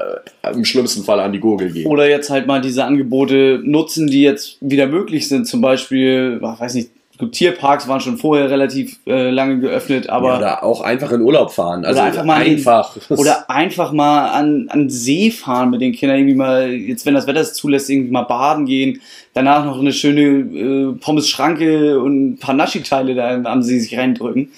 im 0.51 0.63
schlimmsten 0.63 1.03
Fall 1.03 1.19
an 1.19 1.31
die 1.31 1.39
Gurgel 1.39 1.71
gehen. 1.71 1.87
Oder 1.87 2.07
jetzt 2.07 2.29
halt 2.29 2.45
mal 2.45 2.61
diese 2.61 2.85
Angebote 2.85 3.59
nutzen, 3.63 4.07
die 4.07 4.21
jetzt 4.21 4.57
wieder 4.61 4.85
möglich 4.85 5.27
sind. 5.27 5.47
Zum 5.47 5.61
Beispiel, 5.61 6.39
weiß 6.39 6.75
nicht, 6.75 6.91
Tierparks 7.27 7.87
waren 7.87 7.99
schon 7.99 8.17
vorher 8.17 8.49
relativ 8.49 8.99
äh, 9.05 9.29
lange 9.29 9.59
geöffnet, 9.59 10.09
aber. 10.09 10.29
Ja, 10.29 10.37
oder 10.37 10.63
auch 10.63 10.81
einfach 10.81 11.11
in 11.11 11.21
Urlaub 11.21 11.51
fahren. 11.51 11.85
Also 11.85 11.99
oder 11.99 12.07
einfach 12.07 12.23
mal 12.23 12.41
einfach. 12.41 12.97
Den, 12.97 13.17
oder 13.17 13.49
einfach 13.49 13.91
mal 13.91 14.29
an, 14.29 14.67
an 14.69 14.89
See 14.89 15.31
fahren 15.31 15.69
mit 15.69 15.81
den 15.81 15.93
Kindern, 15.93 16.17
irgendwie 16.17 16.35
mal, 16.35 16.71
jetzt 16.71 17.05
wenn 17.05 17.13
das 17.13 17.27
Wetter 17.27 17.41
es 17.41 17.53
zulässt, 17.53 17.89
irgendwie 17.89 18.11
mal 18.11 18.23
baden 18.23 18.65
gehen, 18.65 19.01
danach 19.33 19.65
noch 19.65 19.79
eine 19.79 19.93
schöne 19.93 20.21
äh, 20.21 20.93
Pommes-Schranke 20.99 21.99
und 21.99 22.33
ein 22.33 22.37
paar 22.37 22.55
Naschi-Teile 22.55 23.15
da 23.15 23.41
am 23.43 23.61
See 23.61 23.79
sich 23.79 23.97
reindrücken. 23.97 24.51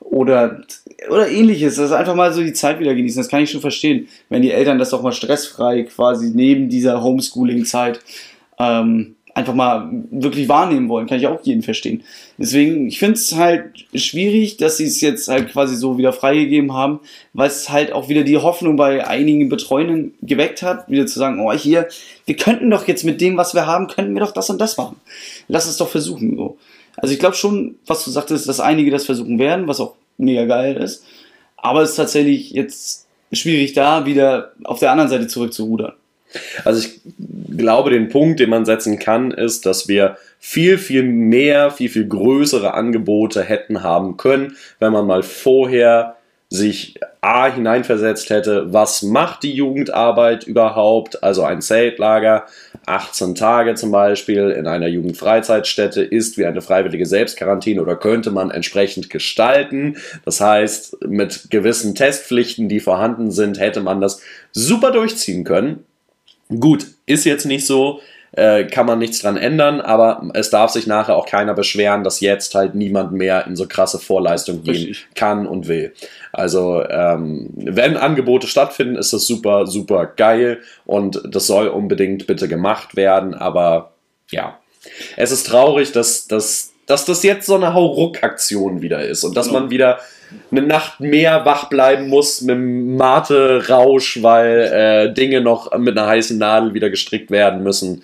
Oder, 0.00 0.62
oder 1.08 1.30
ähnliches. 1.30 1.76
Das 1.76 1.86
ist 1.86 1.92
einfach 1.92 2.14
mal 2.14 2.32
so 2.32 2.42
die 2.42 2.52
Zeit 2.52 2.80
wieder 2.80 2.94
genießen. 2.94 3.22
Das 3.22 3.30
kann 3.30 3.42
ich 3.42 3.50
schon 3.50 3.60
verstehen, 3.60 4.08
wenn 4.28 4.42
die 4.42 4.50
Eltern 4.50 4.78
das 4.78 4.90
doch 4.90 5.02
mal 5.02 5.12
stressfrei 5.12 5.84
quasi 5.84 6.32
neben 6.34 6.68
dieser 6.68 7.02
Homeschooling-Zeit 7.02 8.00
ähm, 8.58 9.16
einfach 9.34 9.54
mal 9.54 9.88
wirklich 10.10 10.48
wahrnehmen 10.48 10.88
wollen, 10.88 11.06
kann 11.06 11.18
ich 11.18 11.26
auch 11.26 11.42
jeden 11.42 11.62
verstehen. 11.62 12.02
Deswegen, 12.36 12.86
ich 12.86 12.98
finde 12.98 13.14
es 13.14 13.34
halt 13.34 13.86
schwierig, 13.94 14.58
dass 14.58 14.76
sie 14.76 14.84
es 14.84 15.00
jetzt 15.00 15.28
halt 15.28 15.50
quasi 15.50 15.74
so 15.76 15.96
wieder 15.96 16.12
freigegeben 16.12 16.72
haben, 16.74 17.00
weil 17.32 17.48
es 17.48 17.70
halt 17.70 17.92
auch 17.92 18.08
wieder 18.08 18.24
die 18.24 18.36
Hoffnung 18.36 18.76
bei 18.76 19.06
einigen 19.06 19.48
Betreuenden 19.48 20.14
geweckt 20.20 20.62
hat, 20.62 20.88
wieder 20.90 21.06
zu 21.06 21.18
sagen, 21.18 21.40
oh 21.40 21.52
hier, 21.52 21.88
wir 22.26 22.36
könnten 22.36 22.70
doch 22.70 22.86
jetzt 22.86 23.04
mit 23.04 23.20
dem, 23.20 23.36
was 23.36 23.54
wir 23.54 23.66
haben, 23.66 23.86
könnten 23.86 24.14
wir 24.14 24.20
doch 24.20 24.32
das 24.32 24.50
und 24.50 24.60
das 24.60 24.76
machen. 24.76 24.96
Lass 25.48 25.66
es 25.66 25.78
doch 25.78 25.88
versuchen. 25.88 26.36
So. 26.36 26.58
Also 26.96 27.14
ich 27.14 27.20
glaube 27.20 27.36
schon, 27.36 27.76
was 27.86 28.04
du 28.04 28.10
sagtest, 28.10 28.48
dass 28.48 28.60
einige 28.60 28.90
das 28.90 29.06
versuchen 29.06 29.38
werden, 29.38 29.66
was 29.66 29.80
auch 29.80 29.94
mega 30.18 30.44
geil 30.44 30.76
ist. 30.76 31.04
Aber 31.56 31.82
es 31.82 31.90
ist 31.90 31.96
tatsächlich 31.96 32.50
jetzt 32.50 33.06
schwierig 33.32 33.72
da, 33.72 34.04
wieder 34.04 34.52
auf 34.64 34.78
der 34.78 34.90
anderen 34.90 35.08
Seite 35.08 35.26
zurückzurudern. 35.26 35.94
Also 36.64 36.80
ich 36.80 37.00
glaube, 37.56 37.90
den 37.90 38.08
Punkt, 38.08 38.40
den 38.40 38.50
man 38.50 38.64
setzen 38.64 38.98
kann, 38.98 39.30
ist, 39.30 39.66
dass 39.66 39.88
wir 39.88 40.16
viel, 40.38 40.78
viel 40.78 41.02
mehr, 41.02 41.70
viel, 41.70 41.88
viel 41.88 42.08
größere 42.08 42.74
Angebote 42.74 43.42
hätten 43.42 43.82
haben 43.82 44.16
können, 44.16 44.56
wenn 44.80 44.92
man 44.92 45.06
mal 45.06 45.22
vorher 45.22 46.16
sich 46.52 47.00
A 47.22 47.46
hineinversetzt 47.46 48.28
hätte, 48.28 48.72
was 48.72 49.02
macht 49.02 49.42
die 49.42 49.52
Jugendarbeit 49.52 50.44
überhaupt, 50.44 51.22
also 51.22 51.44
ein 51.44 51.62
Zeltlager, 51.62 52.44
18 52.84 53.34
Tage 53.34 53.74
zum 53.74 53.90
Beispiel 53.90 54.50
in 54.50 54.66
einer 54.66 54.88
Jugendfreizeitstätte 54.88 56.02
ist 56.02 56.36
wie 56.36 56.44
eine 56.44 56.60
freiwillige 56.60 57.06
Selbstquarantäne 57.06 57.80
oder 57.80 57.96
könnte 57.96 58.30
man 58.32 58.50
entsprechend 58.50 59.08
gestalten. 59.08 59.96
Das 60.24 60.40
heißt, 60.40 61.06
mit 61.06 61.50
gewissen 61.50 61.94
Testpflichten, 61.94 62.68
die 62.68 62.80
vorhanden 62.80 63.30
sind, 63.30 63.58
hätte 63.58 63.80
man 63.80 64.00
das 64.00 64.20
super 64.50 64.90
durchziehen 64.90 65.44
können. 65.44 65.84
Gut, 66.58 66.86
ist 67.06 67.24
jetzt 67.24 67.46
nicht 67.46 67.66
so, 67.66 68.00
äh, 68.32 68.64
kann 68.64 68.86
man 68.86 68.98
nichts 68.98 69.20
dran 69.20 69.36
ändern, 69.36 69.80
aber 69.80 70.30
es 70.34 70.50
darf 70.50 70.70
sich 70.70 70.86
nachher 70.86 71.16
auch 71.16 71.26
keiner 71.26 71.54
beschweren, 71.54 72.02
dass 72.02 72.20
jetzt 72.20 72.54
halt 72.54 72.74
niemand 72.74 73.12
mehr 73.12 73.46
in 73.46 73.56
so 73.56 73.66
krasse 73.68 73.98
Vorleistung 73.98 74.62
gehen 74.62 74.74
Richtig. 74.74 75.06
kann 75.14 75.46
und 75.46 75.68
will. 75.68 75.92
Also, 76.32 76.82
ähm, 76.88 77.50
wenn 77.54 77.96
Angebote 77.96 78.46
stattfinden, 78.46 78.96
ist 78.96 79.12
das 79.12 79.26
super, 79.26 79.66
super 79.66 80.06
geil 80.06 80.60
und 80.86 81.20
das 81.28 81.46
soll 81.46 81.68
unbedingt 81.68 82.26
bitte 82.26 82.48
gemacht 82.48 82.96
werden, 82.96 83.34
aber 83.34 83.92
ja. 84.30 84.58
Es 85.16 85.30
ist 85.30 85.46
traurig, 85.46 85.92
dass, 85.92 86.26
dass 86.26 86.72
dass 86.86 87.04
das 87.04 87.22
jetzt 87.22 87.46
so 87.46 87.54
eine 87.54 87.74
Hauruck-Aktion 87.74 88.82
wieder 88.82 89.04
ist 89.06 89.24
und 89.24 89.36
dass 89.36 89.50
man 89.50 89.70
wieder 89.70 90.00
eine 90.50 90.62
Nacht 90.62 91.00
mehr 91.00 91.44
wach 91.44 91.68
bleiben 91.68 92.08
muss 92.08 92.40
mit 92.42 92.56
dem 92.56 92.96
Mate-Rausch, 92.96 94.22
weil 94.22 94.70
äh, 94.72 95.14
Dinge 95.14 95.40
noch 95.40 95.76
mit 95.78 95.96
einer 95.96 96.06
heißen 96.06 96.38
Nadel 96.38 96.74
wieder 96.74 96.90
gestrickt 96.90 97.30
werden 97.30 97.62
müssen, 97.62 98.02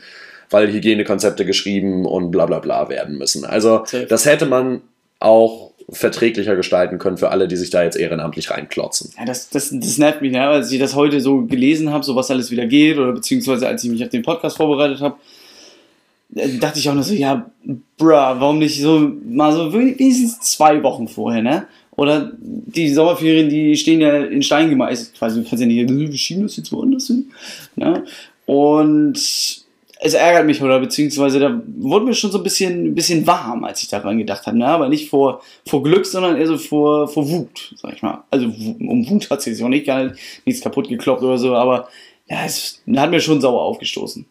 weil 0.51 0.73
Hygienekonzepte 0.73 1.45
geschrieben 1.45 2.07
und 2.07 2.31
bla 2.31 2.47
bla 2.47 2.59
bla 2.59 2.89
werden 2.89 3.19
müssen. 3.19 3.45
Also 3.45 3.85
das 4.09 4.25
hätte 4.25 4.47
man 4.47 4.81
auch 5.21 5.69
verträglicher 5.91 6.55
gestalten 6.55 6.99
können 6.99 7.17
für 7.17 7.31
alle, 7.31 7.49
die 7.49 7.57
sich 7.57 7.71
da 7.71 7.83
jetzt 7.83 7.97
ehrenamtlich 7.97 8.51
reinklotzen. 8.51 9.11
Ja, 9.19 9.25
das, 9.25 9.49
das, 9.49 9.71
das 9.73 9.99
nervt 9.99 10.21
mich, 10.21 10.33
ne? 10.33 10.47
als 10.47 10.71
ich 10.71 10.79
das 10.79 10.95
heute 10.95 11.21
so 11.21 11.47
gelesen 11.47 11.91
habe, 11.91 12.05
so 12.05 12.15
was 12.15 12.31
alles 12.31 12.51
wieder 12.51 12.67
geht, 12.67 12.99
oder 12.99 13.13
beziehungsweise 13.13 13.67
als 13.67 13.85
ich 13.85 13.91
mich 13.91 14.03
auf 14.05 14.11
den 14.11 14.23
Podcast 14.23 14.59
vorbereitet 14.59 15.01
habe, 15.01 15.17
äh, 16.35 16.59
dachte 16.59 16.79
ich 16.79 16.89
auch 16.91 16.95
nur 16.95 17.03
so, 17.03 17.15
ja, 17.15 17.51
bruh, 17.97 18.11
warum 18.11 18.59
nicht 18.59 18.81
so 18.81 19.13
mal 19.25 19.53
so 19.53 19.73
wenigstens 19.73 20.41
zwei 20.41 20.83
Wochen 20.83 21.09
vorher, 21.09 21.43
ne? 21.43 21.67
Oder 21.99 22.31
die 22.41 22.91
Sommerferien, 22.91 23.49
die 23.49 23.77
stehen 23.77 24.01
ja 24.01 24.23
in 24.23 24.41
Stein 24.41 24.71
gemeißelt, 24.71 25.19
quasi, 25.19 25.43
ja 25.43 25.67
nicht, 25.67 25.91
wir 25.91 26.17
schieben 26.17 26.45
das 26.45 26.57
jetzt 26.57 26.71
woanders 26.71 27.09
hin, 27.09 27.33
ne? 27.75 28.05
Und 28.47 29.17
es 29.17 30.15
ärgert 30.15 30.47
mich, 30.47 30.63
oder 30.63 30.79
beziehungsweise 30.79 31.41
da 31.41 31.61
wurde 31.77 32.05
mir 32.05 32.15
schon 32.15 32.31
so 32.31 32.39
ein 32.39 32.45
bisschen, 32.45 32.95
bisschen 32.95 33.27
warm, 33.27 33.65
als 33.65 33.83
ich 33.83 33.89
daran 33.89 34.17
gedacht 34.17 34.47
habe. 34.47 34.57
Ne? 34.57 34.67
Aber 34.67 34.89
nicht 34.89 35.11
vor, 35.11 35.43
vor 35.67 35.83
Glück, 35.83 36.07
sondern 36.07 36.37
eher 36.37 36.47
so 36.47 36.57
vor, 36.57 37.09
vor 37.09 37.29
Wut, 37.29 37.75
sag 37.83 37.95
ich 37.95 38.03
mal. 38.03 38.23
Also 38.31 38.47
um 38.47 39.11
Wut 39.11 39.29
hat 39.29 39.43
sich 39.43 39.61
auch 39.61 39.69
nicht 39.69 39.87
gar 39.87 40.13
nichts 40.45 40.63
kaputt 40.63 40.89
gekloppt 40.89 41.23
oder 41.23 41.37
so, 41.37 41.57
aber 41.57 41.89
ja, 42.31 42.45
es 42.47 42.81
hat 42.95 43.11
mir 43.11 43.21
schon 43.21 43.41
sauer 43.41 43.63
aufgestoßen. 43.63 44.25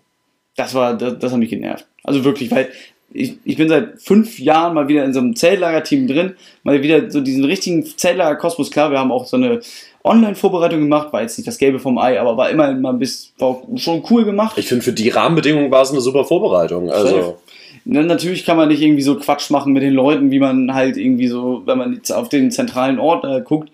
Das 0.56 0.74
war, 0.74 0.98
das, 0.98 1.20
das 1.20 1.34
hat 1.34 1.40
mich 1.40 1.50
genervt. 1.50 1.86
Also 2.02 2.24
wirklich, 2.24 2.50
weil 2.50 2.70
ich, 3.12 3.38
ich 3.44 3.58
bin 3.58 3.70
seit 3.70 4.02
fünf 4.02 4.40
Jahren 4.40 4.74
mal 4.74 4.88
wieder 4.88 5.06
in 5.06 5.14
so 5.14 5.20
einem 5.20 5.36
Zeltlager-Team 5.36 6.08
drin, 6.08 6.36
mal 6.64 6.82
wieder 6.82 7.10
so 7.10 7.22
diesen 7.22 7.46
richtigen 7.46 7.86
Zeltlager-Kosmos. 7.86 8.72
Klar, 8.72 8.92
wir 8.92 9.00
haben 9.00 9.12
auch 9.12 9.26
so 9.26 9.38
eine 9.38 9.62
Online-Vorbereitung 10.04 10.82
gemacht, 10.82 11.14
war 11.14 11.22
jetzt 11.22 11.38
nicht 11.38 11.48
das 11.48 11.58
Gelbe 11.58 11.80
vom 11.80 11.98
Ei, 11.98 12.20
aber 12.20 12.38
war 12.38 12.50
immer 12.50 12.74
mal 12.74 12.92
ein 12.92 13.00
bisschen, 13.00 13.32
war 13.38 13.62
schon 13.76 14.04
cool 14.10 14.26
gemacht. 14.26 14.58
Ich 14.58 14.68
finde, 14.68 14.84
für 14.84 14.94
die 14.94 15.10
Rahmenbedingungen 15.10 15.72
war 15.72 15.82
es 15.82 15.92
eine 15.92 16.02
super 16.02 16.26
Vorbereitung. 16.26 16.90
Also. 16.92 17.38
Natürlich 17.86 18.46
kann 18.46 18.58
man 18.58 18.68
nicht 18.68 18.82
irgendwie 18.82 19.02
so 19.02 19.16
Quatsch 19.16 19.50
machen 19.50 19.72
mit 19.72 19.82
den 19.82 19.94
Leuten, 19.94 20.30
wie 20.30 20.40
man 20.40 20.74
halt 20.74 20.98
irgendwie 20.98 21.28
so, 21.28 21.62
wenn 21.66 21.78
man 21.78 21.94
jetzt 21.94 22.12
auf 22.12 22.28
den 22.28 22.52
zentralen 22.52 23.00
Ort 23.00 23.24
äh, 23.24 23.42
guckt. 23.42 23.70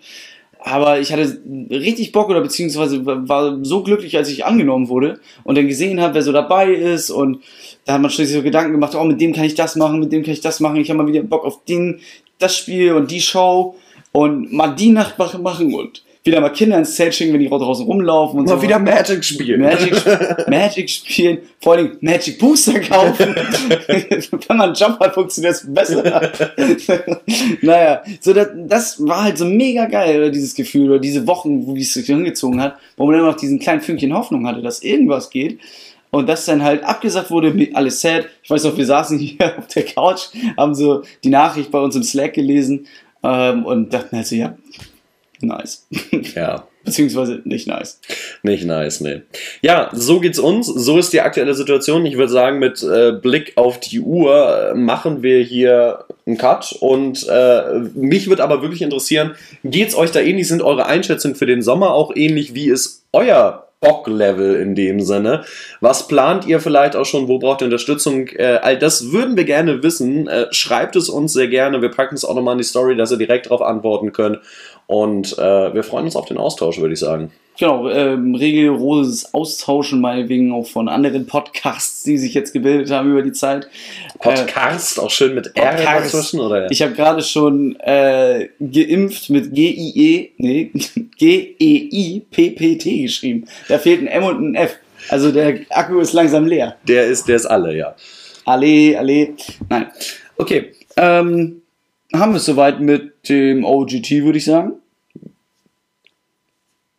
Aber 0.66 0.98
ich 0.98 1.12
hatte 1.12 1.42
richtig 1.70 2.10
Bock 2.10 2.30
oder 2.30 2.40
beziehungsweise 2.40 3.04
war 3.04 3.62
so 3.62 3.82
glücklich, 3.82 4.16
als 4.16 4.30
ich 4.30 4.46
angenommen 4.46 4.88
wurde 4.88 5.20
und 5.44 5.58
dann 5.58 5.68
gesehen 5.68 6.00
habe, 6.00 6.14
wer 6.14 6.22
so 6.22 6.32
dabei 6.32 6.72
ist 6.72 7.10
und 7.10 7.42
da 7.84 7.92
hat 7.92 8.00
man 8.00 8.10
schließlich 8.10 8.38
so 8.38 8.42
Gedanken 8.42 8.72
gemacht, 8.72 8.94
oh, 8.94 9.04
mit 9.04 9.20
dem 9.20 9.34
kann 9.34 9.44
ich 9.44 9.54
das 9.54 9.76
machen, 9.76 10.00
mit 10.00 10.10
dem 10.10 10.22
kann 10.22 10.32
ich 10.32 10.40
das 10.40 10.60
machen, 10.60 10.76
ich 10.76 10.88
habe 10.88 11.02
mal 11.02 11.06
wieder 11.06 11.22
Bock 11.22 11.44
auf 11.44 11.66
den, 11.66 12.00
das 12.38 12.56
Spiel 12.56 12.94
und 12.94 13.10
die 13.10 13.20
Show 13.20 13.76
und 14.12 14.54
mal 14.54 14.68
die 14.68 14.88
Nacht 14.88 15.18
machen 15.18 15.74
und 15.74 16.02
wieder 16.24 16.40
mal 16.40 16.48
Kinder 16.48 16.78
ins 16.78 16.94
Zelt 16.96 17.14
schicken, 17.14 17.34
wenn 17.34 17.40
die 17.40 17.48
draußen 17.48 17.84
rumlaufen 17.84 18.40
und 18.40 18.48
mal 18.48 18.56
so. 18.56 18.62
wieder 18.62 18.78
Magic 18.78 19.22
spielen. 19.22 19.60
Magic, 19.60 19.94
Magic 20.48 20.88
spielen, 20.88 21.38
vor 21.60 21.74
allem 21.74 21.98
Magic 22.00 22.38
Booster 22.38 22.80
kaufen. 22.80 23.34
wenn 23.36 24.56
man 24.56 24.60
einen 24.62 24.74
Jump 24.74 24.98
hat, 25.00 25.12
funktioniert 25.12 25.54
es 25.54 25.66
besser. 25.72 26.02
naja, 27.60 28.02
so 28.20 28.32
das, 28.32 28.48
das 28.66 29.06
war 29.06 29.24
halt 29.24 29.36
so 29.36 29.44
mega 29.44 29.84
geil, 29.84 30.16
oder 30.16 30.30
dieses 30.30 30.54
Gefühl, 30.54 30.90
oder 30.90 30.98
diese 30.98 31.26
Wochen, 31.26 31.66
wo 31.66 31.76
es 31.76 31.92
sich 31.92 32.06
hingezogen 32.06 32.60
hat, 32.60 32.76
wo 32.96 33.04
man 33.04 33.16
dann 33.16 33.26
noch 33.26 33.36
diesen 33.36 33.58
kleinen 33.58 33.82
Fünkchen 33.82 34.14
Hoffnung 34.14 34.46
hatte, 34.46 34.62
dass 34.62 34.82
irgendwas 34.82 35.28
geht. 35.28 35.60
Und 36.10 36.28
das 36.28 36.46
dann 36.46 36.62
halt 36.62 36.84
abgesagt 36.84 37.30
wurde, 37.30 37.52
alles 37.74 38.00
sad. 38.00 38.28
Ich 38.42 38.48
weiß 38.48 38.64
noch, 38.64 38.76
wir 38.76 38.86
saßen 38.86 39.18
hier 39.18 39.58
auf 39.58 39.66
der 39.66 39.84
Couch, 39.84 40.28
haben 40.56 40.74
so 40.74 41.02
die 41.22 41.28
Nachricht 41.28 41.70
bei 41.70 41.80
uns 41.80 41.96
im 41.96 42.04
Slack 42.04 42.34
gelesen 42.34 42.86
ähm, 43.24 43.66
und 43.66 43.92
dachten 43.92 44.16
halt 44.16 44.26
so, 44.26 44.36
ja, 44.36 44.56
nice. 45.44 45.86
Ja. 46.34 46.66
Beziehungsweise 46.84 47.40
nicht 47.44 47.66
nice. 47.66 48.00
Nicht 48.42 48.64
nice, 48.64 49.00
nee. 49.00 49.22
Ja, 49.62 49.88
so 49.92 50.20
geht's 50.20 50.38
uns. 50.38 50.66
So 50.66 50.98
ist 50.98 51.14
die 51.14 51.22
aktuelle 51.22 51.54
Situation. 51.54 52.04
Ich 52.04 52.18
würde 52.18 52.32
sagen, 52.32 52.58
mit 52.58 52.82
äh, 52.82 53.12
Blick 53.12 53.52
auf 53.56 53.80
die 53.80 54.00
Uhr 54.00 54.72
äh, 54.72 54.74
machen 54.74 55.22
wir 55.22 55.42
hier 55.42 56.04
einen 56.26 56.36
Cut. 56.36 56.76
Und 56.80 57.26
äh, 57.28 57.80
mich 57.94 58.28
würde 58.28 58.42
aber 58.42 58.60
wirklich 58.60 58.82
interessieren, 58.82 59.34
geht's 59.64 59.94
euch 59.94 60.10
da 60.10 60.20
ähnlich? 60.20 60.46
Sind 60.46 60.60
eure 60.60 60.84
Einschätzungen 60.86 61.36
für 61.36 61.46
den 61.46 61.62
Sommer 61.62 61.92
auch 61.94 62.14
ähnlich? 62.14 62.54
Wie 62.54 62.68
ist 62.68 63.04
euer 63.12 63.63
Bock-Level 63.84 64.56
in 64.56 64.74
dem 64.74 65.00
Sinne. 65.00 65.44
Was 65.80 66.08
plant 66.08 66.46
ihr 66.46 66.58
vielleicht 66.58 66.96
auch 66.96 67.04
schon? 67.04 67.28
Wo 67.28 67.38
braucht 67.38 67.60
ihr 67.60 67.66
Unterstützung? 67.66 68.28
Äh, 68.28 68.58
all 68.62 68.78
das 68.78 69.12
würden 69.12 69.36
wir 69.36 69.44
gerne 69.44 69.82
wissen. 69.82 70.26
Äh, 70.26 70.46
schreibt 70.50 70.96
es 70.96 71.10
uns 71.10 71.34
sehr 71.34 71.48
gerne. 71.48 71.82
Wir 71.82 71.90
packen 71.90 72.14
es 72.14 72.24
auch 72.24 72.34
nochmal 72.34 72.54
in 72.54 72.58
die 72.58 72.64
Story, 72.64 72.96
dass 72.96 73.10
ihr 73.10 73.18
direkt 73.18 73.46
darauf 73.46 73.60
antworten 73.60 74.12
könnt. 74.12 74.40
Und 74.86 75.38
äh, 75.38 75.74
wir 75.74 75.82
freuen 75.82 76.06
uns 76.06 76.16
auf 76.16 76.26
den 76.26 76.38
Austausch, 76.38 76.80
würde 76.80 76.94
ich 76.94 77.00
sagen. 77.00 77.30
Genau, 77.56 77.88
ähm, 77.88 78.34
regelroses 78.34 79.32
Austauschen 79.32 80.00
meinetwegen 80.00 80.52
auch 80.52 80.66
von 80.66 80.88
anderen 80.88 81.26
Podcasts, 81.26 82.02
die 82.02 82.18
sich 82.18 82.34
jetzt 82.34 82.52
gebildet 82.52 82.90
haben 82.90 83.12
über 83.12 83.22
die 83.22 83.32
Zeit. 83.32 83.68
Podcast, 84.18 84.98
äh, 84.98 85.00
auch 85.00 85.10
schön 85.10 85.36
mit 85.36 85.56
R 85.56 85.76
dazwischen, 85.76 86.40
oder? 86.40 86.68
Ich 86.70 86.82
habe 86.82 86.94
gerade 86.94 87.22
schon 87.22 87.76
äh, 87.80 88.48
geimpft 88.58 89.30
mit 89.30 89.54
G-I-E, 89.54 90.30
nee, 90.36 90.70
G-E-I-P-P-T 91.18 93.02
geschrieben. 93.02 93.46
Da 93.68 93.78
fehlt 93.78 94.00
ein 94.00 94.08
M 94.08 94.24
und 94.24 94.50
ein 94.50 94.54
F. 94.56 94.76
Also 95.08 95.30
der 95.30 95.60
Akku 95.70 96.00
ist 96.00 96.12
langsam 96.12 96.46
leer. 96.46 96.76
Der 96.88 97.06
ist, 97.06 97.28
der 97.28 97.36
ist 97.36 97.46
alle, 97.46 97.76
ja. 97.76 97.94
Alle, 98.46 98.98
alle. 98.98 99.28
Nein. 99.68 99.86
Okay. 100.36 100.72
Ähm, 100.96 101.62
haben 102.12 102.32
wir 102.32 102.36
es 102.36 102.46
soweit 102.46 102.80
mit 102.80 103.28
dem 103.28 103.64
OGT, 103.64 104.10
würde 104.22 104.38
ich 104.38 104.44
sagen. 104.44 104.74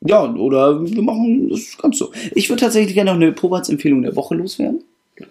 Ja, 0.06 0.24
oder 0.34 0.82
wir 0.82 1.02
machen 1.02 1.50
das 1.50 1.78
ganz 1.78 1.98
so. 1.98 2.12
Ich 2.34 2.50
würde 2.50 2.62
tatsächlich 2.62 2.94
gerne 2.94 3.12
noch 3.12 3.20
eine 3.20 3.32
Probatsempfehlung 3.32 4.02
der 4.02 4.16
Woche 4.16 4.36
loswerden. 4.36 4.84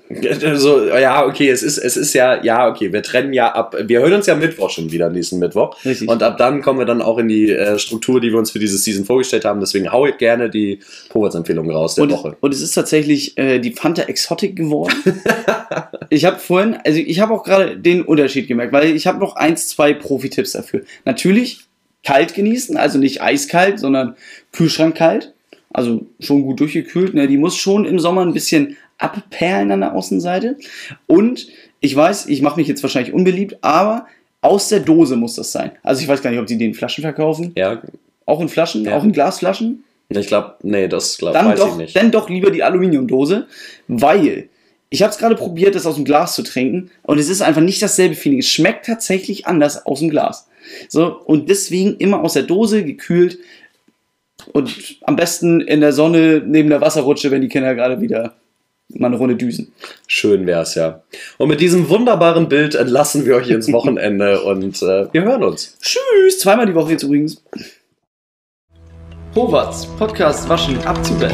So, 0.54 0.87
ja, 0.87 1.26
okay, 1.26 1.50
es 1.50 1.62
ist, 1.62 1.78
es 1.78 1.96
ist 1.96 2.14
ja, 2.14 2.42
ja, 2.42 2.68
okay, 2.68 2.92
wir 2.92 3.02
trennen 3.02 3.32
ja 3.32 3.52
ab, 3.52 3.76
wir 3.78 4.00
hören 4.00 4.14
uns 4.14 4.26
ja 4.26 4.34
Mittwoch 4.34 4.70
schon 4.70 4.90
wieder, 4.92 5.10
nächsten 5.10 5.38
Mittwoch. 5.38 5.76
Richtig. 5.84 6.08
Und 6.08 6.22
ab 6.22 6.38
dann 6.38 6.62
kommen 6.62 6.78
wir 6.78 6.87
dann 6.87 7.02
auch 7.02 7.18
in 7.18 7.28
die 7.28 7.50
äh, 7.50 7.78
Struktur, 7.78 8.20
die 8.20 8.30
wir 8.30 8.38
uns 8.38 8.50
für 8.50 8.58
diese 8.58 8.78
Season 8.78 9.04
vorgestellt 9.04 9.44
haben. 9.44 9.60
Deswegen 9.60 9.92
hau 9.92 10.06
ich 10.06 10.16
gerne 10.16 10.48
die 10.48 10.80
Probatsempfehlung 11.10 11.70
raus 11.70 11.96
der 11.96 12.04
und, 12.04 12.12
Woche. 12.12 12.37
Und 12.40 12.54
es 12.54 12.62
ist 12.62 12.72
tatsächlich 12.72 13.37
äh, 13.37 13.58
die 13.58 13.72
Fanta 13.72 14.02
Exotic 14.02 14.56
geworden. 14.56 14.94
ich 16.08 16.24
habe 16.24 16.38
vorhin, 16.38 16.78
also 16.84 16.98
ich 16.98 17.20
habe 17.20 17.34
auch 17.34 17.44
gerade 17.44 17.76
den 17.76 18.02
Unterschied 18.02 18.48
gemerkt, 18.48 18.72
weil 18.72 18.94
ich 18.94 19.06
habe 19.06 19.18
noch 19.18 19.37
eins, 19.37 19.68
zwei 19.68 19.92
Profi-Tipps 19.92 20.52
dafür. 20.52 20.82
Natürlich 21.04 21.60
kalt 22.04 22.34
genießen, 22.34 22.76
also 22.76 22.98
nicht 22.98 23.22
eiskalt, 23.22 23.78
sondern 23.80 24.16
Kühlschrank 24.52 24.96
kalt. 24.96 25.32
Also 25.72 26.06
schon 26.20 26.42
gut 26.42 26.60
durchgekühlt. 26.60 27.14
Ne? 27.14 27.26
Die 27.26 27.36
muss 27.36 27.56
schon 27.56 27.84
im 27.84 27.98
Sommer 27.98 28.22
ein 28.22 28.32
bisschen 28.32 28.76
abperlen 28.98 29.72
an 29.72 29.80
der 29.80 29.94
Außenseite. 29.94 30.56
Und 31.06 31.48
ich 31.80 31.96
weiß, 31.96 32.26
ich 32.26 32.42
mache 32.42 32.60
mich 32.60 32.68
jetzt 32.68 32.82
wahrscheinlich 32.82 33.12
unbeliebt, 33.12 33.56
aber 33.62 34.06
aus 34.40 34.68
der 34.68 34.80
Dose 34.80 35.16
muss 35.16 35.34
das 35.34 35.50
sein. 35.50 35.72
Also 35.82 36.02
ich 36.02 36.08
weiß 36.08 36.22
gar 36.22 36.30
nicht, 36.30 36.38
ob 36.38 36.48
sie 36.48 36.58
den 36.58 36.74
Flaschen 36.74 37.02
verkaufen. 37.02 37.52
Ja. 37.56 37.82
Auch 38.26 38.40
in 38.40 38.48
Flaschen? 38.48 38.84
Ja. 38.84 38.96
Auch 38.96 39.04
in 39.04 39.12
Glasflaschen? 39.12 39.84
Ich 40.10 40.26
glaube, 40.26 40.54
nee, 40.62 40.86
das 40.86 41.18
glaube 41.18 41.38
weiß 41.38 41.58
doch, 41.58 41.72
ich 41.72 41.76
nicht. 41.76 41.96
Dann 41.96 42.10
doch 42.10 42.28
lieber 42.28 42.50
die 42.50 42.62
Aluminiumdose, 42.62 43.46
weil 43.88 44.48
ich 44.90 45.02
habe 45.02 45.10
es 45.10 45.18
gerade 45.18 45.34
probiert, 45.34 45.74
das 45.74 45.86
aus 45.86 45.96
dem 45.96 46.04
Glas 46.04 46.34
zu 46.34 46.42
trinken 46.42 46.90
und 47.02 47.18
es 47.18 47.28
ist 47.28 47.42
einfach 47.42 47.62
nicht 47.62 47.82
dasselbe 47.82 48.14
Feeling. 48.14 48.38
Es 48.38 48.48
schmeckt 48.48 48.86
tatsächlich 48.86 49.46
anders 49.46 49.86
aus 49.86 50.00
dem 50.00 50.10
Glas. 50.10 50.46
So, 50.88 51.20
und 51.24 51.48
deswegen 51.48 51.96
immer 51.96 52.22
aus 52.22 52.35
der 52.35 52.44
Dose, 52.44 52.85
gekühlt 52.85 53.38
und 54.53 54.96
am 55.03 55.16
besten 55.16 55.61
in 55.61 55.81
der 55.81 55.92
Sonne 55.92 56.42
neben 56.44 56.68
der 56.68 56.81
Wasserrutsche, 56.81 57.31
wenn 57.31 57.42
die 57.42 57.48
Kinder 57.48 57.74
gerade 57.74 58.00
wieder 58.00 58.35
mal 58.88 59.09
eine 59.09 59.16
Runde 59.16 59.37
düsen. 59.37 59.72
Schön 60.07 60.46
wär's 60.46 60.74
ja. 60.74 61.03
Und 61.38 61.48
mit 61.48 61.61
diesem 61.61 61.88
wunderbaren 61.88 62.48
Bild 62.48 62.74
entlassen 62.74 63.24
wir 63.24 63.37
euch 63.37 63.48
ins 63.48 63.72
Wochenende 63.72 64.42
und 64.44 64.83
äh, 64.83 65.07
wir 65.12 65.22
hören 65.22 65.42
uns. 65.42 65.79
Tschüss, 65.81 66.40
zweimal 66.40 66.66
die 66.66 66.74
Woche 66.74 66.92
jetzt 66.92 67.03
übrigens. 67.03 67.42
Howards, 69.35 69.87
Podcast 69.98 70.48
Waschen 70.48 70.79
ab 70.85 71.05
zu 71.05 71.18
Bett. 71.18 71.33